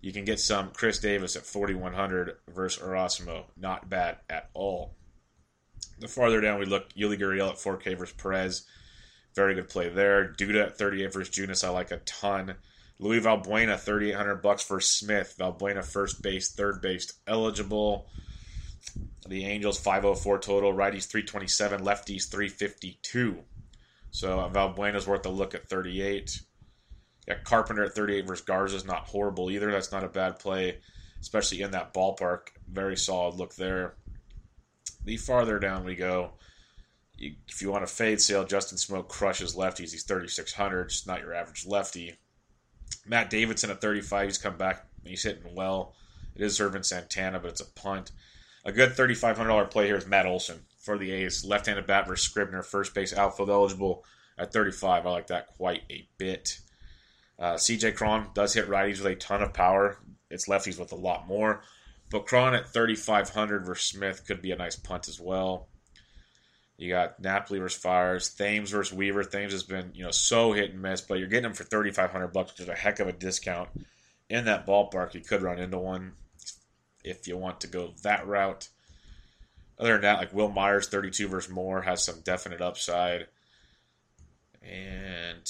You 0.00 0.12
can 0.12 0.24
get 0.24 0.40
some 0.40 0.70
Chris 0.70 0.98
Davis 0.98 1.36
at 1.36 1.44
4100 1.44 2.36
versus 2.48 2.82
Erasmo. 2.82 3.44
Not 3.56 3.90
bad 3.90 4.18
at 4.28 4.50
all. 4.54 4.94
The 5.98 6.08
farther 6.08 6.40
down 6.40 6.58
we 6.58 6.66
look, 6.66 6.92
Yuli 6.94 7.18
Gurriel 7.18 7.50
at 7.50 7.56
4K 7.56 7.98
versus 7.98 8.14
Perez. 8.16 8.64
Very 9.34 9.54
good 9.54 9.68
play 9.68 9.88
there. 9.88 10.34
Duda 10.38 10.66
at 10.66 10.78
38 10.78 11.12
versus 11.12 11.34
Junis, 11.34 11.64
I 11.64 11.70
like 11.70 11.90
a 11.90 11.98
ton. 11.98 12.56
Louis 12.98 13.20
Valbuena, 13.20 13.78
3,800 13.78 14.36
bucks 14.36 14.62
for 14.62 14.80
Smith. 14.80 15.34
Valbuena, 15.38 15.84
first 15.84 16.20
base, 16.22 16.52
third 16.52 16.82
base, 16.82 17.12
eligible. 17.26 18.06
The 19.28 19.46
Angels, 19.46 19.78
504 19.78 20.38
total. 20.38 20.72
Righties, 20.72 21.06
327. 21.06 21.80
Lefties, 21.80 22.30
352. 22.30 23.38
So 24.10 24.40
uh, 24.40 24.48
Valbuena's 24.48 25.06
worth 25.06 25.24
a 25.26 25.30
look 25.30 25.54
at 25.54 25.68
38. 25.68 26.42
Yeah, 27.28 27.34
Carpenter 27.44 27.84
at 27.84 27.94
38 27.94 28.26
versus 28.26 28.44
Garza 28.44 28.76
is 28.76 28.84
not 28.84 29.08
horrible 29.08 29.50
either. 29.50 29.70
That's 29.70 29.92
not 29.92 30.04
a 30.04 30.08
bad 30.08 30.38
play, 30.38 30.78
especially 31.20 31.62
in 31.62 31.70
that 31.70 31.94
ballpark. 31.94 32.48
Very 32.68 32.96
solid 32.96 33.36
look 33.36 33.54
there. 33.54 33.94
The 35.04 35.16
farther 35.16 35.58
down 35.58 35.84
we 35.84 35.94
go, 35.94 36.32
you, 37.20 37.34
if 37.48 37.62
you 37.62 37.70
want 37.70 37.84
a 37.84 37.86
fade 37.86 38.20
sale, 38.20 38.44
Justin 38.44 38.78
Smoak 38.78 39.08
crushes 39.08 39.54
lefties. 39.54 39.92
He's 39.92 40.04
3,600. 40.04 40.88
Just 40.88 41.06
not 41.06 41.20
your 41.20 41.34
average 41.34 41.66
lefty. 41.66 42.16
Matt 43.06 43.30
Davidson 43.30 43.70
at 43.70 43.80
35, 43.80 44.26
he's 44.26 44.38
come 44.38 44.56
back. 44.56 44.86
He's 45.04 45.22
hitting 45.22 45.54
well. 45.54 45.94
It 46.34 46.42
is 46.42 46.60
Ervin 46.60 46.82
Santana, 46.82 47.38
but 47.38 47.50
it's 47.50 47.60
a 47.60 47.72
punt. 47.72 48.10
A 48.64 48.72
good 48.72 48.90
$3,500 48.90 49.70
play 49.70 49.86
here 49.86 49.96
is 49.96 50.06
Matt 50.06 50.26
Olson 50.26 50.60
for 50.78 50.98
the 50.98 51.10
A's. 51.12 51.44
Left-handed 51.44 51.86
bat 51.86 52.06
versus 52.06 52.28
Scribner, 52.28 52.62
first 52.62 52.94
base 52.94 53.16
outfield 53.16 53.50
eligible 53.50 54.04
at 54.38 54.52
35. 54.52 55.06
I 55.06 55.10
like 55.10 55.26
that 55.28 55.48
quite 55.48 55.82
a 55.90 56.08
bit. 56.18 56.58
Uh, 57.38 57.54
CJ 57.54 57.94
Cron 57.94 58.28
does 58.34 58.54
hit 58.54 58.68
righties 58.68 58.98
with 58.98 59.06
a 59.06 59.14
ton 59.14 59.42
of 59.42 59.52
power. 59.52 59.98
It's 60.30 60.48
lefties 60.48 60.78
with 60.78 60.92
a 60.92 60.96
lot 60.96 61.26
more. 61.26 61.62
But 62.10 62.26
Cron 62.26 62.54
at 62.54 62.72
3,500 62.72 63.64
versus 63.64 63.86
Smith 63.86 64.26
could 64.26 64.42
be 64.42 64.52
a 64.52 64.56
nice 64.56 64.76
punt 64.76 65.08
as 65.08 65.20
well. 65.20 65.69
You 66.80 66.88
got 66.88 67.20
Napoli 67.20 67.58
versus 67.58 67.78
Fiers, 67.78 68.32
Thames 68.32 68.70
versus 68.70 68.96
Weaver. 68.96 69.22
Thames 69.22 69.52
has 69.52 69.62
been, 69.62 69.90
you 69.94 70.02
know, 70.02 70.10
so 70.10 70.52
hit 70.52 70.70
and 70.70 70.80
miss, 70.80 71.02
but 71.02 71.18
you're 71.18 71.28
getting 71.28 71.44
him 71.44 71.52
for 71.52 71.62
thirty 71.62 71.90
five 71.90 72.10
hundred 72.10 72.28
bucks, 72.28 72.52
which 72.52 72.60
is 72.60 72.68
a 72.68 72.74
heck 72.74 73.00
of 73.00 73.06
a 73.06 73.12
discount. 73.12 73.68
In 74.30 74.46
that 74.46 74.66
ballpark, 74.66 75.12
you 75.12 75.20
could 75.20 75.42
run 75.42 75.58
into 75.58 75.76
one 75.76 76.12
if 77.04 77.28
you 77.28 77.36
want 77.36 77.60
to 77.60 77.66
go 77.66 77.92
that 78.02 78.26
route. 78.26 78.70
Other 79.78 79.92
than 79.92 80.00
that, 80.02 80.20
like 80.20 80.32
Wil 80.32 80.48
Myers, 80.48 80.88
thirty 80.88 81.10
two 81.10 81.28
versus 81.28 81.52
Moore 81.52 81.82
has 81.82 82.02
some 82.02 82.20
definite 82.24 82.62
upside. 82.62 83.26
And 84.62 85.40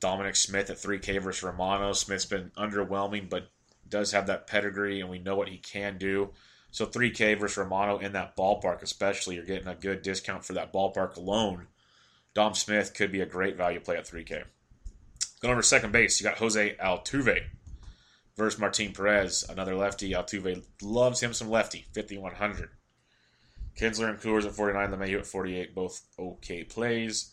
Dominic 0.00 0.36
Smith 0.36 0.68
at 0.68 0.76
3K 0.76 1.22
versus 1.22 1.42
Romano. 1.42 1.94
Smith's 1.94 2.26
been 2.26 2.50
underwhelming, 2.58 3.30
but 3.30 3.48
does 3.88 4.12
have 4.12 4.26
that 4.26 4.46
pedigree, 4.46 5.00
and 5.00 5.08
we 5.08 5.18
know 5.18 5.36
what 5.36 5.48
he 5.48 5.56
can 5.56 5.96
do. 5.96 6.30
So 6.74 6.86
3K 6.86 7.38
versus 7.38 7.56
Romano 7.56 7.98
in 7.98 8.14
that 8.14 8.36
ballpark, 8.36 8.82
especially, 8.82 9.36
you're 9.36 9.44
getting 9.44 9.68
a 9.68 9.76
good 9.76 10.02
discount 10.02 10.44
for 10.44 10.54
that 10.54 10.72
ballpark 10.72 11.14
alone. 11.14 11.68
Dom 12.34 12.54
Smith 12.54 12.94
could 12.94 13.12
be 13.12 13.20
a 13.20 13.26
great 13.26 13.56
value 13.56 13.78
play 13.78 13.96
at 13.96 14.08
3K. 14.08 14.42
Going 15.40 15.52
over 15.52 15.62
second 15.62 15.92
base, 15.92 16.20
you 16.20 16.26
got 16.26 16.38
Jose 16.38 16.74
Altuve 16.82 17.44
versus 18.36 18.58
Martin 18.58 18.92
Perez, 18.92 19.44
another 19.48 19.76
lefty. 19.76 20.10
Altuve 20.10 20.64
loves 20.82 21.22
him 21.22 21.32
some 21.32 21.48
lefty, 21.48 21.84
5,100. 21.94 22.70
Kinsler 23.78 24.10
and 24.10 24.18
Coors 24.18 24.44
at 24.44 24.56
49, 24.56 24.90
LeMahieu 24.90 25.20
at 25.20 25.26
48, 25.26 25.76
both 25.76 26.02
okay 26.18 26.64
plays. 26.64 27.32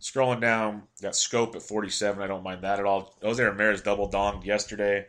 Scrolling 0.00 0.40
down, 0.40 0.84
got 1.02 1.14
Schoop 1.14 1.56
at 1.56 1.62
47. 1.62 2.22
I 2.22 2.28
don't 2.28 2.44
mind 2.44 2.62
that 2.62 2.78
at 2.78 2.86
all. 2.86 3.16
Jose 3.20 3.42
Ramirez 3.42 3.82
double 3.82 4.08
donged 4.08 4.44
yesterday. 4.44 5.06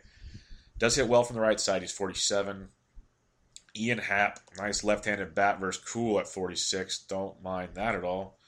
Does 0.78 0.96
hit 0.96 1.06
well 1.06 1.22
from 1.22 1.36
the 1.36 1.42
right 1.42 1.60
side. 1.60 1.82
He's 1.82 1.92
47. 1.92 2.70
Ian 3.78 3.98
Happ, 3.98 4.40
nice 4.58 4.84
left-handed 4.84 5.34
bat 5.34 5.60
versus 5.60 5.82
Kuhl 5.82 6.18
at 6.18 6.28
46. 6.28 6.98
Don't 7.00 7.42
mind 7.42 7.70
that 7.74 7.94
at 7.94 8.04
all. 8.04 8.38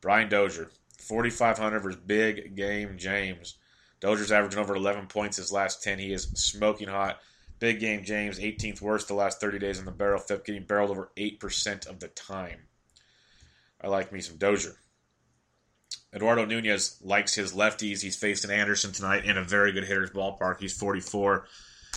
Brian 0.00 0.28
Dozier, 0.28 0.70
4,500 0.98 1.80
versus 1.80 2.00
Big 2.04 2.56
Game 2.56 2.98
James. 2.98 3.56
Dozier's 4.00 4.32
averaging 4.32 4.58
over 4.60 4.74
11 4.74 5.06
points 5.06 5.36
his 5.36 5.52
last 5.52 5.82
10. 5.82 5.98
He 5.98 6.12
is 6.12 6.24
smoking 6.34 6.88
hot. 6.88 7.20
Big 7.60 7.78
Game 7.78 8.02
James, 8.02 8.40
18th 8.40 8.80
worst 8.80 9.06
the 9.06 9.14
last 9.14 9.40
30 9.40 9.60
days 9.60 9.78
in 9.78 9.84
the 9.84 9.92
barrel 9.92 10.18
FIP, 10.18 10.44
getting 10.44 10.64
barreled 10.64 10.90
over 10.90 11.12
8% 11.16 11.86
of 11.86 12.00
the 12.00 12.08
time. 12.08 12.62
I 13.80 13.86
like 13.86 14.12
me 14.12 14.20
some 14.20 14.36
Dozier. 14.36 14.74
Eduardo 16.14 16.44
Nunez 16.44 16.98
likes 17.02 17.34
his 17.34 17.54
lefties. 17.54 18.02
He's 18.02 18.16
facing 18.16 18.50
Anderson 18.50 18.92
tonight 18.92 19.24
in 19.24 19.38
a 19.38 19.44
very 19.44 19.72
good 19.72 19.84
hitter's 19.84 20.10
ballpark. 20.10 20.60
He's 20.60 20.76
44. 20.76 21.46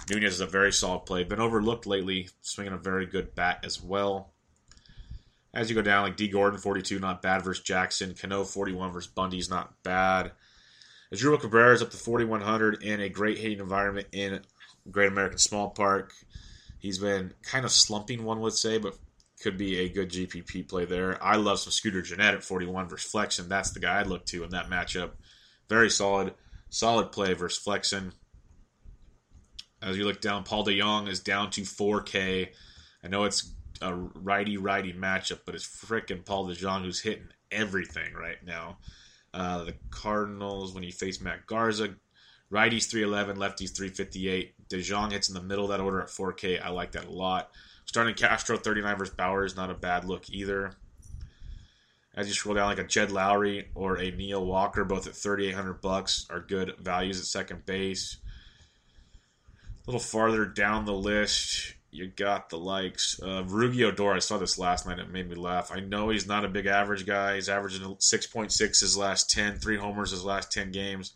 Nunez 0.09 0.35
is 0.35 0.41
a 0.41 0.45
very 0.45 0.71
solid 0.71 1.05
play. 1.05 1.23
Been 1.23 1.39
overlooked 1.39 1.87
lately, 1.87 2.29
swinging 2.41 2.73
a 2.73 2.77
very 2.77 3.05
good 3.05 3.33
bat 3.35 3.59
as 3.63 3.81
well. 3.81 4.33
As 5.53 5.69
you 5.69 5.75
go 5.75 5.81
down, 5.81 6.03
like 6.03 6.17
D. 6.17 6.27
Gordon, 6.27 6.59
42, 6.59 6.99
not 6.99 7.21
bad 7.21 7.43
versus 7.43 7.63
Jackson. 7.63 8.13
Cano, 8.13 8.43
41 8.43 8.91
versus 8.91 9.11
Bundy's 9.11 9.49
not 9.49 9.81
bad. 9.83 10.31
Asdrubal 11.13 11.39
Cabrera 11.39 11.73
is 11.73 11.81
up 11.81 11.91
to 11.91 11.97
4,100 11.97 12.83
in 12.83 12.99
a 12.99 13.09
great 13.09 13.37
hitting 13.37 13.59
environment 13.59 14.07
in 14.11 14.41
Great 14.91 15.07
American 15.07 15.37
Small 15.37 15.69
Park. 15.69 16.13
He's 16.79 16.97
been 16.99 17.33
kind 17.41 17.63
of 17.63 17.71
slumping, 17.71 18.23
one 18.23 18.41
would 18.41 18.53
say, 18.53 18.77
but 18.77 18.97
could 19.41 19.57
be 19.57 19.79
a 19.79 19.89
good 19.89 20.09
GPP 20.09 20.67
play 20.67 20.85
there. 20.85 21.21
I 21.23 21.35
love 21.35 21.59
some 21.59 21.71
Scooter 21.71 22.01
Gennett 22.01 22.35
at 22.35 22.43
41 22.43 22.89
versus 22.89 23.09
Flexen. 23.09 23.49
That's 23.49 23.71
the 23.71 23.79
guy 23.79 23.99
I'd 23.99 24.07
look 24.07 24.25
to 24.27 24.43
in 24.43 24.49
that 24.51 24.69
matchup. 24.69 25.11
Very 25.69 25.89
solid, 25.89 26.33
solid 26.69 27.11
play 27.11 27.33
versus 27.33 27.61
Flexen. 27.61 28.13
As 29.85 29.95
you 29.97 30.05
look 30.05 30.19
down, 30.19 30.43
Paul 30.43 30.65
DeJong 30.65 31.07
is 31.07 31.19
down 31.19 31.51
to 31.51 31.61
4K. 31.61 32.49
I 33.03 33.07
know 33.07 33.25
it's 33.25 33.51
a 33.81 33.93
righty 33.93 34.57
righty 34.57 34.91
matchup, 34.93 35.41
but 35.45 35.53
it's 35.53 35.65
freaking 35.65 36.25
Paul 36.25 36.47
DeJong 36.47 36.81
who's 36.81 37.01
hitting 37.01 37.29
everything 37.51 38.15
right 38.15 38.43
now. 38.43 38.79
Uh, 39.31 39.63
the 39.63 39.75
Cardinals, 39.91 40.73
when 40.73 40.83
you 40.83 40.91
face 40.91 41.21
Matt 41.21 41.45
Garza, 41.45 41.95
righties 42.51 42.89
311, 42.89 43.37
lefties 43.37 43.75
358. 43.75 44.67
DeJong 44.69 45.11
hits 45.11 45.29
in 45.29 45.35
the 45.35 45.43
middle 45.43 45.65
of 45.65 45.69
that 45.69 45.81
order 45.83 46.01
at 46.01 46.07
4K. 46.07 46.65
I 46.65 46.69
like 46.69 46.93
that 46.93 47.05
a 47.05 47.11
lot. 47.11 47.51
Starlin 47.85 48.15
Castro 48.15 48.57
39 48.57 48.97
versus 48.97 49.13
Bauer 49.13 49.45
is 49.45 49.55
not 49.55 49.69
a 49.69 49.75
bad 49.75 50.05
look 50.05 50.27
either. 50.31 50.71
As 52.15 52.27
you 52.27 52.33
scroll 52.33 52.55
down, 52.55 52.69
like 52.69 52.79
a 52.79 52.83
Jed 52.85 53.09
Lowrie 53.09 53.65
or 53.75 53.99
a 53.99 54.09
Neil 54.09 54.43
Walker, 54.43 54.83
both 54.83 55.05
at 55.05 55.15
3,800 55.15 55.79
bucks, 55.81 56.25
are 56.31 56.39
good 56.39 56.73
values 56.79 57.19
at 57.19 57.25
second 57.25 57.67
base. 57.67 58.17
A 59.85 59.91
little 59.91 59.99
farther 59.99 60.45
down 60.45 60.85
the 60.85 60.93
list, 60.93 61.75
you 61.91 62.07
got 62.07 62.49
the 62.49 62.57
likes 62.57 63.19
of 63.19 63.51
Rougned 63.51 63.83
Odor. 63.83 64.13
I 64.13 64.19
saw 64.19 64.39
this 64.39 64.57
last 64.57 64.87
night. 64.87 64.97
It 64.97 65.11
made 65.11 65.29
me 65.29 65.35
laugh. 65.35 65.71
I 65.71 65.79
know 65.79 66.09
he's 66.09 66.25
not 66.25 66.43
a 66.43 66.49
big 66.49 66.65
average 66.65 67.05
guy. 67.05 67.35
He's 67.35 67.49
averaging 67.49 67.81
6.6 67.81 68.79
his 68.79 68.97
last 68.97 69.29
10, 69.29 69.59
three 69.59 69.77
homers 69.77 70.09
his 70.09 70.25
last 70.25 70.51
10 70.51 70.71
games. 70.71 71.13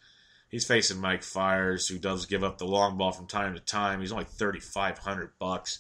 He's 0.50 0.68
facing 0.68 1.02
Mike 1.02 1.24
Fiers, 1.24 1.88
who 1.88 1.98
does 1.98 2.28
give 2.28 2.44
up 2.44 2.60
the 2.60 2.66
long 2.66 2.96
ball 2.96 3.12
from 3.12 3.26
time 3.26 3.56
to 3.56 3.60
time. 3.60 4.02
He's 4.02 4.12
only 4.12 4.26
3,500 4.26 5.32
bucks. 5.40 5.80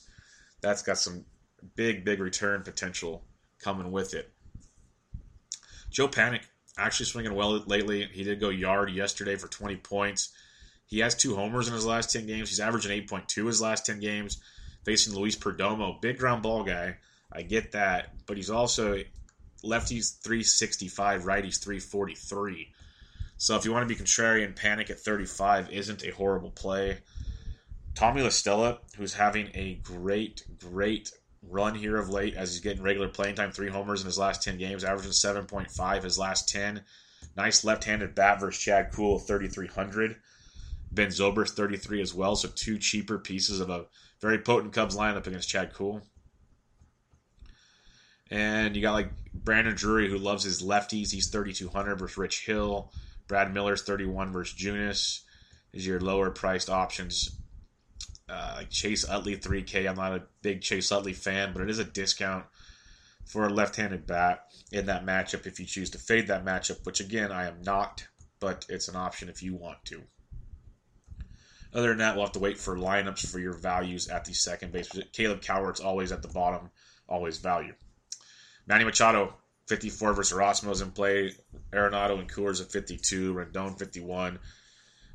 That's 0.62 0.82
got 0.82 0.98
some 0.98 1.26
big, 1.76 2.04
big 2.04 2.20
return 2.20 2.64
potential 2.64 3.24
coming 3.60 3.92
with 3.92 4.16
it. 4.16 4.32
Joe 5.92 6.08
Panik 6.08 6.42
actually 6.76 7.06
swinging 7.06 7.36
well 7.36 7.52
lately. 7.68 8.10
He 8.12 8.24
did 8.24 8.40
go 8.40 8.50
yard 8.50 8.90
yesterday 8.90 9.36
for 9.36 9.48
20 9.48 9.76
points. 9.78 10.32
He 10.90 11.00
has 11.00 11.14
two 11.14 11.36
homers 11.36 11.68
in 11.68 11.74
his 11.76 11.86
last 11.86 12.12
10 12.12 12.26
games. 12.26 12.50
He's 12.50 12.60
averaging 12.60 13.06
8.2 13.08 13.46
his 13.46 13.62
last 13.62 13.86
10 13.86 14.00
games 14.00 14.42
facing 14.84 15.14
Luis 15.14 15.36
Perdomo. 15.36 16.02
Big 16.02 16.18
ground 16.18 16.42
ball 16.42 16.64
guy. 16.64 16.98
I 17.32 17.44
get 17.44 17.74
that. 17.74 18.26
But 18.26 18.38
he's 18.38 18.50
also 18.50 19.04
lefties 19.64 20.20
365, 20.20 21.24
righties 21.24 21.64
343. 21.64 22.74
So 23.38 23.56
if 23.56 23.66
you 23.66 23.72
want 23.72 23.88
to 23.88 23.96
be 23.96 24.02
contrarian, 24.02 24.56
Panik 24.56 24.90
at 24.90 25.00
35 25.00 25.72
isn't 25.72 26.04
a 26.04 26.10
horrible 26.10 26.52
play. 26.52 26.98
Tommy 27.94 28.24
La 28.24 28.30
Stella, 28.30 28.80
who's 28.98 29.14
having 29.14 29.50
a 29.54 29.76
great, 29.76 30.44
great 30.60 31.12
run 31.48 31.76
here 31.76 31.98
of 31.98 32.10
late 32.10 32.36
as 32.36 32.52
he's 32.52 32.62
getting 32.62 32.82
regular 32.82 33.10
playing 33.10 33.36
time, 33.36 33.52
three 33.52 33.70
homers 33.70 34.02
in 34.02 34.08
his 34.08 34.18
last 34.18 34.42
10 34.42 34.58
games, 34.58 34.84
averaging 34.84 35.12
7.5 35.12 36.04
his 36.04 36.18
last 36.18 36.50
10. 36.50 36.82
Nice 37.38 37.64
left 37.64 37.84
handed 37.84 38.16
bat 38.16 38.40
versus 38.40 38.62
Chad 38.62 38.92
Kuhl, 38.92 39.20
3,300. 39.20 40.16
Ben 40.92 41.08
Zobrist, 41.08 41.52
33 41.52 42.02
as 42.02 42.14
well. 42.14 42.36
So 42.36 42.50
two 42.50 42.78
cheaper 42.78 43.18
pieces 43.20 43.60
of 43.60 43.70
a 43.70 43.86
very 44.22 44.40
potent 44.40 44.74
Cubs 44.74 44.96
lineup 44.96 45.28
against 45.28 45.50
Chad 45.50 45.74
Kuhl. 45.74 46.02
And 48.32 48.76
you 48.76 48.82
got 48.82 48.94
like 48.94 49.12
Brandon 49.34 49.76
Drury, 49.76 50.10
who 50.10 50.18
loves 50.18 50.44
his 50.44 50.62
lefties. 50.62 51.12
He's 51.12 51.30
3,200 51.30 51.96
versus 51.96 52.18
Rich 52.18 52.46
Hill. 52.46 52.92
Brad 53.28 53.54
Miller's 53.54 53.84
31 53.84 54.32
versus 54.32 54.60
Junis 54.60 55.22
is 55.74 55.86
your 55.86 56.00
lower 56.00 56.32
priced 56.32 56.70
options. 56.70 57.32
Uh, 58.28 58.64
Chase 58.70 59.08
Utley 59.08 59.38
3K. 59.38 59.90
I'm 59.90 59.96
not 59.96 60.14
a 60.14 60.24
big 60.42 60.62
Chase 60.62 60.92
Utley 60.92 61.14
fan, 61.14 61.52
but 61.54 61.64
it 61.64 61.70
is 61.70 61.80
a 61.80 61.84
discount 61.84 62.46
for 63.26 63.46
a 63.46 63.50
left-handed 63.50 64.08
bat 64.08 64.46
in 64.72 64.88
that 64.88 65.06
matchup 65.06 65.46
if 65.46 65.60
you 65.60 65.66
choose 65.66 65.90
to 65.92 66.00
fade 66.00 66.28
that 66.28 66.46
matchup, 66.46 66.86
which 66.86 67.00
again 67.00 67.32
I 67.32 67.48
am 67.48 67.62
not, 67.64 68.08
but 68.40 68.66
it's 68.70 68.88
an 68.88 68.96
option 68.96 69.30
if 69.30 69.42
you 69.44 69.56
want 69.56 69.84
to. 69.86 70.04
Other 71.74 71.90
than 71.90 72.00
that, 72.00 72.16
we'll 72.16 72.26
have 72.26 72.34
to 72.34 72.40
wait 72.40 72.58
for 72.58 72.76
lineups 72.76 73.30
for 73.30 73.40
your 73.40 73.54
values 73.54 74.08
at 74.08 74.26
the 74.26 74.34
second 74.34 74.72
base. 74.72 74.90
Caleb 75.14 75.42
Cowart's 75.42 75.80
always 75.80 76.12
at 76.12 76.22
the 76.22 76.28
bottom, 76.28 76.72
always 77.08 77.38
value. 77.38 77.74
Manny 78.66 78.86
Machado, 78.86 79.36
54 79.68 80.14
versus 80.14 80.34
Erasmo's 80.34 80.82
in 80.82 80.92
play. 80.92 81.34
Arenado 81.72 82.20
and 82.20 82.32
Coors 82.32 82.62
at 82.62 82.72
52. 82.72 83.34
Rendon, 83.34 83.78
51. 83.78 84.40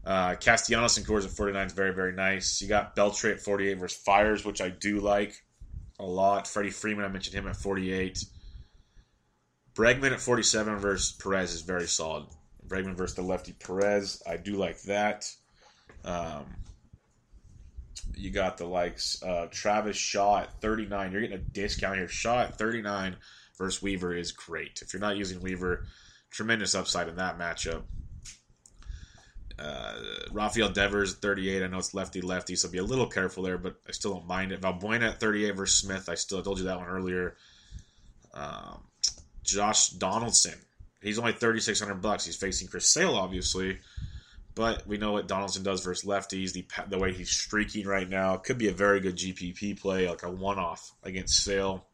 Uh, 0.04 0.34
Castellanos 0.36 0.96
and 0.96 1.06
Coors 1.06 1.24
at 1.24 1.30
49 1.30 1.66
is 1.66 1.72
very, 1.72 1.92
very 1.92 2.12
nice. 2.12 2.60
You 2.60 2.68
got 2.68 2.94
Beltre 2.94 3.32
at 3.32 3.40
48 3.40 3.74
versus 3.74 3.98
Fiers, 3.98 4.44
which 4.44 4.60
I 4.60 4.68
do 4.68 5.00
like 5.00 5.34
a 5.98 6.04
lot. 6.04 6.46
Freddie 6.46 6.70
Freeman, 6.70 7.04
I 7.04 7.08
mentioned 7.08 7.34
him 7.34 7.48
at 7.48 7.56
48. 7.56 8.24
Bregman 9.74 10.12
at 10.12 10.20
47 10.20 10.78
versus 10.78 11.12
Perez 11.12 11.52
is 11.52 11.62
very 11.62 11.88
solid. 11.88 12.26
Bregman 12.66 12.96
versus 12.96 13.16
the 13.16 13.22
lefty 13.22 13.52
Perez, 13.52 14.22
I 14.26 14.36
do 14.36 14.54
like 14.54 14.80
that. 14.82 15.28
Um, 16.04 16.44
you 18.16 18.30
got 18.30 18.58
the 18.58 18.66
likes 18.66 19.22
uh, 19.22 19.46
Travis 19.50 19.96
Shaw 19.96 20.40
at 20.40 20.60
39. 20.60 21.12
You're 21.12 21.20
getting 21.22 21.36
a 21.36 21.40
discount 21.40 21.96
here. 21.96 22.08
Shaw 22.08 22.42
at 22.42 22.58
39 22.58 23.16
versus 23.58 23.82
Weaver 23.82 24.14
is 24.14 24.32
great. 24.32 24.80
If 24.82 24.92
you're 24.92 25.00
not 25.00 25.16
using 25.16 25.40
Weaver, 25.40 25.86
tremendous 26.30 26.74
upside 26.74 27.08
in 27.08 27.16
that 27.16 27.38
matchup. 27.38 27.82
Uh, 29.58 29.94
Rafael 30.32 30.68
Devers 30.68 31.14
38. 31.14 31.62
I 31.62 31.66
know 31.68 31.78
it's 31.78 31.94
lefty 31.94 32.20
lefty, 32.20 32.56
so 32.56 32.68
be 32.68 32.78
a 32.78 32.84
little 32.84 33.06
careful 33.06 33.44
there, 33.44 33.58
but 33.58 33.76
I 33.88 33.92
still 33.92 34.14
don't 34.14 34.26
mind 34.26 34.52
it. 34.52 34.60
Valbuena 34.60 35.10
at 35.10 35.20
38 35.20 35.52
versus 35.52 35.78
Smith. 35.78 36.08
I 36.08 36.16
still 36.16 36.42
told 36.42 36.58
you 36.58 36.64
that 36.64 36.78
one 36.78 36.88
earlier. 36.88 37.36
Um, 38.32 38.82
Josh 39.44 39.90
Donaldson. 39.90 40.58
He's 41.00 41.18
only 41.18 41.32
3600 41.32 42.00
bucks. 42.00 42.24
He's 42.24 42.36
facing 42.36 42.66
Chris 42.66 42.86
Sale, 42.86 43.14
obviously. 43.14 43.78
But 44.54 44.86
we 44.86 44.98
know 44.98 45.12
what 45.12 45.26
Donaldson 45.26 45.64
does 45.64 45.84
versus 45.84 46.08
lefties. 46.08 46.52
The 46.52 46.66
the 46.88 46.98
way 46.98 47.12
he's 47.12 47.30
streaking 47.30 47.86
right 47.86 48.08
now 48.08 48.36
could 48.36 48.58
be 48.58 48.68
a 48.68 48.72
very 48.72 49.00
good 49.00 49.16
GPP 49.16 49.80
play, 49.80 50.08
like 50.08 50.22
a 50.22 50.30
one 50.30 50.58
off 50.58 50.92
against 51.02 51.42
Sale. 51.42 51.84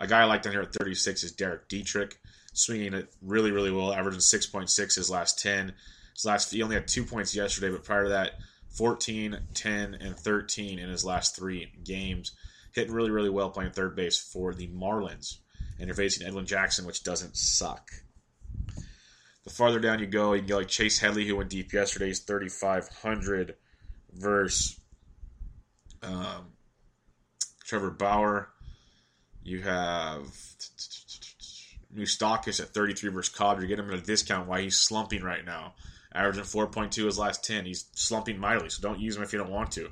A 0.00 0.06
guy 0.06 0.20
I 0.20 0.24
like 0.24 0.42
down 0.42 0.52
here 0.52 0.62
at 0.62 0.72
36 0.72 1.24
is 1.24 1.32
Derek 1.32 1.68
Dietrich, 1.68 2.18
swinging 2.52 2.94
it 2.94 3.12
really 3.22 3.50
really 3.50 3.72
well, 3.72 3.92
averaging 3.92 4.20
6.6 4.20 4.94
his 4.94 5.10
last 5.10 5.40
10. 5.40 5.72
His 6.14 6.24
last 6.24 6.52
he 6.52 6.62
only 6.62 6.76
had 6.76 6.86
two 6.86 7.04
points 7.04 7.34
yesterday, 7.34 7.70
but 7.70 7.84
prior 7.84 8.04
to 8.04 8.10
that, 8.10 8.32
14, 8.70 9.38
10, 9.54 9.94
and 9.94 10.16
13 10.16 10.78
in 10.78 10.88
his 10.88 11.04
last 11.04 11.34
three 11.34 11.72
games. 11.82 12.32
Hitting 12.72 12.94
really 12.94 13.10
really 13.10 13.30
well 13.30 13.50
playing 13.50 13.72
third 13.72 13.96
base 13.96 14.18
for 14.18 14.54
the 14.54 14.68
Marlins, 14.68 15.38
and 15.78 15.88
you're 15.88 15.96
facing 15.96 16.26
Edwin 16.26 16.46
Jackson, 16.46 16.86
which 16.86 17.02
doesn't 17.02 17.36
suck. 17.36 17.90
The 19.46 19.52
farther 19.52 19.78
down 19.78 20.00
you 20.00 20.06
go, 20.06 20.32
you 20.32 20.40
can 20.40 20.48
get 20.48 20.56
like 20.56 20.68
Chase 20.68 20.98
Headley, 20.98 21.24
who 21.24 21.36
went 21.36 21.50
deep 21.50 21.72
yesterday, 21.72 22.10
is 22.10 22.18
3,500 22.18 23.54
versus 24.12 24.80
um, 26.02 26.48
Trevor 27.64 27.92
Bauer. 27.92 28.48
You 29.44 29.62
have 29.62 30.22
Moustakas 31.94 32.60
at 32.60 32.70
33 32.70 33.10
versus 33.10 33.32
Cobb. 33.32 33.60
You're 33.60 33.68
getting 33.68 33.84
him 33.84 33.92
at 33.92 34.00
a 34.00 34.02
discount 34.02 34.48
while 34.48 34.60
he's 34.60 34.80
slumping 34.80 35.22
right 35.22 35.44
now. 35.44 35.74
Averaging 36.12 36.42
4.2 36.42 37.04
his 37.04 37.16
last 37.16 37.44
10. 37.44 37.66
He's 37.66 37.86
slumping 37.94 38.40
mightily, 38.40 38.68
so 38.68 38.82
don't 38.82 38.98
use 38.98 39.16
him 39.16 39.22
if 39.22 39.32
you 39.32 39.38
don't 39.38 39.52
want 39.52 39.70
to. 39.72 39.90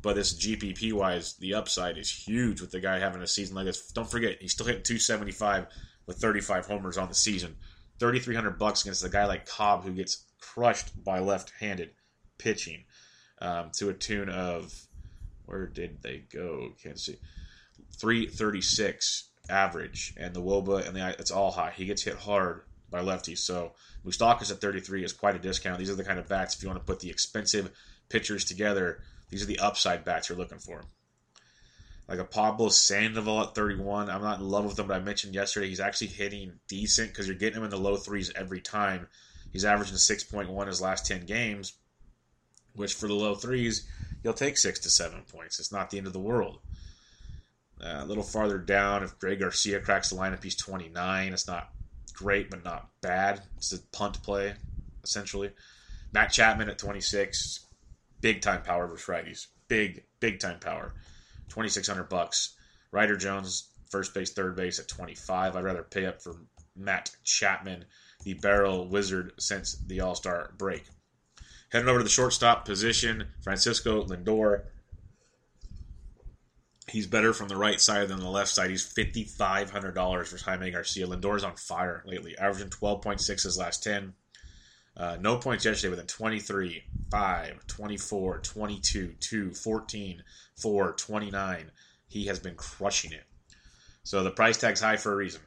But 0.00 0.16
this 0.16 0.32
GPP 0.32 0.94
wise, 0.94 1.34
the 1.34 1.52
upside 1.52 1.98
is 1.98 2.10
huge 2.10 2.62
with 2.62 2.70
the 2.70 2.80
guy 2.80 3.00
having 3.00 3.20
a 3.20 3.26
season 3.26 3.54
like 3.54 3.66
this. 3.66 3.90
Don't 3.90 4.10
forget, 4.10 4.38
he's 4.40 4.52
still 4.52 4.64
hitting 4.64 4.82
275 4.82 5.66
with 6.06 6.16
35 6.16 6.66
homers 6.66 6.96
on 6.96 7.08
the 7.08 7.14
season. 7.14 7.56
3300 7.98 8.58
bucks 8.58 8.82
against 8.82 9.04
a 9.04 9.08
guy 9.08 9.26
like 9.26 9.46
Cobb 9.46 9.84
who 9.84 9.92
gets 9.92 10.24
crushed 10.40 11.02
by 11.02 11.18
left-handed 11.18 11.90
pitching 12.38 12.84
um, 13.40 13.70
to 13.74 13.88
a 13.88 13.94
tune 13.94 14.28
of 14.28 14.72
where 15.46 15.66
did 15.66 16.02
they 16.02 16.24
go? 16.32 16.70
Can't 16.82 16.98
see. 16.98 17.16
336 17.98 19.30
average, 19.48 20.14
and 20.16 20.34
the 20.34 20.42
Woba 20.42 20.86
and 20.86 20.94
the 20.94 21.16
it's 21.18 21.30
all 21.30 21.50
high. 21.50 21.72
He 21.74 21.86
gets 21.86 22.02
hit 22.02 22.16
hard 22.16 22.62
by 22.90 23.00
lefties. 23.00 23.38
So 23.38 23.72
Moustakas 24.04 24.50
at 24.50 24.60
33 24.60 25.04
is 25.04 25.12
quite 25.12 25.34
a 25.34 25.38
discount. 25.38 25.78
These 25.78 25.90
are 25.90 25.94
the 25.94 26.04
kind 26.04 26.18
of 26.18 26.28
bats 26.28 26.54
if 26.54 26.62
you 26.62 26.68
want 26.68 26.80
to 26.80 26.86
put 26.86 27.00
the 27.00 27.10
expensive 27.10 27.70
pitchers 28.08 28.44
together. 28.44 29.00
These 29.30 29.42
are 29.42 29.46
the 29.46 29.58
upside 29.58 30.04
bats 30.04 30.28
you're 30.28 30.38
looking 30.38 30.58
for. 30.58 30.84
Like 32.08 32.18
a 32.18 32.24
Pablo 32.24 32.70
Sandoval 32.70 33.42
at 33.42 33.54
31. 33.54 34.08
I'm 34.08 34.22
not 34.22 34.40
in 34.40 34.48
love 34.48 34.64
with 34.64 34.78
him, 34.78 34.86
but 34.86 34.96
I 34.96 35.00
mentioned 35.00 35.34
yesterday 35.34 35.68
he's 35.68 35.80
actually 35.80 36.06
hitting 36.06 36.52
decent 36.66 37.10
because 37.10 37.26
you're 37.26 37.36
getting 37.36 37.58
him 37.58 37.64
in 37.64 37.70
the 37.70 37.76
low 37.76 37.96
threes 37.96 38.32
every 38.34 38.60
time. 38.60 39.08
He's 39.52 39.64
averaging 39.64 39.96
6.1 39.96 40.66
his 40.66 40.80
last 40.80 41.06
10 41.06 41.26
games, 41.26 41.74
which 42.74 42.94
for 42.94 43.08
the 43.08 43.14
low 43.14 43.34
threes, 43.34 43.86
you'll 44.22 44.32
take 44.32 44.56
six 44.56 44.78
to 44.80 44.90
seven 44.90 45.22
points. 45.30 45.58
It's 45.58 45.72
not 45.72 45.90
the 45.90 45.98
end 45.98 46.06
of 46.06 46.12
the 46.12 46.18
world. 46.18 46.60
Uh, 47.80 48.00
a 48.00 48.06
little 48.06 48.24
farther 48.24 48.58
down, 48.58 49.02
if 49.04 49.18
Greg 49.18 49.40
Garcia 49.40 49.80
cracks 49.80 50.10
the 50.10 50.16
lineup, 50.16 50.42
he's 50.42 50.56
29. 50.56 51.32
It's 51.32 51.46
not 51.46 51.70
great, 52.12 52.50
but 52.50 52.64
not 52.64 52.90
bad. 53.00 53.42
It's 53.56 53.72
a 53.72 53.78
punt 53.92 54.22
play, 54.22 54.54
essentially. 55.04 55.52
Matt 56.12 56.32
Chapman 56.32 56.68
at 56.68 56.78
26, 56.78 57.66
big 58.20 58.40
time 58.40 58.62
power 58.62 58.86
versus 58.86 59.06
righties. 59.06 59.46
Big, 59.68 60.04
big 60.20 60.40
time 60.40 60.58
power. 60.58 60.94
2600 61.48 62.08
bucks. 62.08 62.54
Ryder 62.90 63.16
Jones, 63.16 63.68
first 63.90 64.14
base, 64.14 64.32
third 64.32 64.56
base 64.56 64.78
at 64.78 64.88
25. 64.88 65.56
I'd 65.56 65.64
rather 65.64 65.82
pay 65.82 66.06
up 66.06 66.22
for 66.22 66.36
Matt 66.76 67.10
Chapman, 67.24 67.84
the 68.24 68.34
barrel 68.34 68.88
wizard 68.88 69.32
since 69.38 69.76
the 69.86 70.00
All 70.00 70.14
Star 70.14 70.54
break. 70.56 70.84
Heading 71.70 71.88
over 71.88 71.98
to 71.98 72.04
the 72.04 72.10
shortstop 72.10 72.64
position, 72.64 73.28
Francisco 73.42 74.04
Lindor. 74.04 74.62
He's 76.88 77.06
better 77.06 77.34
from 77.34 77.48
the 77.48 77.56
right 77.56 77.78
side 77.78 78.08
than 78.08 78.20
the 78.20 78.30
left 78.30 78.48
side. 78.48 78.70
He's 78.70 78.90
$5,500 78.90 80.26
for 80.26 80.38
Jaime 80.38 80.70
Garcia. 80.70 81.06
Lindor's 81.06 81.44
on 81.44 81.56
fire 81.56 82.02
lately, 82.06 82.38
averaging 82.38 82.70
12.6 82.70 83.42
his 83.42 83.58
last 83.58 83.82
10. 83.82 84.14
Uh, 84.98 85.16
no 85.20 85.36
points 85.36 85.64
yesterday, 85.64 85.90
but 85.90 85.96
then 85.96 86.06
23, 86.06 86.82
5, 87.10 87.66
24, 87.66 88.38
22, 88.38 89.14
2, 89.20 89.50
14, 89.52 90.22
4, 90.56 90.92
29. 90.92 91.70
He 92.08 92.26
has 92.26 92.40
been 92.40 92.56
crushing 92.56 93.12
it. 93.12 93.24
So 94.02 94.24
the 94.24 94.30
price 94.30 94.58
tag's 94.58 94.80
high 94.80 94.96
for 94.96 95.12
a 95.12 95.16
reason. 95.16 95.40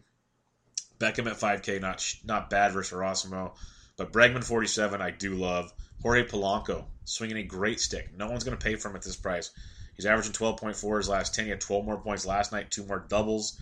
Beckham 0.99 1.27
at 1.27 1.39
5K, 1.39 1.81
not 1.81 2.05
not 2.23 2.49
bad 2.49 2.71
versus 2.71 2.97
Erasmo. 2.97 3.53
But 3.97 4.13
Bregman 4.13 4.43
47, 4.43 5.01
I 5.01 5.11
do 5.11 5.35
love. 5.35 5.73
Jorge 6.01 6.25
Polanco, 6.25 6.85
swinging 7.03 7.37
a 7.37 7.43
great 7.43 7.79
stick. 7.79 8.15
No 8.15 8.29
one's 8.29 8.43
going 8.43 8.57
to 8.57 8.63
pay 8.63 8.75
for 8.75 8.89
him 8.89 8.95
at 8.95 9.01
this 9.01 9.15
price. 9.15 9.51
He's 9.95 10.05
averaging 10.05 10.33
12.4 10.33 10.97
his 10.97 11.09
last 11.09 11.35
10. 11.35 11.45
He 11.45 11.51
had 11.51 11.61
12 11.61 11.85
more 11.85 11.99
points 11.99 12.25
last 12.25 12.51
night, 12.51 12.71
two 12.71 12.85
more 12.85 13.05
doubles. 13.07 13.59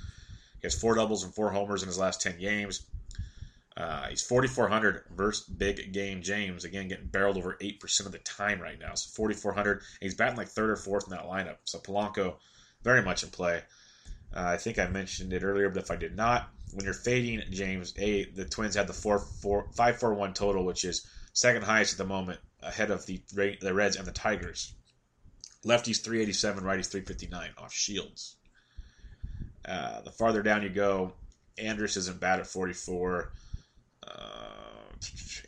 He 0.61 0.65
has 0.67 0.79
four 0.79 0.95
doubles 0.95 1.23
and 1.23 1.33
four 1.33 1.51
homers 1.51 1.81
in 1.81 1.87
his 1.87 1.97
last 1.97 2.21
10 2.21 2.39
games. 2.39 2.85
Uh, 3.79 4.07
he's 4.09 4.21
4,400 4.21 5.05
versus 5.15 5.45
Big 5.47 5.93
Game 5.93 6.21
James. 6.21 6.65
Again, 6.65 6.89
getting 6.89 7.07
barreled 7.07 7.37
over 7.37 7.57
8% 7.61 8.05
of 8.05 8.11
the 8.11 8.17
time 8.19 8.59
right 8.59 8.77
now. 8.77 8.93
So 8.95 9.09
4,400. 9.15 9.81
He's 10.01 10.15
batting 10.15 10.35
like 10.35 10.49
third 10.49 10.69
or 10.69 10.75
fourth 10.75 11.05
in 11.05 11.11
that 11.11 11.25
lineup. 11.25 11.57
So 11.63 11.79
Polanco, 11.79 12.35
very 12.83 13.01
much 13.01 13.23
in 13.23 13.29
play. 13.29 13.61
Uh, 14.35 14.43
I 14.47 14.57
think 14.57 14.79
I 14.79 14.87
mentioned 14.87 15.31
it 15.31 15.43
earlier, 15.43 15.69
but 15.69 15.83
if 15.83 15.91
I 15.91 15.95
did 15.95 16.17
not, 16.17 16.49
when 16.73 16.83
you're 16.83 16.93
fading 16.93 17.41
James, 17.51 17.93
A, 17.97 18.25
the 18.25 18.43
Twins 18.43 18.75
had 18.75 18.87
the 18.87 18.93
4, 18.93 19.19
4, 19.19 19.67
5 19.73 19.99
4 19.99 20.13
1 20.13 20.33
total, 20.33 20.65
which 20.65 20.83
is 20.83 21.07
second 21.31 21.63
highest 21.63 21.93
at 21.93 21.97
the 21.99 22.05
moment, 22.05 22.39
ahead 22.61 22.91
of 22.91 23.05
the, 23.05 23.21
the 23.61 23.73
Reds 23.73 23.95
and 23.95 24.05
the 24.05 24.11
Tigers. 24.11 24.73
Lefties 25.65 26.01
387, 26.01 26.63
righties 26.63 26.91
359 26.91 27.51
off 27.57 27.73
Shields. 27.73 28.35
Uh, 29.63 30.01
the 30.01 30.11
farther 30.11 30.43
down 30.43 30.63
you 30.63 30.69
go, 30.69 31.13
Andrus 31.57 31.95
isn't 31.95 32.19
bad 32.19 32.39
at 32.39 32.47
44. 32.47 33.31
Uh, 34.09 34.59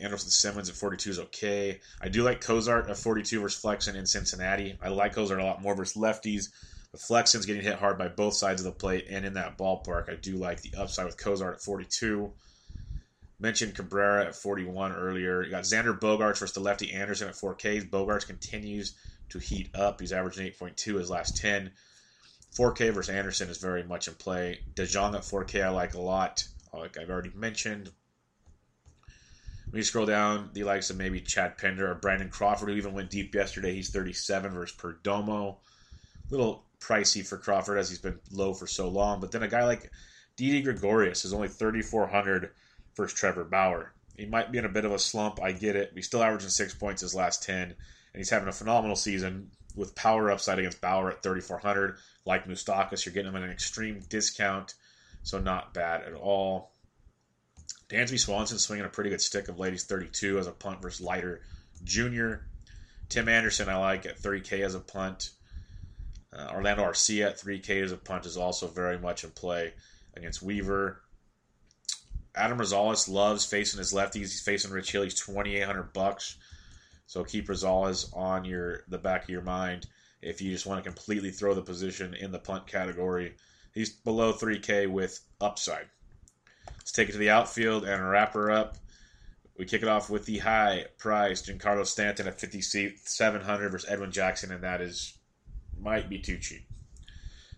Andrelton 0.00 0.30
Simmons 0.30 0.68
at 0.68 0.74
42 0.74 1.10
is 1.10 1.18
okay. 1.18 1.80
I 2.00 2.08
do 2.08 2.22
like 2.22 2.40
Cozart 2.40 2.88
at 2.88 2.96
42 2.96 3.40
versus 3.40 3.60
Flexen 3.60 3.96
in 3.96 4.06
Cincinnati. 4.06 4.76
I 4.82 4.88
like 4.88 5.14
Cozart 5.14 5.40
a 5.40 5.44
lot 5.44 5.62
more 5.62 5.74
versus 5.74 6.00
lefties. 6.00 6.48
But 6.90 7.00
Flexen's 7.00 7.46
getting 7.46 7.62
hit 7.62 7.78
hard 7.78 7.98
by 7.98 8.08
both 8.08 8.34
sides 8.34 8.60
of 8.60 8.66
the 8.66 8.78
plate, 8.78 9.06
and 9.08 9.24
in 9.24 9.34
that 9.34 9.56
ballpark, 9.56 10.10
I 10.10 10.16
do 10.16 10.36
like 10.36 10.60
the 10.60 10.74
upside 10.76 11.06
with 11.06 11.16
Cozart 11.16 11.54
at 11.54 11.62
42. 11.62 12.32
Mentioned 13.40 13.74
Cabrera 13.74 14.26
at 14.26 14.36
41 14.36 14.92
earlier. 14.92 15.42
You 15.42 15.50
got 15.50 15.64
Xander 15.64 15.98
Bogaerts 15.98 16.38
versus 16.38 16.52
the 16.52 16.60
lefty 16.60 16.92
Anderson 16.92 17.28
at 17.28 17.34
4K. 17.34 17.88
Bogarts 17.90 18.26
continues 18.26 18.94
to 19.30 19.38
heat 19.38 19.70
up. 19.74 20.00
He's 20.00 20.12
averaging 20.12 20.46
8.2 20.52 20.98
his 20.98 21.10
last 21.10 21.36
10. 21.38 21.72
4K 22.56 22.92
versus 22.92 23.14
Anderson 23.14 23.48
is 23.48 23.58
very 23.58 23.82
much 23.82 24.06
in 24.06 24.14
play. 24.14 24.60
DeJong 24.74 25.14
at 25.16 25.22
4K 25.22 25.64
I 25.64 25.70
like 25.70 25.94
a 25.94 26.00
lot. 26.00 26.46
Like 26.72 26.98
I've 26.98 27.10
already 27.10 27.32
mentioned. 27.34 27.90
When 29.72 29.78
you 29.78 29.84
scroll 29.84 30.04
down, 30.04 30.50
the 30.52 30.64
likes 30.64 30.90
of 30.90 30.98
maybe 30.98 31.18
Chad 31.22 31.56
Pinder 31.56 31.90
or 31.90 31.94
Brandon 31.94 32.28
Crawford, 32.28 32.68
who 32.68 32.74
even 32.74 32.92
went 32.92 33.08
deep 33.08 33.34
yesterday. 33.34 33.72
He's 33.72 33.88
37 33.88 34.52
versus 34.52 34.76
Perdomo. 34.76 35.56
A 35.56 36.30
little 36.30 36.66
pricey 36.78 37.26
for 37.26 37.38
Crawford 37.38 37.78
as 37.78 37.88
he's 37.88 37.98
been 37.98 38.18
low 38.30 38.52
for 38.52 38.66
so 38.66 38.90
long. 38.90 39.18
But 39.18 39.32
then 39.32 39.42
a 39.42 39.48
guy 39.48 39.64
like 39.64 39.90
Didi 40.36 40.60
Gregorius 40.60 41.24
is 41.24 41.32
only 41.32 41.48
3,400 41.48 42.50
versus 42.94 43.18
Trevor 43.18 43.44
Bauer. 43.44 43.94
He 44.14 44.26
might 44.26 44.52
be 44.52 44.58
in 44.58 44.66
a 44.66 44.68
bit 44.68 44.84
of 44.84 44.92
a 44.92 44.98
slump. 44.98 45.40
I 45.40 45.52
get 45.52 45.74
it. 45.74 45.92
He's 45.94 46.04
still 46.04 46.22
averaging 46.22 46.50
six 46.50 46.74
points 46.74 47.00
his 47.00 47.14
last 47.14 47.42
10, 47.42 47.62
and 47.62 47.74
he's 48.14 48.28
having 48.28 48.48
a 48.48 48.52
phenomenal 48.52 48.94
season 48.94 49.52
with 49.74 49.94
power 49.94 50.30
upside 50.30 50.58
against 50.58 50.82
Bauer 50.82 51.12
at 51.12 51.22
3,400. 51.22 51.96
Like 52.26 52.46
Moustakas, 52.46 53.06
you're 53.06 53.14
getting 53.14 53.30
him 53.30 53.36
at 53.36 53.42
an 53.42 53.50
extreme 53.50 54.02
discount, 54.10 54.74
so 55.22 55.38
not 55.38 55.72
bad 55.72 56.02
at 56.02 56.12
all. 56.12 56.72
Dansby 57.92 58.18
Swanson 58.18 58.58
swinging 58.58 58.86
a 58.86 58.88
pretty 58.88 59.10
good 59.10 59.20
stick 59.20 59.48
of 59.48 59.58
ladies 59.58 59.84
32 59.84 60.38
as 60.38 60.46
a 60.46 60.52
punt 60.52 60.80
versus 60.80 61.02
Leiter 61.02 61.42
Jr. 61.84 62.36
Tim 63.10 63.28
Anderson 63.28 63.68
I 63.68 63.76
like 63.76 64.06
at 64.06 64.18
3K 64.18 64.64
as 64.64 64.74
a 64.74 64.80
punt. 64.80 65.30
Uh, 66.32 66.48
Orlando 66.54 66.84
Arcia 66.84 67.26
at 67.26 67.38
3K 67.38 67.82
as 67.82 67.92
a 67.92 67.98
punt 67.98 68.24
is 68.24 68.38
also 68.38 68.66
very 68.66 68.98
much 68.98 69.24
in 69.24 69.30
play 69.30 69.74
against 70.16 70.40
Weaver. 70.40 71.02
Adam 72.34 72.58
Rosales 72.58 73.10
loves 73.10 73.44
facing 73.44 73.76
his 73.76 73.92
lefties. 73.92 74.14
He's 74.14 74.40
facing 74.40 74.70
Rich 74.70 74.92
Hill. 74.92 75.02
He's 75.02 75.20
2,800 75.20 75.92
bucks. 75.92 76.38
So 77.06 77.24
keep 77.24 77.48
Rosales 77.48 78.16
on 78.16 78.46
your 78.46 78.84
the 78.88 78.96
back 78.96 79.24
of 79.24 79.28
your 79.28 79.42
mind 79.42 79.86
if 80.22 80.40
you 80.40 80.50
just 80.50 80.64
want 80.64 80.82
to 80.82 80.90
completely 80.90 81.30
throw 81.30 81.52
the 81.52 81.60
position 81.60 82.14
in 82.14 82.32
the 82.32 82.38
punt 82.38 82.66
category. 82.66 83.34
He's 83.74 83.90
below 83.90 84.32
3K 84.32 84.90
with 84.90 85.20
upside. 85.42 85.88
Let's 86.68 86.92
take 86.92 87.08
it 87.08 87.12
to 87.12 87.18
the 87.18 87.30
outfield 87.30 87.84
and 87.84 88.08
wrap 88.08 88.34
her 88.34 88.50
up. 88.50 88.76
We 89.56 89.66
kick 89.66 89.82
it 89.82 89.88
off 89.88 90.10
with 90.10 90.26
the 90.26 90.38
high 90.38 90.86
price 90.98 91.42
Giancarlo 91.42 91.86
Stanton 91.86 92.26
at 92.26 92.40
5700 92.40 93.70
versus 93.70 93.88
Edwin 93.88 94.10
Jackson, 94.10 94.50
and 94.50 94.64
that 94.64 94.80
is 94.80 95.18
might 95.78 96.08
be 96.08 96.18
too 96.18 96.38
cheap. 96.38 96.66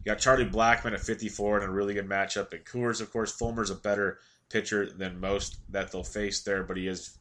You 0.05 0.13
got 0.13 0.19
Charlie 0.19 0.45
Blackmon 0.45 0.93
at 0.93 1.01
54 1.01 1.63
in 1.63 1.69
a 1.69 1.73
really 1.73 1.95
good 1.95 2.09
matchup 2.09 2.53
at 2.53 2.65
Coors. 2.65 3.01
Of 3.01 3.11
course, 3.11 3.37
Fulmer's 3.37 3.71
a 3.71 3.75
better 3.75 4.19
pitcher 4.51 4.87
than 4.87 5.21
most 5.21 5.57
that 5.71 5.93
they'll 5.93 6.03
face 6.03 6.43
there, 6.43 6.63
but 6.63 6.77
he 6.77 6.87
is 6.87 7.17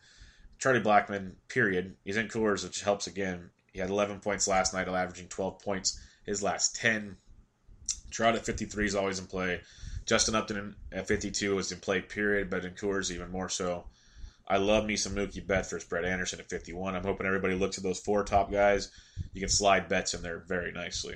Charlie 0.59 0.81
Blackmon, 0.81 1.33
period. 1.47 1.95
He's 2.03 2.17
in 2.17 2.27
Coors, 2.27 2.63
which 2.63 2.81
helps 2.81 3.07
again. 3.07 3.49
He 3.71 3.79
had 3.79 3.89
11 3.89 4.19
points 4.19 4.47
last 4.47 4.73
night, 4.73 4.87
averaging 4.87 5.27
12 5.27 5.59
points 5.59 5.99
his 6.25 6.43
last 6.43 6.75
10. 6.75 7.17
Trout 8.11 8.35
at 8.35 8.45
53 8.45 8.85
is 8.85 8.95
always 8.95 9.19
in 9.19 9.27
play. 9.27 9.61
Justin 10.05 10.35
Upton 10.35 10.75
at 10.91 11.07
52 11.07 11.57
is 11.57 11.71
in 11.71 11.79
play, 11.79 12.01
period, 12.01 12.49
but 12.49 12.65
in 12.65 12.73
Coors 12.73 13.11
even 13.11 13.31
more 13.31 13.49
so. 13.49 13.85
I 14.47 14.57
love 14.57 14.85
me 14.85 14.97
some 14.97 15.15
Mookie 15.15 15.45
Betts 15.45 15.69
versus 15.69 15.87
Brett 15.87 16.03
Anderson 16.03 16.39
at 16.39 16.49
51. 16.49 16.95
I'm 16.95 17.03
hoping 17.03 17.25
everybody 17.25 17.55
looks 17.55 17.77
at 17.77 17.83
those 17.83 17.99
four 17.99 18.23
top 18.23 18.51
guys. 18.51 18.91
You 19.33 19.39
can 19.39 19.49
slide 19.49 19.87
Betts 19.87 20.13
in 20.13 20.21
there 20.21 20.39
very 20.39 20.71
nicely. 20.71 21.15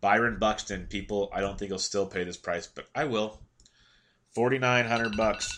Byron 0.00 0.38
Buxton, 0.38 0.86
people, 0.86 1.30
I 1.32 1.40
don't 1.40 1.58
think 1.58 1.70
he'll 1.70 1.78
still 1.78 2.06
pay 2.06 2.24
this 2.24 2.36
price, 2.36 2.66
but 2.66 2.86
I 2.94 3.04
will. 3.04 3.40
4900 4.34 5.16
bucks 5.16 5.56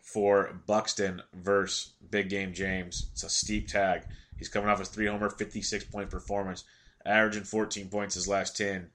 for 0.00 0.60
Buxton 0.66 1.20
versus 1.34 1.92
Big 2.10 2.28
Game 2.28 2.54
James. 2.54 3.10
It's 3.12 3.24
a 3.24 3.28
steep 3.28 3.66
tag. 3.68 4.04
He's 4.38 4.48
coming 4.48 4.70
off 4.70 4.78
his 4.78 4.88
three 4.88 5.06
homer, 5.06 5.30
56 5.30 5.84
point 5.86 6.10
performance, 6.10 6.64
averaging 7.04 7.42
14 7.42 7.88
points 7.88 8.14
his 8.14 8.28
last 8.28 8.56
10. 8.56 8.88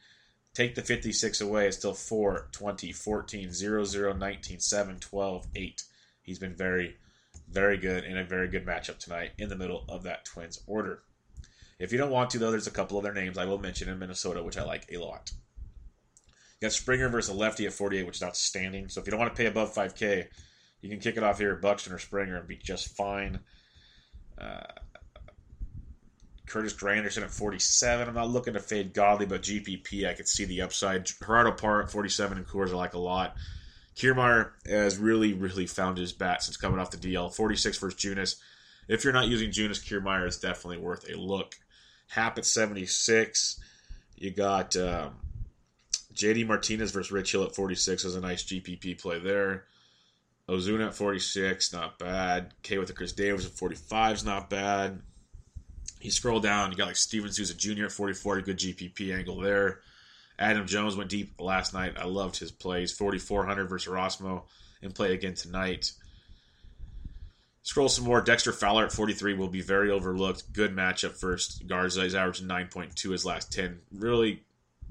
Take 0.53 0.75
the 0.75 0.81
56 0.81 1.41
away, 1.41 1.67
it's 1.67 1.77
still 1.77 1.93
4, 1.93 2.49
20, 2.51 2.91
14, 2.91 3.51
0, 3.51 3.83
0, 3.83 4.13
19, 4.13 4.59
7, 4.59 4.99
12, 4.99 5.47
8. 5.55 5.83
He's 6.21 6.39
been 6.39 6.55
very, 6.55 6.97
very 7.49 7.77
good 7.77 8.03
in 8.03 8.17
a 8.17 8.23
very 8.23 8.47
good 8.47 8.65
matchup 8.65 8.97
tonight 8.97 9.31
in 9.37 9.49
the 9.49 9.55
middle 9.55 9.85
of 9.87 10.03
that 10.03 10.25
Twins 10.25 10.61
order. 10.67 11.03
If 11.79 11.91
you 11.93 11.97
don't 11.97 12.11
want 12.11 12.31
to, 12.31 12.39
though, 12.39 12.51
there's 12.51 12.67
a 12.67 12.71
couple 12.71 12.97
other 12.97 13.13
names 13.13 13.37
I 13.37 13.45
will 13.45 13.57
mention 13.57 13.87
in 13.87 13.99
Minnesota, 13.99 14.43
which 14.43 14.57
I 14.57 14.63
like 14.63 14.85
a 14.91 14.97
lot. 14.97 15.31
You 16.59 16.65
got 16.65 16.73
Springer 16.73 17.07
versus 17.07 17.33
a 17.33 17.37
lefty 17.37 17.65
at 17.65 17.73
48, 17.73 18.05
which 18.05 18.17
is 18.17 18.23
outstanding. 18.23 18.89
So 18.89 18.99
if 18.99 19.07
you 19.07 19.11
don't 19.11 19.19
want 19.19 19.33
to 19.33 19.37
pay 19.37 19.45
above 19.45 19.73
5K, 19.73 20.27
you 20.81 20.89
can 20.89 20.99
kick 20.99 21.15
it 21.15 21.23
off 21.23 21.39
here 21.39 21.53
at 21.53 21.61
Buxton 21.61 21.93
or 21.93 21.99
Springer 21.99 22.35
and 22.35 22.47
be 22.47 22.57
just 22.57 22.95
fine. 22.97 23.39
Uh, 24.37 24.63
Curtis 26.49 26.73
Granderson 26.73 27.23
at 27.23 27.31
47. 27.31 28.07
I'm 28.07 28.15
not 28.15 28.29
looking 28.29 28.53
to 28.53 28.59
fade 28.59 28.93
Godley, 28.93 29.25
but 29.25 29.41
GPP, 29.41 30.07
I 30.07 30.13
could 30.13 30.27
see 30.27 30.45
the 30.45 30.61
upside. 30.61 31.05
Gerardo 31.05 31.51
Parra 31.51 31.83
at 31.83 31.91
47 31.91 32.37
and 32.37 32.47
Coors 32.47 32.71
I 32.71 32.73
like 32.73 32.93
a 32.93 32.99
lot. 32.99 33.35
Kiermaier 33.95 34.51
has 34.65 34.97
really, 34.97 35.33
really 35.33 35.67
found 35.67 35.97
his 35.97 36.13
bat 36.13 36.43
since 36.43 36.57
coming 36.57 36.79
off 36.79 36.91
the 36.91 36.97
DL. 36.97 37.33
46 37.33 37.77
versus 37.77 37.99
Junis. 37.99 38.35
If 38.87 39.03
you're 39.03 39.13
not 39.13 39.27
using 39.27 39.51
Junis, 39.51 39.83
Kiermaier 39.83 40.27
is 40.27 40.39
definitely 40.39 40.77
worth 40.77 41.09
a 41.09 41.15
look. 41.15 41.55
Happ 42.07 42.37
at 42.37 42.45
76. 42.45 43.59
You 44.15 44.31
got 44.31 44.75
um, 44.75 45.15
JD 46.13 46.47
Martinez 46.47 46.91
versus 46.91 47.11
Rich 47.11 47.31
Hill 47.31 47.43
at 47.43 47.55
46 47.55 48.05
is 48.05 48.15
a 48.15 48.21
nice 48.21 48.43
GPP 48.43 49.01
play 49.01 49.19
there. 49.19 49.65
Ozuna 50.49 50.87
at 50.87 50.95
46, 50.95 51.71
not 51.73 51.99
bad. 51.99 52.53
K 52.63 52.77
with 52.79 52.87
the 52.87 52.93
Chris 52.93 53.11
Davis 53.13 53.45
at 53.45 53.51
45 53.51 54.15
is 54.15 54.25
not 54.25 54.49
bad. 54.49 55.01
You 56.01 56.11
scroll 56.11 56.39
down, 56.39 56.71
you 56.71 56.77
got 56.77 56.87
like 56.87 56.95
Steven 56.95 57.31
Souza 57.31 57.53
Jr. 57.53 57.85
at 57.85 57.91
44, 57.91 58.41
good 58.41 58.57
GPP 58.57 59.13
angle 59.13 59.39
there. 59.39 59.81
Adam 60.37 60.65
Jones 60.65 60.95
went 60.95 61.09
deep 61.09 61.33
last 61.39 61.73
night. 61.73 61.97
I 61.99 62.05
loved 62.05 62.37
his 62.37 62.51
plays. 62.51 62.93
4,400 62.93 63.67
versus 63.67 63.91
Erasmo 63.91 64.43
and 64.81 64.95
play 64.95 65.13
again 65.13 65.33
tonight. 65.33 65.91
Scroll 67.63 67.89
some 67.89 68.05
more. 68.05 68.21
Dexter 68.21 68.53
Fowler 68.53 68.85
at 68.85 68.93
43 68.93 69.33
will 69.33 69.49
be 69.49 69.61
very 69.61 69.91
overlooked. 69.91 70.53
Good 70.53 70.73
matchup 70.73 71.19
first. 71.19 71.67
Garza 71.67 72.03
is 72.03 72.15
averaging 72.15 72.47
9.2 72.47 73.11
his 73.11 73.25
last 73.25 73.51
10. 73.51 73.79
Really 73.93 74.41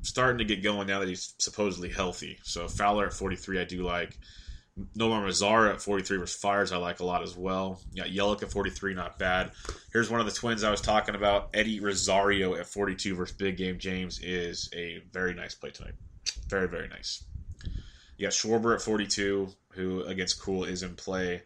starting 0.02 0.38
to 0.38 0.44
get 0.44 0.62
going 0.62 0.86
now 0.86 1.00
that 1.00 1.08
he's 1.08 1.34
supposedly 1.38 1.88
healthy. 1.88 2.38
So 2.42 2.68
Fowler 2.68 3.06
at 3.06 3.14
43, 3.14 3.58
I 3.58 3.64
do 3.64 3.82
like. 3.82 4.18
Nomar 4.96 5.26
Mazara 5.26 5.72
at 5.72 5.82
43 5.82 6.18
versus 6.18 6.40
Fiers 6.40 6.72
I 6.72 6.76
like 6.76 7.00
a 7.00 7.04
lot 7.04 7.22
as 7.22 7.36
well. 7.36 7.80
You 7.92 8.02
got 8.02 8.12
Yelich 8.12 8.42
at 8.42 8.52
43, 8.52 8.94
not 8.94 9.18
bad. 9.18 9.52
Here's 9.92 10.10
one 10.10 10.20
of 10.20 10.26
the 10.26 10.32
twins 10.32 10.62
I 10.62 10.70
was 10.70 10.80
talking 10.80 11.14
about. 11.14 11.50
Eddie 11.54 11.80
Rosario 11.80 12.54
at 12.54 12.66
42 12.66 13.14
versus 13.14 13.36
Big 13.36 13.56
Game 13.56 13.78
James 13.78 14.20
is 14.20 14.70
a 14.74 15.02
very 15.12 15.34
nice 15.34 15.54
play 15.54 15.70
tonight. 15.70 15.94
Very, 16.48 16.68
very 16.68 16.88
nice. 16.88 17.24
You 18.16 18.26
got 18.26 18.32
Schwarber 18.32 18.74
at 18.74 18.82
42, 18.82 19.48
who 19.70 20.02
against 20.02 20.40
Kuhl 20.40 20.64
is 20.64 20.82
in 20.82 20.94
play. 20.94 21.42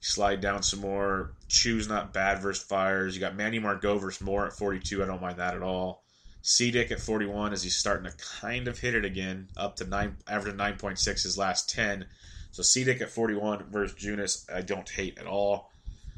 Slide 0.00 0.40
down 0.40 0.62
some 0.62 0.80
more. 0.80 1.32
Choo's 1.48 1.88
not 1.88 2.12
bad 2.12 2.40
versus 2.40 2.64
Fiers. 2.64 3.14
You 3.14 3.20
got 3.20 3.36
Manny 3.36 3.58
Margot 3.58 3.98
versus 3.98 4.20
Moore 4.20 4.46
at 4.46 4.52
42. 4.52 5.02
I 5.02 5.06
don't 5.06 5.20
mind 5.20 5.38
that 5.38 5.54
at 5.54 5.62
all. 5.62 6.04
Dick 6.42 6.90
at 6.90 7.00
41 7.00 7.52
as 7.52 7.62
he's 7.62 7.76
starting 7.76 8.10
to 8.10 8.16
kind 8.40 8.66
of 8.66 8.78
hit 8.78 8.94
it 8.94 9.04
again, 9.04 9.48
up 9.56 9.76
to 9.76 9.84
nine, 9.84 10.16
average 10.26 10.56
9.6 10.56 11.22
his 11.22 11.38
last 11.38 11.68
10. 11.70 12.06
So 12.50 12.62
C 12.62 12.84
Dick 12.84 13.00
at 13.00 13.10
41 13.10 13.70
versus 13.70 13.96
Junis, 13.96 14.50
I 14.52 14.62
don't 14.62 14.88
hate 14.88 15.18
at 15.18 15.26
all. 15.26 15.70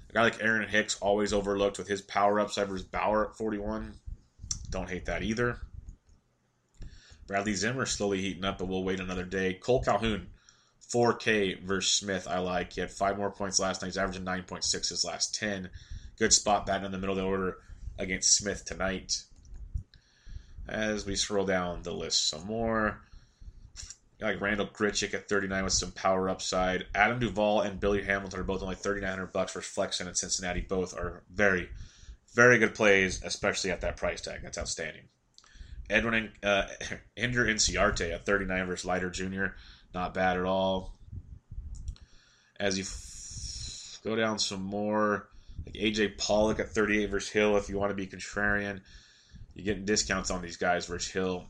A 0.09 0.13
guy 0.13 0.23
like 0.23 0.43
Aaron 0.43 0.69
Hicks, 0.69 0.99
always 1.01 1.33
overlooked 1.33 1.79
with 1.79 1.89
his 1.89 2.03
power 2.03 2.39
upside 2.39 2.69
versus 2.69 2.87
Bauer 2.87 3.31
at 3.31 3.37
41. 3.37 3.95
Don't 4.71 4.89
hate 4.89 5.07
that 5.07 5.23
either. 5.23 5.59
Bradley 7.27 7.55
Zimmer 7.55 7.87
slowly 7.87 8.21
heating 8.21 8.45
up, 8.45 8.59
but 8.59 8.69
we'll 8.69 8.85
wait 8.85 9.01
another 9.01 9.25
day. 9.25 9.55
Cole 9.55 9.83
Calhoun, 9.83 10.29
4K 10.93 11.63
versus 11.63 11.93
Smith, 11.93 12.27
I 12.29 12.39
like. 12.39 12.75
He 12.75 12.81
had 12.81 12.91
five 12.91 13.17
more 13.17 13.31
points 13.31 13.59
last 13.59 13.83
night. 13.83 13.89
He's 13.89 13.99
averaging 13.99 14.25
9.6 14.25 14.89
his 14.89 15.05
last 15.05 15.35
10. 15.35 15.71
Good 16.19 16.33
spot 16.33 16.67
batting 16.67 16.87
in 16.87 16.93
the 16.93 16.99
middle 16.99 17.17
of 17.17 17.23
the 17.23 17.29
order 17.29 17.59
against 17.99 18.37
Smith 18.37 18.65
tonight 18.65 19.25
as 20.69 21.07
we 21.07 21.17
scroll 21.17 21.45
down 21.45 21.83
the 21.83 21.93
list 21.93 22.29
some 22.29 22.47
more. 22.47 23.01
Like 24.21 24.41
Randall 24.41 24.69
Grichuk 24.69 25.15
at 25.15 25.29
39 25.29 25.65
with 25.65 25.73
some 25.73 25.91
power 25.91 26.29
upside. 26.29 26.87
Adam 26.95 27.19
Duvall 27.19 27.63
and 27.63 27.81
Billy 27.81 28.03
Hamilton 28.03 28.39
are 28.41 28.45
both 28.45 28.63
only 28.63 28.77
3900 28.77 29.33
bucks 29.33 29.53
for 29.53 29.61
Flexen 29.61 30.07
and 30.07 30.17
Cincinnati. 30.17 30.61
Both 30.61 30.97
are 30.97 31.25
very, 31.33 31.69
very 32.35 32.59
good 32.59 32.75
plays, 32.75 33.21
especially 33.25 33.73
at 33.73 33.81
that 33.81 33.97
price 33.97 34.21
tag. 34.21 34.41
That's 34.43 34.59
outstanding. 34.59 35.09
Edwin 35.91 36.33
uh, 36.43 36.67
Ender 37.17 37.47
Inciarte 37.47 38.13
at 38.13 38.25
39 38.25 38.67
versus 38.67 38.85
Leiter 38.85 39.11
Jr. 39.11 39.47
Not 39.93 40.15
bad 40.15 40.37
at 40.37 40.45
all. 40.45 40.95
As 42.61 42.79
you 42.79 42.85
f- 42.85 44.01
go 44.05 44.15
down 44.15 44.39
some 44.39 44.63
more, 44.63 45.29
like 45.67 45.75
AJ 45.75 46.19
Pollock 46.19 46.61
at 46.61 46.71
38 46.71 47.11
versus 47.11 47.31
Hill, 47.31 47.57
if 47.57 47.69
you 47.69 47.77
want 47.79 47.91
to 47.91 47.97
be 47.97 48.07
contrarian. 48.07 48.81
You're 49.55 49.65
getting 49.65 49.85
discounts 49.85 50.31
on 50.31 50.43
these 50.43 50.57
guys 50.57 50.87
versus 50.87 51.11
Hill. 51.11 51.47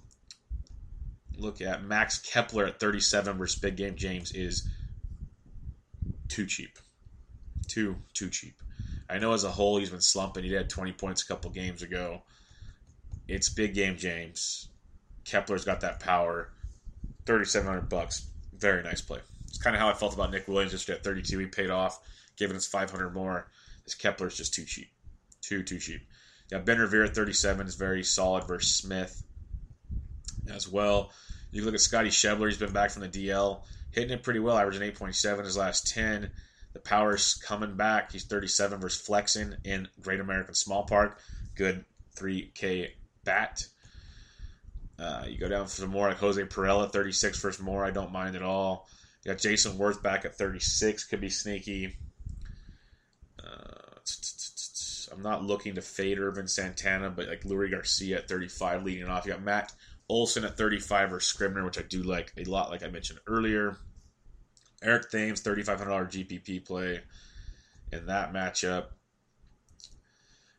Look 1.37 1.61
at 1.61 1.85
Max 1.85 2.19
Kepler 2.19 2.67
at 2.67 2.81
37 2.81 3.39
versus 3.39 3.61
Big 3.61 3.77
Game 3.77 3.97
James 3.97 4.33
is 4.33 4.69
too 6.29 6.47
cheap. 6.47 6.79
Too, 7.69 7.97
too 8.13 8.29
cheap. 8.29 8.55
I 9.09 9.19
know 9.19 9.33
as 9.33 9.45
a 9.45 9.51
whole 9.51 9.79
he's 9.79 9.91
been 9.91 10.01
slumping. 10.01 10.45
He 10.45 10.53
had 10.53 10.69
20 10.69 10.93
points 10.93 11.23
a 11.23 11.27
couple 11.27 11.51
games 11.51 11.83
ago. 11.83 12.23
It's 13.29 13.49
Big 13.49 13.75
Game 13.75 13.97
James. 13.97 14.69
Kepler's 15.25 15.65
got 15.65 15.81
that 15.81 16.01
power. 16.01 16.51
3700 17.27 17.89
bucks. 17.89 18.27
Very 18.57 18.83
nice 18.83 19.01
play. 19.01 19.21
It's 19.47 19.59
kind 19.59 19.77
of 19.77 19.81
how 19.81 19.89
I 19.89 19.95
felt 19.95 20.15
about 20.15 20.31
Nick 20.31 20.49
Williams 20.49 20.73
yesterday 20.73 20.99
at 20.99 21.05
32. 21.05 21.39
He 21.39 21.47
paid 21.47 21.71
off, 21.71 22.01
giving 22.37 22.57
us 22.57 22.67
500 22.67 23.11
more. 23.11 23.49
This 23.85 23.95
Kepler's 23.95 24.37
just 24.37 24.55
too 24.55 24.65
cheap. 24.65 24.89
Too, 25.41 25.63
too 25.63 25.79
cheap. 25.79 26.03
Yeah, 26.53 26.59
Ben 26.59 26.79
Revere 26.79 27.05
at 27.05 27.15
37 27.15 27.67
is 27.67 27.77
very 27.77 28.05
solid 28.05 28.47
versus 28.47 28.75
Smith 28.75 29.23
as 30.53 30.69
well. 30.69 31.11
You 31.51 31.65
look 31.65 31.73
at 31.73 31.81
Scotty 31.81 32.11
Schebler, 32.11 32.49
he's 32.49 32.59
been 32.59 32.75
back 32.75 32.91
from 32.91 33.01
the 33.01 33.09
DL, 33.09 33.63
hitting 33.91 34.11
it 34.11 34.23
pretty 34.23 34.39
well, 34.39 34.59
averaging 34.59 34.83
8.7 34.83 35.47
his 35.47 35.57
last 35.57 35.89
10. 35.89 36.31
The 36.75 36.79
power's 36.79 37.41
coming 37.43 37.75
back. 37.75 38.13
He's 38.13 38.25
37 38.25 38.81
versus 38.81 39.01
Flexen 39.01 39.57
in 39.65 39.89
Great 40.03 40.21
American 40.21 40.53
Small 40.53 40.85
Park. 40.85 41.19
Good 41.55 41.87
3K 42.19 42.89
bat. 43.25 43.67
Uh, 44.99 45.25
you 45.27 45.39
go 45.39 45.49
down 45.49 45.65
for 45.65 45.71
some 45.71 45.89
more 45.89 46.09
like 46.09 46.19
Jose 46.19 46.43
Pirela, 46.45 46.93
36 46.93 47.41
versus 47.41 47.63
Moore. 47.63 47.83
I 47.83 47.93
don't 47.93 48.13
mind 48.13 48.37
at 48.37 48.43
all. 48.43 48.87
You 49.25 49.31
got 49.31 49.41
Jayson 49.41 49.79
Werth 49.79 50.03
back 50.03 50.27
at 50.27 50.37
36, 50.37 51.05
could 51.05 51.23
be 51.23 51.31
sneaky. 51.31 51.97
I'm 55.13 55.23
not 55.23 55.45
looking 55.45 55.75
to 55.75 55.83
fade 55.83 56.19
Ervin 56.19 56.49
Santana, 56.49 57.11
but 57.11 57.29
like 57.29 57.45
Leury 57.45 57.71
Garcia 57.71 58.19
at 58.19 58.29
35 58.29 58.85
leading 58.85 59.09
off. 59.09 59.27
You 59.27 59.33
got 59.33 59.43
Matt 59.43 59.73
Olson 60.09 60.45
at 60.45 60.57
35 60.57 61.13
or 61.13 61.21
Scribner, 61.21 61.65
which 61.65 61.79
I 61.79 61.83
do 61.83 62.03
like 62.03 62.33
a 62.37 62.45
lot, 62.45 62.71
like 62.71 62.83
I 62.83 62.89
mentioned 62.89 63.21
earlier. 63.27 63.77
Eric 64.83 65.11
Thames, 65.11 65.43
$3,500 65.43 66.11
GPP 66.11 66.65
play 66.65 67.01
in 67.93 68.07
that 68.07 68.33
matchup. 68.33 68.87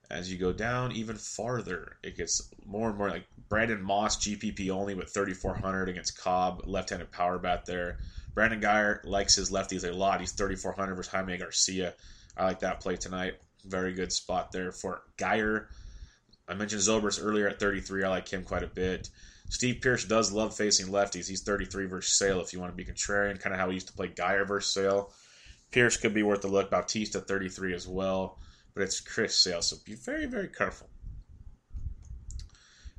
As 0.10 0.32
you 0.32 0.38
go 0.38 0.54
down 0.54 0.92
even 0.92 1.16
farther, 1.16 1.98
it 2.04 2.16
gets 2.16 2.50
more 2.66 2.90
and 2.90 2.98
more 2.98 3.10
like 3.10 3.26
Brandon 3.50 3.82
Moss, 3.82 4.18
GPP 4.18 4.70
only, 4.70 4.94
with 4.94 5.10
3,400 5.10 5.90
against 5.90 6.18
Cobb, 6.20 6.62
left 6.66 6.92
handed 6.92 7.12
power 7.12 7.40
bat 7.40 7.66
there. 7.66 7.98
Brandon 8.34 8.62
Guyer 8.62 9.04
likes 9.04 9.36
his 9.36 9.52
lefties 9.52 9.88
a 9.88 9.92
lot. 9.92 10.20
He's 10.20 10.32
3,400 10.32 10.96
versus 10.96 11.12
Jaime 11.12 11.38
Garcia. 11.38 11.94
I 12.38 12.46
like 12.46 12.60
that 12.60 12.80
play 12.80 12.96
tonight. 12.96 13.36
Very 13.66 13.94
good 13.94 14.12
spot 14.12 14.52
there 14.52 14.72
for 14.72 15.04
Guyer. 15.18 15.68
I 16.48 16.54
mentioned 16.54 16.82
Zobrist 16.82 17.24
earlier 17.24 17.48
at 17.48 17.60
33. 17.60 18.04
I 18.04 18.10
like 18.10 18.28
him 18.28 18.44
quite 18.44 18.64
a 18.64 18.68
bit. 18.68 19.10
Steve 19.50 19.82
Pearce 19.82 20.06
does 20.06 20.32
love 20.32 20.56
facing 20.56 20.88
lefties. 20.88 21.28
He's 21.28 21.44
33 21.44 21.86
versus 21.86 22.18
Sale 22.18 22.42
if 22.42 22.54
you 22.54 22.60
want 22.60 22.76
to 22.76 22.76
be 22.76 22.90
contrarian, 22.90 23.40
kind 23.40 23.54
of 23.54 23.60
how 23.60 23.70
he 23.70 23.76
used 23.76 23.88
to 23.88 23.94
play 23.94 24.10
Guyer 24.10 24.48
versus 24.48 24.74
Sale. 24.74 25.14
Pearce 25.72 25.98
could 25.98 26.14
be 26.14 26.24
worth 26.24 26.44
a 26.46 26.48
look. 26.48 26.70
Bautista 26.70 27.20
33 27.20 27.74
as 27.74 27.88
well, 27.88 28.40
but 28.74 28.84
it's 28.84 29.00
Chris 29.00 29.36
Sale, 29.36 29.62
so 29.62 29.78
be 29.86 29.96
very, 29.96 30.26
very 30.26 30.48
careful. 30.48 30.90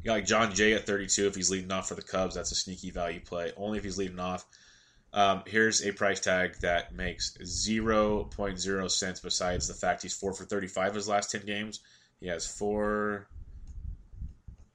You 0.05 0.09
got 0.09 0.13
like 0.15 0.27
Jon 0.27 0.55
Jay 0.55 0.75
at 0.75 0.87
32 0.87 1.27
if 1.27 1.35
he's 1.35 1.51
leading 1.51 1.73
off 1.73 1.89
for 1.89 1.95
the 1.95 2.03
Cubs. 2.03 2.35
That's 2.35 2.53
a 2.53 2.57
sneaky 2.57 2.91
value 2.91 3.21
play. 3.21 3.53
Only 3.57 3.79
if 3.79 3.85
he's 3.85 3.97
leading 3.97 4.19
off. 4.19 4.45
Um, 5.15 5.45
here's 5.47 5.87
a 5.87 5.93
price 5.93 6.19
tag 6.19 6.57
that 6.61 6.93
makes 6.93 7.39
0.0 7.39 8.91
cents 8.91 9.21
besides 9.21 9.69
the 9.69 9.75
fact 9.75 10.03
he's 10.03 10.17
4 10.17 10.35
for 10.35 10.45
35 10.45 10.97
his 10.97 11.09
last 11.09 11.31
10 11.31 11.47
games. 11.47 11.81
He 12.19 12.27
has 12.27 12.47
four 12.47 13.29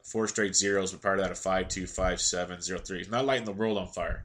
four 0.06 0.28
straight 0.28 0.56
zeros, 0.56 0.92
but 0.94 1.02
part 1.02 1.20
of 1.20 1.26
that 1.26 1.32
a 1.32 1.36
5 1.36 1.68
2, 1.68 1.86
5 1.86 2.22
7, 2.22 2.62
0 2.62 2.80
3. 2.80 2.98
He's 2.98 3.12
not 3.12 3.26
lighting 3.26 3.46
the 3.46 3.52
world 3.52 3.78
on 3.78 3.88
fire. 3.88 4.24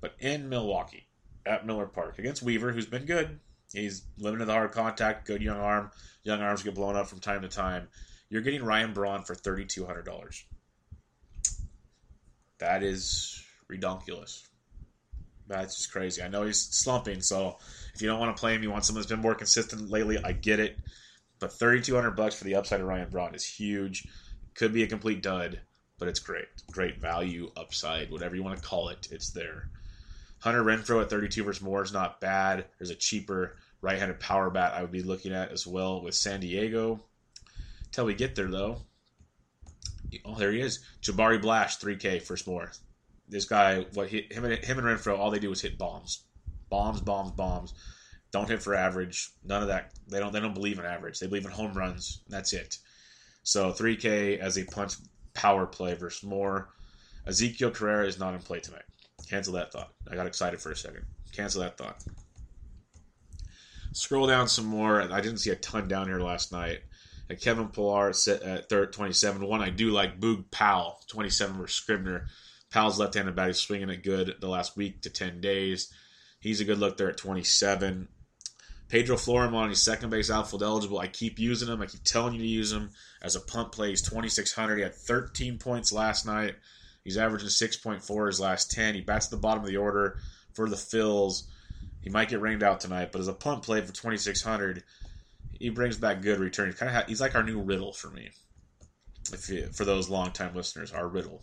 But 0.00 0.14
in 0.18 0.48
Milwaukee, 0.48 1.06
at 1.44 1.66
Miller 1.66 1.86
Park, 1.86 2.18
against 2.18 2.42
Weaver, 2.42 2.72
who's 2.72 2.86
been 2.86 3.04
good. 3.04 3.38
He's 3.72 4.02
limited 4.18 4.46
the 4.46 4.52
hard 4.52 4.72
contact, 4.72 5.26
good 5.26 5.42
young 5.42 5.58
arm. 5.58 5.90
Young 6.24 6.40
arms 6.40 6.62
get 6.62 6.74
blown 6.74 6.96
up 6.96 7.08
from 7.08 7.20
time 7.20 7.42
to 7.42 7.48
time. 7.48 7.88
You're 8.30 8.42
getting 8.42 8.64
Ryan 8.64 8.92
Braun 8.94 9.22
for 9.22 9.34
$3,200. 9.34 10.42
That 12.58 12.82
is 12.82 13.44
redonkulous. 13.70 14.46
That's 15.52 15.76
just 15.76 15.92
crazy. 15.92 16.22
I 16.22 16.28
know 16.28 16.44
he's 16.44 16.60
slumping, 16.60 17.20
so 17.20 17.58
if 17.94 18.00
you 18.00 18.08
don't 18.08 18.18
want 18.18 18.34
to 18.34 18.40
play 18.40 18.54
him, 18.54 18.62
you 18.62 18.70
want 18.70 18.86
someone 18.86 19.02
that's 19.02 19.10
been 19.10 19.20
more 19.20 19.34
consistent 19.34 19.90
lately. 19.90 20.18
I 20.22 20.32
get 20.32 20.60
it, 20.60 20.78
but 21.40 21.52
thirty 21.52 21.82
two 21.82 21.94
hundred 21.94 22.12
bucks 22.12 22.34
for 22.34 22.44
the 22.44 22.54
upside 22.54 22.80
of 22.80 22.86
Ryan 22.86 23.10
Braun 23.10 23.34
is 23.34 23.44
huge. 23.44 24.08
Could 24.54 24.72
be 24.72 24.82
a 24.82 24.86
complete 24.86 25.22
dud, 25.22 25.60
but 25.98 26.08
it's 26.08 26.20
great. 26.20 26.46
Great 26.70 27.00
value, 27.00 27.50
upside, 27.54 28.10
whatever 28.10 28.34
you 28.34 28.42
want 28.42 28.60
to 28.60 28.66
call 28.66 28.88
it. 28.88 29.08
It's 29.10 29.30
there. 29.30 29.68
Hunter 30.38 30.64
Renfroe 30.64 31.02
at 31.02 31.10
thirty 31.10 31.28
two 31.28 31.44
versus 31.44 31.62
Moore 31.62 31.82
is 31.82 31.92
not 31.92 32.18
bad. 32.18 32.64
There's 32.78 32.88
a 32.88 32.94
cheaper 32.94 33.56
right 33.82 33.98
handed 33.98 34.20
power 34.20 34.48
bat 34.48 34.72
I 34.72 34.80
would 34.80 34.90
be 34.90 35.02
looking 35.02 35.34
at 35.34 35.52
as 35.52 35.66
well 35.66 36.02
with 36.02 36.14
San 36.14 36.40
Diego. 36.40 37.00
Till 37.90 38.06
we 38.06 38.14
get 38.14 38.34
there 38.36 38.48
though. 38.48 38.82
Oh, 40.24 40.34
there 40.34 40.52
he 40.52 40.60
is. 40.62 40.80
Jabari 41.02 41.40
Blash, 41.40 41.78
3K 41.78 42.22
for 42.22 42.36
Moore 42.46 42.72
this 43.28 43.44
guy, 43.44 43.86
what 43.94 44.08
he, 44.08 44.26
him 44.30 44.44
and 44.44 44.62
him 44.64 44.78
and 44.78 44.86
Renfroe, 44.86 45.18
all 45.18 45.30
they 45.30 45.38
do 45.38 45.52
is 45.52 45.60
hit 45.60 45.78
bombs, 45.78 46.24
bombs, 46.68 47.00
bombs, 47.00 47.32
bombs. 47.32 47.74
Don't 48.32 48.48
hit 48.48 48.62
for 48.62 48.74
average. 48.74 49.30
None 49.44 49.62
of 49.62 49.68
that. 49.68 49.92
They 50.08 50.18
don't. 50.18 50.32
They 50.32 50.40
don't 50.40 50.54
believe 50.54 50.78
in 50.78 50.86
average. 50.86 51.18
They 51.18 51.26
believe 51.26 51.44
in 51.44 51.50
home 51.50 51.74
runs. 51.74 52.22
That's 52.28 52.52
it. 52.52 52.78
So 53.42 53.72
3K 53.72 54.38
as 54.38 54.56
a 54.56 54.64
punch 54.64 54.94
power 55.34 55.66
play 55.66 55.94
versus 55.94 56.22
Moore. 56.22 56.70
Ezekiel 57.26 57.70
Carrera 57.70 58.06
is 58.06 58.18
not 58.18 58.34
in 58.34 58.40
play 58.40 58.60
tonight. 58.60 58.84
Cancel 59.28 59.54
that 59.54 59.72
thought. 59.72 59.92
I 60.10 60.14
got 60.14 60.26
excited 60.26 60.60
for 60.60 60.72
a 60.72 60.76
second. 60.76 61.04
Cancel 61.32 61.62
that 61.62 61.78
thought. 61.78 62.02
Scroll 63.92 64.26
down 64.26 64.48
some 64.48 64.66
more. 64.66 65.02
I 65.02 65.20
didn't 65.20 65.38
see 65.38 65.50
a 65.50 65.56
ton 65.56 65.86
down 65.86 66.06
here 66.06 66.20
last 66.20 66.52
night. 66.52 66.80
And 67.28 67.40
Kevin 67.40 67.68
Pillar 67.68 68.08
at 68.10 68.68
third, 68.68 68.92
27. 68.92 69.46
One 69.46 69.60
I 69.60 69.70
do 69.70 69.90
like, 69.90 70.20
Boog 70.20 70.50
Powell, 70.50 71.00
27 71.08 71.56
for 71.56 71.68
Scribner. 71.68 72.26
Powell's 72.72 72.98
left-handed 72.98 73.36
bat. 73.36 73.48
He's 73.48 73.58
swinging 73.58 73.90
it 73.90 74.02
good 74.02 74.36
the 74.40 74.48
last 74.48 74.76
week 74.76 75.02
to 75.02 75.10
10 75.10 75.40
days. 75.40 75.92
He's 76.40 76.60
a 76.60 76.64
good 76.64 76.78
look 76.78 76.96
there 76.96 77.10
at 77.10 77.18
27. 77.18 78.08
Pedro 78.88 79.16
Florimon, 79.16 79.68
he's 79.68 79.80
second 79.80 80.10
base 80.10 80.30
outfield 80.30 80.62
eligible. 80.62 80.98
I 80.98 81.06
keep 81.06 81.38
using 81.38 81.68
him. 81.68 81.80
I 81.80 81.86
keep 81.86 82.04
telling 82.04 82.34
you 82.34 82.40
to 82.40 82.46
use 82.46 82.72
him 82.72 82.90
as 83.22 83.36
a 83.36 83.40
punt 83.40 83.72
play. 83.72 83.90
He's 83.90 84.02
2,600. 84.02 84.76
He 84.76 84.82
had 84.82 84.94
13 84.94 85.58
points 85.58 85.92
last 85.92 86.26
night. 86.26 86.56
He's 87.04 87.16
averaging 87.16 87.48
6.4 87.48 88.26
his 88.26 88.40
last 88.40 88.70
10. 88.70 88.94
He 88.94 89.00
bats 89.00 89.26
at 89.26 89.30
the 89.30 89.36
bottom 89.38 89.62
of 89.62 89.68
the 89.68 89.76
order 89.76 90.18
for 90.52 90.68
the 90.68 90.76
Phils. 90.76 91.44
He 92.00 92.10
might 92.10 92.28
get 92.28 92.40
rained 92.40 92.62
out 92.62 92.80
tonight, 92.80 93.12
but 93.12 93.20
as 93.20 93.28
a 93.28 93.32
punt 93.32 93.62
play 93.62 93.80
for 93.80 93.92
2,600, 93.92 94.82
he 95.58 95.70
brings 95.70 95.96
back 95.96 96.20
good 96.20 96.38
return. 96.38 96.66
He's 96.66 96.78
kind 96.78 96.90
of 96.90 96.96
ha- 96.96 97.04
he's 97.08 97.20
like 97.20 97.34
our 97.34 97.42
new 97.42 97.60
Riddle 97.60 97.92
for 97.92 98.10
me. 98.10 98.30
If 99.32 99.48
you, 99.48 99.68
for 99.72 99.84
those 99.84 100.10
longtime 100.10 100.54
listeners, 100.54 100.92
our 100.92 101.06
Riddle. 101.06 101.42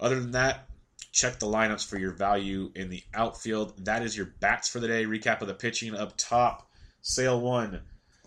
Other 0.00 0.18
than 0.18 0.30
that, 0.32 0.66
check 1.12 1.38
the 1.38 1.46
lineups 1.46 1.86
for 1.86 1.98
your 1.98 2.12
value 2.12 2.72
in 2.74 2.88
the 2.88 3.02
outfield. 3.14 3.84
That 3.84 4.02
is 4.02 4.16
your 4.16 4.32
bats 4.40 4.68
for 4.68 4.80
the 4.80 4.88
day. 4.88 5.04
Recap 5.04 5.42
of 5.42 5.48
the 5.48 5.54
pitching 5.54 5.94
up 5.94 6.14
top. 6.16 6.70
Sale 7.02 7.40
one, 7.40 7.82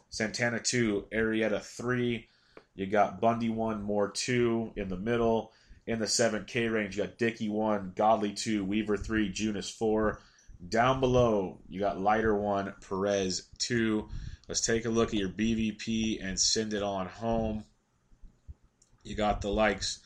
Santana 0.09 0.59
two, 0.59 1.05
Arrieta 1.11 1.61
three. 1.61 2.27
You 2.75 2.85
got 2.85 3.19
Bundy 3.19 3.49
one, 3.49 3.81
Moore 3.81 4.09
two 4.09 4.71
in 4.75 4.87
the 4.87 4.97
middle. 4.97 5.51
In 5.85 5.99
the 5.99 6.05
7K 6.05 6.71
range, 6.71 6.95
you 6.95 7.03
got 7.03 7.17
Dickey 7.17 7.49
one, 7.49 7.91
Godley 7.95 8.31
two, 8.31 8.63
Weaver 8.63 8.95
three, 8.95 9.31
Junis 9.31 9.71
four. 9.71 10.21
Down 10.69 11.01
below, 11.01 11.59
you 11.67 11.79
got 11.79 11.99
Leiter 11.99 12.35
one, 12.35 12.73
Perez 12.87 13.49
two. 13.57 14.07
Let's 14.47 14.61
take 14.61 14.85
a 14.85 14.89
look 14.89 15.09
at 15.09 15.19
your 15.19 15.29
BVP 15.29 16.23
and 16.23 16.39
send 16.39 16.73
it 16.73 16.83
on 16.83 17.07
home. 17.07 17.65
You 19.03 19.15
got 19.15 19.41
the 19.41 19.49
likes 19.49 19.99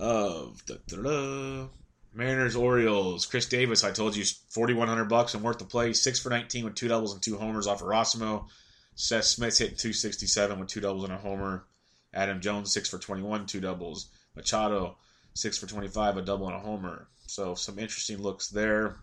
of 0.00 0.64
da, 0.64 1.68
Mariners, 2.12 2.56
Orioles, 2.56 3.26
Chris 3.26 3.46
Davis. 3.46 3.84
I 3.84 3.92
told 3.92 4.16
you, 4.16 4.24
forty 4.48 4.74
one 4.74 4.88
hundred 4.88 5.04
bucks 5.04 5.34
and 5.34 5.44
worth 5.44 5.58
the 5.58 5.64
play. 5.64 5.92
Six 5.92 6.18
for 6.18 6.30
nineteen 6.30 6.64
with 6.64 6.74
two 6.74 6.88
doubles 6.88 7.12
and 7.12 7.22
two 7.22 7.36
homers 7.36 7.66
off 7.66 7.82
of 7.82 7.88
Rossimo. 7.88 8.46
Seth 8.94 9.24
Smith's 9.24 9.58
hitting 9.58 9.76
two 9.76 9.92
sixty 9.92 10.26
seven 10.26 10.58
with 10.58 10.68
two 10.68 10.80
doubles 10.80 11.04
and 11.04 11.12
a 11.12 11.18
homer. 11.18 11.66
Adam 12.12 12.40
Jones 12.40 12.72
six 12.72 12.88
for 12.88 12.98
twenty 12.98 13.22
one, 13.22 13.46
two 13.46 13.60
doubles. 13.60 14.10
Machado 14.34 14.96
six 15.34 15.58
for 15.58 15.66
twenty 15.66 15.88
five, 15.88 16.16
a 16.16 16.22
double 16.22 16.48
and 16.48 16.56
a 16.56 16.60
homer. 16.60 17.08
So 17.26 17.54
some 17.54 17.78
interesting 17.78 18.18
looks 18.18 18.48
there. 18.48 18.96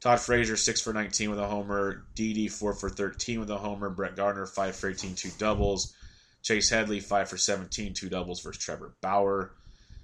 Todd 0.00 0.20
Frazier 0.20 0.56
six 0.56 0.80
for 0.80 0.92
nineteen 0.92 1.30
with 1.30 1.40
a 1.40 1.48
homer. 1.48 2.04
Didi 2.14 2.48
four 2.48 2.74
for 2.74 2.90
thirteen 2.90 3.40
with 3.40 3.50
a 3.50 3.58
homer. 3.58 3.90
Brett 3.90 4.14
Gardner 4.14 4.46
five 4.46 4.76
for 4.76 4.90
18, 4.90 5.14
two 5.14 5.30
doubles. 5.38 5.94
Chase 6.42 6.70
Headley 6.70 7.00
five 7.00 7.28
for 7.28 7.36
17, 7.36 7.92
two 7.92 8.08
doubles 8.08 8.40
versus 8.40 8.62
Trevor 8.62 8.94
Bauer. 9.02 9.52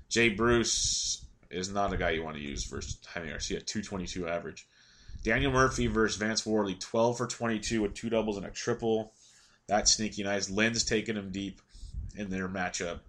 Jay 0.08 0.28
Bruce 0.28 1.24
is 1.50 1.70
not 1.70 1.92
a 1.92 1.96
guy 1.96 2.10
you 2.10 2.22
want 2.22 2.36
to 2.36 2.42
use 2.42 2.64
versus 2.64 2.98
Jaime 3.06 3.30
Garcia, 3.30 3.60
222 3.60 4.28
average. 4.28 4.66
Daniel 5.22 5.52
Murphy 5.52 5.86
versus 5.86 6.16
Vance 6.16 6.46
Worley, 6.46 6.74
12 6.74 7.16
for 7.16 7.26
22 7.26 7.82
with 7.82 7.94
two 7.94 8.10
doubles 8.10 8.36
and 8.36 8.46
a 8.46 8.50
triple. 8.50 9.12
That's 9.66 9.92
sneaky 9.92 10.22
nice. 10.22 10.48
Lynn's 10.48 10.84
taking 10.84 11.16
him 11.16 11.32
deep 11.32 11.60
in 12.14 12.30
their 12.30 12.48
matchup. 12.48 13.00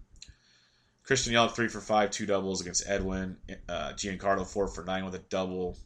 Christian 1.04 1.34
Yelich, 1.34 1.52
3 1.52 1.68
for 1.70 1.80
5, 1.80 2.12
two 2.12 2.26
doubles 2.26 2.62
against 2.62 2.88
Edwin. 2.88 3.38
Uh, 3.70 3.94
Giancarlo, 3.94 4.46
4 4.46 4.68
for 4.68 4.84
9 4.84 5.06
with 5.06 5.16
a 5.16 5.20
double. 5.20 5.78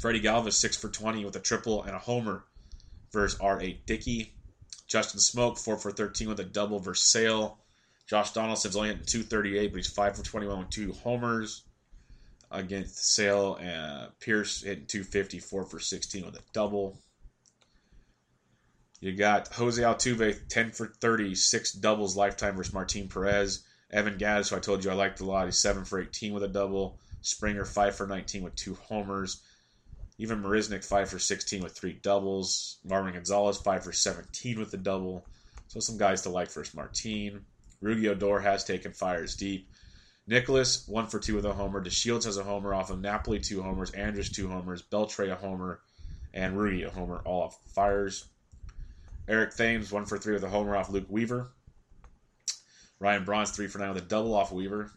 Freddy 0.00 0.20
Galvis, 0.20 0.54
6 0.54 0.76
for 0.76 0.88
20 0.88 1.24
with 1.24 1.36
a 1.36 1.40
triple 1.40 1.82
and 1.82 1.94
a 1.94 1.98
homer 1.98 2.44
versus 3.12 3.38
R.A. 3.40 3.80
Dickey. 3.84 4.34
Justin 4.86 5.20
Smoak, 5.20 5.58
4 5.58 5.76
for 5.76 5.90
13 5.90 6.28
with 6.28 6.40
a 6.40 6.44
double 6.44 6.78
versus 6.78 7.10
Sale. 7.10 7.58
Josh 8.12 8.32
Donaldson's 8.32 8.76
only 8.76 8.90
hitting 8.90 9.06
238, 9.06 9.68
but 9.68 9.76
he's 9.78 9.86
5 9.86 10.16
for 10.18 10.22
21 10.22 10.58
with 10.58 10.68
two 10.68 10.92
homers 10.92 11.62
against 12.50 13.14
Sale. 13.14 13.54
And 13.54 14.10
Pearce 14.20 14.60
hitting 14.60 14.84
250, 14.84 15.38
4 15.38 15.64
for 15.64 15.80
16 15.80 16.26
with 16.26 16.34
a 16.34 16.42
double. 16.52 16.98
You 19.00 19.12
got 19.12 19.48
Jose 19.54 19.80
Altuve, 19.80 20.46
10 20.50 20.72
for 20.72 20.88
30, 20.88 21.34
six 21.34 21.72
doubles 21.72 22.14
lifetime 22.14 22.54
versus 22.54 22.74
Martin 22.74 23.08
Perez. 23.08 23.64
Evan 23.90 24.18
Gattis, 24.18 24.50
who 24.50 24.56
I 24.56 24.60
told 24.60 24.84
you 24.84 24.90
I 24.90 24.94
liked 24.94 25.20
a 25.20 25.24
lot, 25.24 25.46
he's 25.46 25.56
7 25.56 25.86
for 25.86 25.98
18 25.98 26.34
with 26.34 26.42
a 26.42 26.48
double. 26.48 26.98
Springer, 27.22 27.64
5 27.64 27.96
for 27.96 28.06
19 28.06 28.42
with 28.42 28.54
two 28.56 28.74
homers. 28.74 29.40
Even 30.18 30.42
Marisnick, 30.42 30.84
5 30.84 31.08
for 31.08 31.18
16 31.18 31.62
with 31.62 31.72
three 31.72 31.94
doubles. 31.94 32.76
Marwin 32.86 33.14
Gonzalez, 33.14 33.56
5 33.56 33.84
for 33.84 33.92
17 33.94 34.58
with 34.58 34.74
a 34.74 34.76
double. 34.76 35.24
So 35.68 35.80
some 35.80 35.96
guys 35.96 36.20
to 36.22 36.28
like 36.28 36.50
versus 36.52 36.74
Martin. 36.74 37.46
Rougned 37.82 38.08
Odor 38.08 38.40
has 38.40 38.64
taken 38.64 38.92
Fiers 38.92 39.36
deep. 39.36 39.68
Nicholas, 40.26 40.86
1 40.86 41.08
for 41.08 41.18
2 41.18 41.34
with 41.34 41.44
a 41.44 41.52
homer. 41.52 41.84
DeShields 41.84 42.24
has 42.24 42.38
a 42.38 42.44
homer 42.44 42.72
off 42.72 42.90
of 42.90 43.00
Napoli, 43.00 43.40
2 43.40 43.62
homers. 43.62 43.90
Andrus, 43.90 44.28
2 44.28 44.48
homers. 44.48 44.82
Beltre, 44.82 45.30
a 45.30 45.34
homer. 45.34 45.80
And 46.32 46.56
Rudy, 46.56 46.84
a 46.84 46.90
homer, 46.90 47.20
all 47.24 47.42
off 47.42 47.58
Fiers. 47.74 48.24
Eric 49.28 49.54
Thames, 49.54 49.90
1 49.90 50.04
for 50.04 50.18
3 50.18 50.34
with 50.34 50.44
a 50.44 50.48
homer 50.48 50.76
off 50.76 50.90
Luke 50.90 51.06
Weaver. 51.08 51.50
Ryan 52.98 53.24
Braun's 53.24 53.50
3 53.50 53.66
for 53.66 53.78
9 53.78 53.94
with 53.94 54.04
a 54.04 54.06
double 54.06 54.34
off 54.34 54.52
Weaver. 54.52 54.92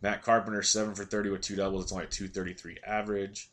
Matt 0.00 0.22
Carpenter, 0.22 0.62
7 0.62 0.94
for 0.94 1.04
30 1.04 1.30
with 1.30 1.42
two 1.42 1.56
doubles. 1.56 1.84
It's 1.84 1.92
only 1.92 2.04
a 2.04 2.08
233 2.08 2.78
average. 2.86 3.50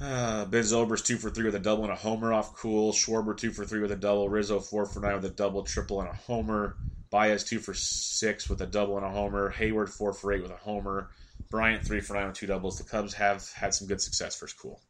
Uh, 0.00 0.44
ben 0.46 0.62
Zobrist 0.62 1.04
two 1.04 1.16
for 1.16 1.30
three 1.30 1.44
with 1.44 1.54
a 1.54 1.60
double 1.60 1.84
and 1.84 1.92
a 1.92 1.96
homer 1.96 2.32
off 2.32 2.56
Kuhl. 2.56 2.92
Schwarber 2.92 3.36
two 3.36 3.52
for 3.52 3.64
three 3.64 3.80
with 3.80 3.92
a 3.92 3.96
double. 3.96 4.28
Rizzo 4.28 4.58
four 4.58 4.86
for 4.86 5.00
nine 5.00 5.14
with 5.14 5.24
a 5.24 5.30
double, 5.30 5.62
triple, 5.62 6.00
and 6.00 6.10
a 6.10 6.14
homer. 6.14 6.76
Baez 7.10 7.44
two 7.44 7.58
for 7.58 7.74
six 7.74 8.48
with 8.48 8.60
a 8.62 8.66
double 8.66 8.96
and 8.96 9.06
a 9.06 9.10
homer. 9.10 9.52
Heyward 9.52 9.88
four 9.88 10.12
for 10.12 10.32
eight 10.32 10.42
with 10.42 10.50
a 10.50 10.56
homer. 10.56 11.10
Bryant 11.50 11.84
three 11.84 12.00
for 12.00 12.14
nine 12.14 12.28
with 12.28 12.36
two 12.36 12.46
doubles. 12.46 12.78
The 12.78 12.84
Cubs 12.84 13.14
have 13.14 13.48
had 13.52 13.74
some 13.74 13.86
good 13.86 14.00
success 14.00 14.34
for 14.34 14.46
Kuhl. 14.46 14.80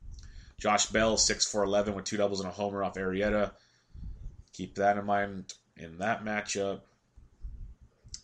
Josh 0.59 0.87
Bell 0.87 1.17
six 1.17 1.51
for 1.51 1.63
eleven 1.65 1.95
with 1.95 2.05
two 2.05 2.17
doubles 2.17 2.41
and 2.41 2.49
a 2.49 2.53
homer 2.53 2.83
off 2.85 2.95
Arrieta. 2.95 3.51
Keep 4.53 4.77
that 4.77 4.97
in 4.97 5.05
mind 5.05 5.53
in 5.77 5.99
that 5.99 6.25
matchup. 6.25 6.81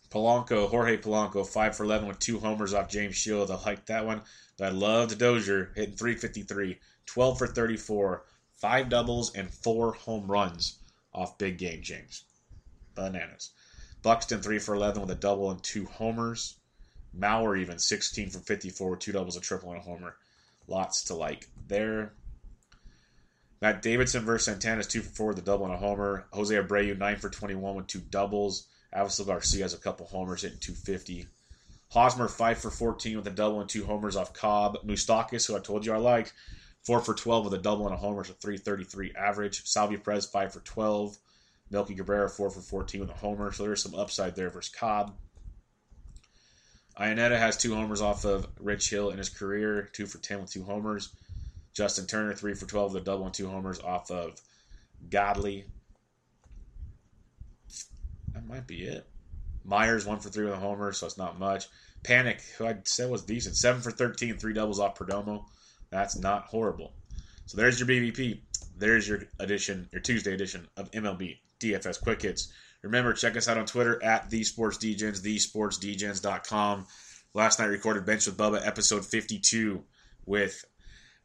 Polanco, 0.09 0.69
Jorge 0.69 0.97
Polanco, 0.97 1.45
five 1.45 1.75
for 1.75 1.83
eleven 1.83 2.07
with 2.07 2.19
two 2.19 2.39
homers 2.39 2.73
off 2.73 2.89
James 2.89 3.15
Shield. 3.15 3.51
I 3.51 3.61
like 3.63 3.85
that 3.85 4.05
one. 4.05 4.21
But 4.57 4.67
I 4.67 4.71
loved 4.71 5.17
Dozier 5.17 5.71
hitting 5.75 5.95
353, 5.95 6.79
12 7.05 7.37
for 7.37 7.47
34, 7.47 8.25
five 8.55 8.89
doubles, 8.89 9.33
and 9.33 9.49
four 9.49 9.93
home 9.93 10.29
runs 10.29 10.79
off 11.13 11.37
big 11.37 11.57
game 11.57 11.81
James. 11.81 12.23
Bananas. 12.95 13.51
Buxton 14.01 14.41
3 14.41 14.59
for 14.59 14.75
11 14.75 15.01
with 15.01 15.11
a 15.11 15.15
double 15.15 15.51
and 15.51 15.61
two 15.63 15.85
homers. 15.85 16.55
Mauer 17.17 17.59
even 17.59 17.79
16 17.79 18.29
for 18.29 18.39
54 18.39 18.91
with 18.91 18.99
two 18.99 19.11
doubles, 19.11 19.37
a 19.37 19.41
triple, 19.41 19.71
and 19.71 19.79
a 19.79 19.83
homer. 19.83 20.15
Lots 20.67 21.05
to 21.05 21.15
like 21.15 21.47
there. 21.67 22.13
Matt 23.61 23.81
Davidson 23.81 24.23
versus 24.23 24.45
Santana 24.45 24.79
is 24.79 24.87
2 24.87 25.01
for 25.01 25.09
4 25.09 25.27
with 25.27 25.39
a 25.39 25.41
double 25.41 25.65
and 25.65 25.75
a 25.75 25.77
homer. 25.77 26.27
Jose 26.31 26.55
Abreu 26.55 26.97
9 26.97 27.15
for 27.17 27.29
21 27.29 27.75
with 27.75 27.87
two 27.87 27.99
doubles. 27.99 28.67
Avisail 28.95 29.27
Garcia 29.27 29.63
has 29.63 29.73
a 29.73 29.77
couple 29.77 30.07
homers 30.07 30.41
hitting 30.41 30.59
250. 30.59 31.27
Hosmer, 31.91 32.27
5 32.27 32.57
for 32.59 32.69
14 32.69 33.17
with 33.17 33.27
a 33.27 33.31
double 33.31 33.61
and 33.61 33.69
two 33.69 33.85
homers 33.85 34.15
off 34.15 34.33
Cobb. 34.33 34.77
Moustakas, 34.85 35.47
who 35.47 35.55
I 35.55 35.59
told 35.59 35.85
you 35.85 35.93
I 35.93 35.97
like, 35.97 36.31
4 36.85 37.01
for 37.01 37.13
12 37.13 37.45
with 37.45 37.53
a 37.53 37.57
double 37.57 37.85
and 37.85 37.93
a 37.93 37.97
homer, 37.97 38.23
so 38.23 38.33
333 38.33 39.13
average. 39.15 39.65
Salvy 39.65 39.97
Perez, 39.97 40.25
5 40.25 40.53
for 40.53 40.59
12. 40.61 41.17
Melky 41.71 41.95
Cabrera, 41.95 42.29
4 42.29 42.49
for 42.49 42.61
14 42.61 43.01
with 43.01 43.09
a 43.09 43.13
homer, 43.13 43.51
so 43.51 43.63
there's 43.63 43.83
some 43.83 43.95
upside 43.95 44.35
there 44.35 44.49
versus 44.49 44.73
Cobb. 44.73 45.13
Iannetta 46.99 47.37
has 47.37 47.57
two 47.57 47.75
homers 47.75 48.01
off 48.01 48.25
of 48.25 48.47
Rich 48.59 48.89
Hill 48.89 49.11
in 49.11 49.17
his 49.17 49.29
career, 49.29 49.89
2 49.93 50.05
for 50.05 50.17
10 50.17 50.41
with 50.41 50.51
two 50.51 50.63
homers. 50.63 51.09
Justin 51.73 52.07
Turner, 52.07 52.33
3 52.33 52.55
for 52.55 52.65
12 52.65 52.93
with 52.93 53.01
a 53.03 53.05
double 53.05 53.25
and 53.25 53.33
two 53.33 53.47
homers 53.47 53.79
off 53.79 54.11
of 54.11 54.41
Godley. 55.09 55.65
That 58.39 58.47
might 58.47 58.67
be 58.67 58.83
it. 58.83 59.05
Myers, 59.65 60.05
one 60.05 60.19
for 60.19 60.29
three 60.29 60.45
with 60.45 60.53
a 60.53 60.57
homer, 60.57 60.93
so 60.93 61.05
it's 61.05 61.17
not 61.17 61.37
much. 61.37 61.67
Panik, 62.03 62.41
who 62.57 62.65
I 62.65 62.77
said 62.85 63.09
was 63.09 63.23
decent, 63.23 63.57
seven 63.57 63.81
for 63.81 63.91
13, 63.91 64.37
three 64.37 64.53
doubles 64.53 64.79
off 64.79 64.97
Perdomo. 64.97 65.43
That's 65.89 66.17
not 66.17 66.45
horrible. 66.45 66.93
So 67.47 67.57
there's 67.57 67.79
your 67.79 67.89
BVP. 67.89 68.39
There's 68.77 69.09
your 69.09 69.23
edition, 69.41 69.89
your 69.91 70.01
Tuesday 70.01 70.33
edition 70.33 70.65
of 70.77 70.89
MLB 70.91 71.39
DFS 71.59 72.01
Quick 72.01 72.21
Hits. 72.21 72.53
Remember, 72.81 73.11
check 73.11 73.35
us 73.35 73.49
out 73.49 73.57
on 73.57 73.65
Twitter 73.65 74.01
at 74.01 74.29
the 74.29 74.45
Sports 74.45 74.77
Degens, 74.77 75.21
thesportsdegens.com. 75.21 76.87
Last 77.33 77.59
night 77.59 77.65
recorded 77.65 78.05
Bench 78.05 78.25
with 78.25 78.37
Bubba, 78.37 78.65
episode 78.65 79.05
52, 79.05 79.83
with 80.25 80.63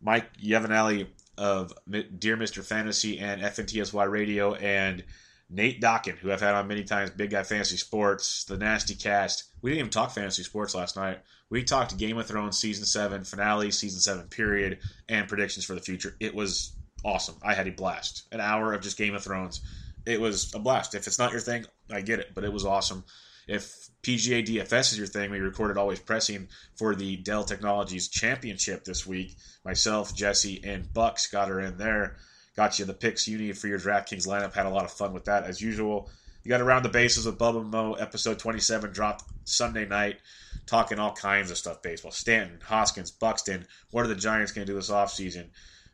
Mike 0.03 0.37
Yavanelli 0.43 1.07
of 1.39 1.73
Dear 1.89 2.37
Mr. 2.37 2.65
Fantasy 2.65 3.21
and 3.21 3.41
FNTSY 3.41 4.11
Radio, 4.11 4.55
and 4.55 5.05
Nate 5.51 5.81
Dokken, 5.81 6.17
who 6.17 6.33
I've 6.33 6.41
had 6.41 6.55
on 6.55 6.69
many 6.69 6.85
times, 6.85 7.11
Big 7.11 7.31
Guy 7.31 7.43
Fantasy 7.43 7.77
Sports, 7.77 8.45
the 8.45 8.57
Nasty 8.57 8.95
Cast. 8.95 9.45
We 9.63 9.71
didn't 9.71 9.81
even 9.81 9.91
talk 9.91 10.11
fantasy 10.11 10.43
sports 10.43 10.75
last 10.75 10.97
night. 10.97 11.21
We 11.51 11.63
talked 11.63 11.97
Game 11.99 12.19
of 12.19 12.27
Thrones 12.27 12.59
season 12.59 12.85
seven 12.85 13.25
finale, 13.25 13.71
season 13.71 14.01
seven 14.01 14.27
period, 14.29 14.79
and 15.09 15.29
predictions 15.29 15.65
for 15.65 15.75
the 15.75 15.81
future. 15.81 16.17
It 16.21 16.35
was 16.35 16.75
awesome. 17.05 17.37
I 17.43 17.55
had 17.55 17.69
a 17.69 17.73
blast. 17.73 18.25
An 18.33 18.41
hour 18.41 18.73
of 18.73 18.83
just 18.83 18.97
Game 18.97 19.15
of 19.15 19.23
Thrones. 19.23 19.61
It 20.07 20.21
was 20.21 20.55
a 20.55 20.59
blast. 20.59 20.95
If 20.95 21.07
it's 21.07 21.19
not 21.19 21.33
your 21.33 21.41
thing, 21.41 21.67
I 21.91 22.01
get 22.01 22.21
it, 22.21 22.33
but 22.35 22.45
it 22.45 22.53
was 22.53 22.65
awesome. 22.65 23.05
If 23.47 23.91
PGA 24.03 24.45
DFS 24.47 24.93
is 24.93 24.99
your 24.99 25.07
thing, 25.07 25.31
we 25.31 25.39
recorded 25.39 25.77
Always 25.77 26.01
Pressing 26.01 26.49
for 26.77 26.95
the 26.95 27.17
Dell 27.17 27.45
Technologies 27.45 28.09
Championship 28.09 28.85
this 28.85 29.07
week. 29.07 29.37
Myself, 29.65 30.15
Jesse, 30.15 30.63
and 30.65 30.93
Bucks 30.93 31.27
got 31.27 31.49
her 31.49 31.61
in 31.61 31.77
there. 31.77 32.17
Got 32.57 32.79
you 32.79 32.85
the 32.85 32.95
picks 32.95 33.27
you 33.27 33.39
need 33.39 33.59
for 33.59 33.67
your 33.67 33.81
DraftKings 33.81 34.29
lineup. 34.29 34.55
Had 34.55 34.67
a 34.67 34.71
lot 34.71 34.85
of 34.85 34.93
fun 34.93 35.13
with 35.13 35.25
that 35.25 35.45
as 35.45 35.61
usual. 35.61 36.09
You 36.45 36.51
got 36.51 36.61
around 36.61 36.85
the 36.85 36.89
bases 36.89 37.27
with 37.27 37.39
Bubba 37.39 37.69
Mo. 37.69 37.95
Episode 37.95 38.39
27 38.39 38.93
dropped 38.93 39.25
Sunday 39.45 39.87
night, 39.87 40.19
talking 40.67 40.99
all 40.99 41.13
kinds 41.13 41.51
of 41.51 41.59
stuff 41.59 41.83
baseball. 41.83 42.13
Stanton, 42.13 42.61
Hoskins, 42.63 43.11
Buxton. 43.11 43.67
What 43.91 44.05
are 44.05 44.09
the 44.09 44.15
Giants 44.15 44.53
going 44.53 44.67
to 44.67 44.73
do 44.73 44.77
this 44.77 44.91
offseason? 44.91 45.49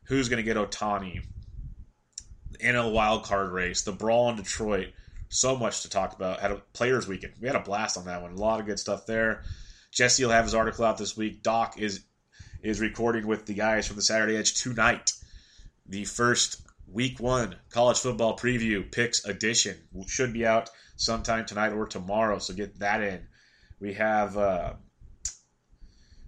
Who's 0.05 0.29
going 0.29 0.39
to 0.39 0.43
get 0.43 0.57
Ohtani? 0.57 1.23
NL 2.59 2.93
wild 2.93 3.25
card 3.25 3.53
race, 3.53 3.83
the 3.83 3.93
brawl 3.93 4.29
in 4.29 4.37
Detroit. 4.37 4.89
So 5.31 5.57
much 5.57 5.83
to 5.83 5.89
talk 5.89 6.15
about. 6.15 6.41
Had 6.41 6.51
a 6.51 6.57
players 6.75 7.07
weekend. 7.07 7.35
We 7.41 7.47
had 7.47 7.57
a 7.57 7.61
blast 7.61 7.97
on 7.97 8.05
that 8.07 8.21
one. 8.21 8.33
A 8.33 8.37
lot 8.37 8.61
of 8.61 8.67
good 8.67 8.81
stuff 8.81 9.07
there. 9.07 9.45
Jesse 9.93 10.25
will 10.25 10.33
have 10.33 10.45
his 10.45 10.55
article 10.55 10.85
out 10.85 10.99
this 10.99 11.17
week. 11.17 11.43
Doc 11.43 11.79
is 11.79 12.05
is 12.63 12.81
recording 12.81 13.27
with 13.27 13.47
the 13.47 13.55
guys 13.55 13.87
from 13.87 13.97
the 13.97 14.03
Saturday 14.03 14.37
Edge 14.37 14.55
tonight 14.55 15.13
the 15.91 16.05
first 16.05 16.63
week 16.87 17.21
one 17.21 17.57
college 17.71 17.99
football 17.99 18.37
preview 18.37 18.91
picks 18.91 19.25
edition 19.25 19.77
should 20.07 20.33
be 20.33 20.47
out 20.47 20.71
sometime 20.97 21.45
tonight 21.47 21.73
or 21.73 21.87
tomorrow. 21.87 22.39
So 22.39 22.55
get 22.55 22.79
that 22.79 23.03
in. 23.03 23.27
We 23.81 23.95
have 23.95 24.37
uh, 24.37 24.73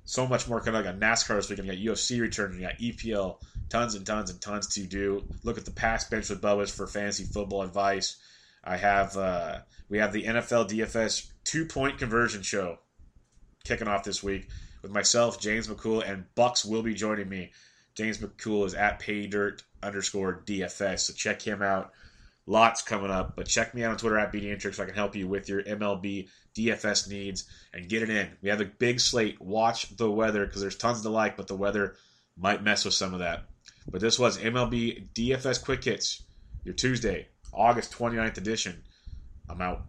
so 0.04 0.26
much 0.26 0.48
more 0.48 0.60
coming. 0.60 0.82
Got 0.82 0.98
NASCAR 0.98 1.36
this 1.36 1.48
weekend. 1.48 1.68
We 1.68 1.76
got 1.76 1.96
UFC 1.96 2.20
returning. 2.20 2.58
We 2.58 2.62
got 2.64 2.78
EPL. 2.78 3.38
Tons 3.68 3.94
and 3.94 4.06
tons 4.06 4.30
and 4.30 4.40
tons 4.40 4.68
to 4.74 4.82
do. 4.82 5.24
Look 5.44 5.58
at 5.58 5.64
the 5.64 5.70
past 5.70 6.10
bench 6.10 6.28
with 6.28 6.42
Bubba's 6.42 6.74
for 6.74 6.86
fantasy 6.86 7.24
football 7.24 7.62
advice. 7.62 8.16
I 8.64 8.76
have 8.76 9.16
uh, 9.16 9.58
we 9.88 9.98
have 9.98 10.12
the 10.12 10.24
NFL 10.24 10.70
DFS 10.70 11.30
two 11.44 11.66
point 11.66 11.98
conversion 11.98 12.42
show 12.42 12.78
kicking 13.64 13.88
off 13.88 14.04
this 14.04 14.22
week 14.22 14.48
with 14.82 14.90
myself, 14.90 15.40
James 15.40 15.68
McCool, 15.68 16.08
and 16.08 16.24
Bucks 16.34 16.64
will 16.64 16.82
be 16.82 16.94
joining 16.94 17.28
me. 17.28 17.52
James 17.94 18.18
McCool 18.18 18.66
is 18.66 18.74
at 18.74 19.00
paydirt 19.00 19.62
underscore 19.82 20.42
DFS. 20.46 21.00
So 21.00 21.12
check 21.12 21.42
him 21.42 21.62
out. 21.62 21.92
Lots 22.46 22.82
coming 22.82 23.10
up, 23.10 23.36
but 23.36 23.46
check 23.46 23.72
me 23.72 23.84
out 23.84 23.92
on 23.92 23.98
Twitter 23.98 24.18
at 24.18 24.32
BDintrix 24.32 24.74
so 24.74 24.82
I 24.82 24.86
can 24.86 24.96
help 24.96 25.14
you 25.14 25.28
with 25.28 25.48
your 25.48 25.62
MLB 25.62 26.28
DFS 26.56 27.08
needs 27.08 27.48
and 27.72 27.88
get 27.88 28.02
it 28.02 28.10
in. 28.10 28.28
We 28.42 28.48
have 28.48 28.60
a 28.60 28.64
big 28.64 28.98
slate. 28.98 29.40
Watch 29.40 29.96
the 29.96 30.10
weather 30.10 30.44
because 30.44 30.60
there's 30.60 30.76
tons 30.76 31.02
to 31.02 31.08
like, 31.08 31.36
but 31.36 31.46
the 31.46 31.54
weather 31.54 31.94
might 32.36 32.64
mess 32.64 32.84
with 32.84 32.94
some 32.94 33.12
of 33.14 33.20
that. 33.20 33.44
But 33.88 34.00
this 34.00 34.18
was 34.18 34.38
MLB 34.38 35.08
DFS 35.14 35.64
Quick 35.64 35.84
Hits, 35.84 36.24
your 36.64 36.74
Tuesday, 36.74 37.28
August 37.52 37.92
29th 37.92 38.38
edition. 38.38 38.82
I'm 39.48 39.60
out. 39.60 39.82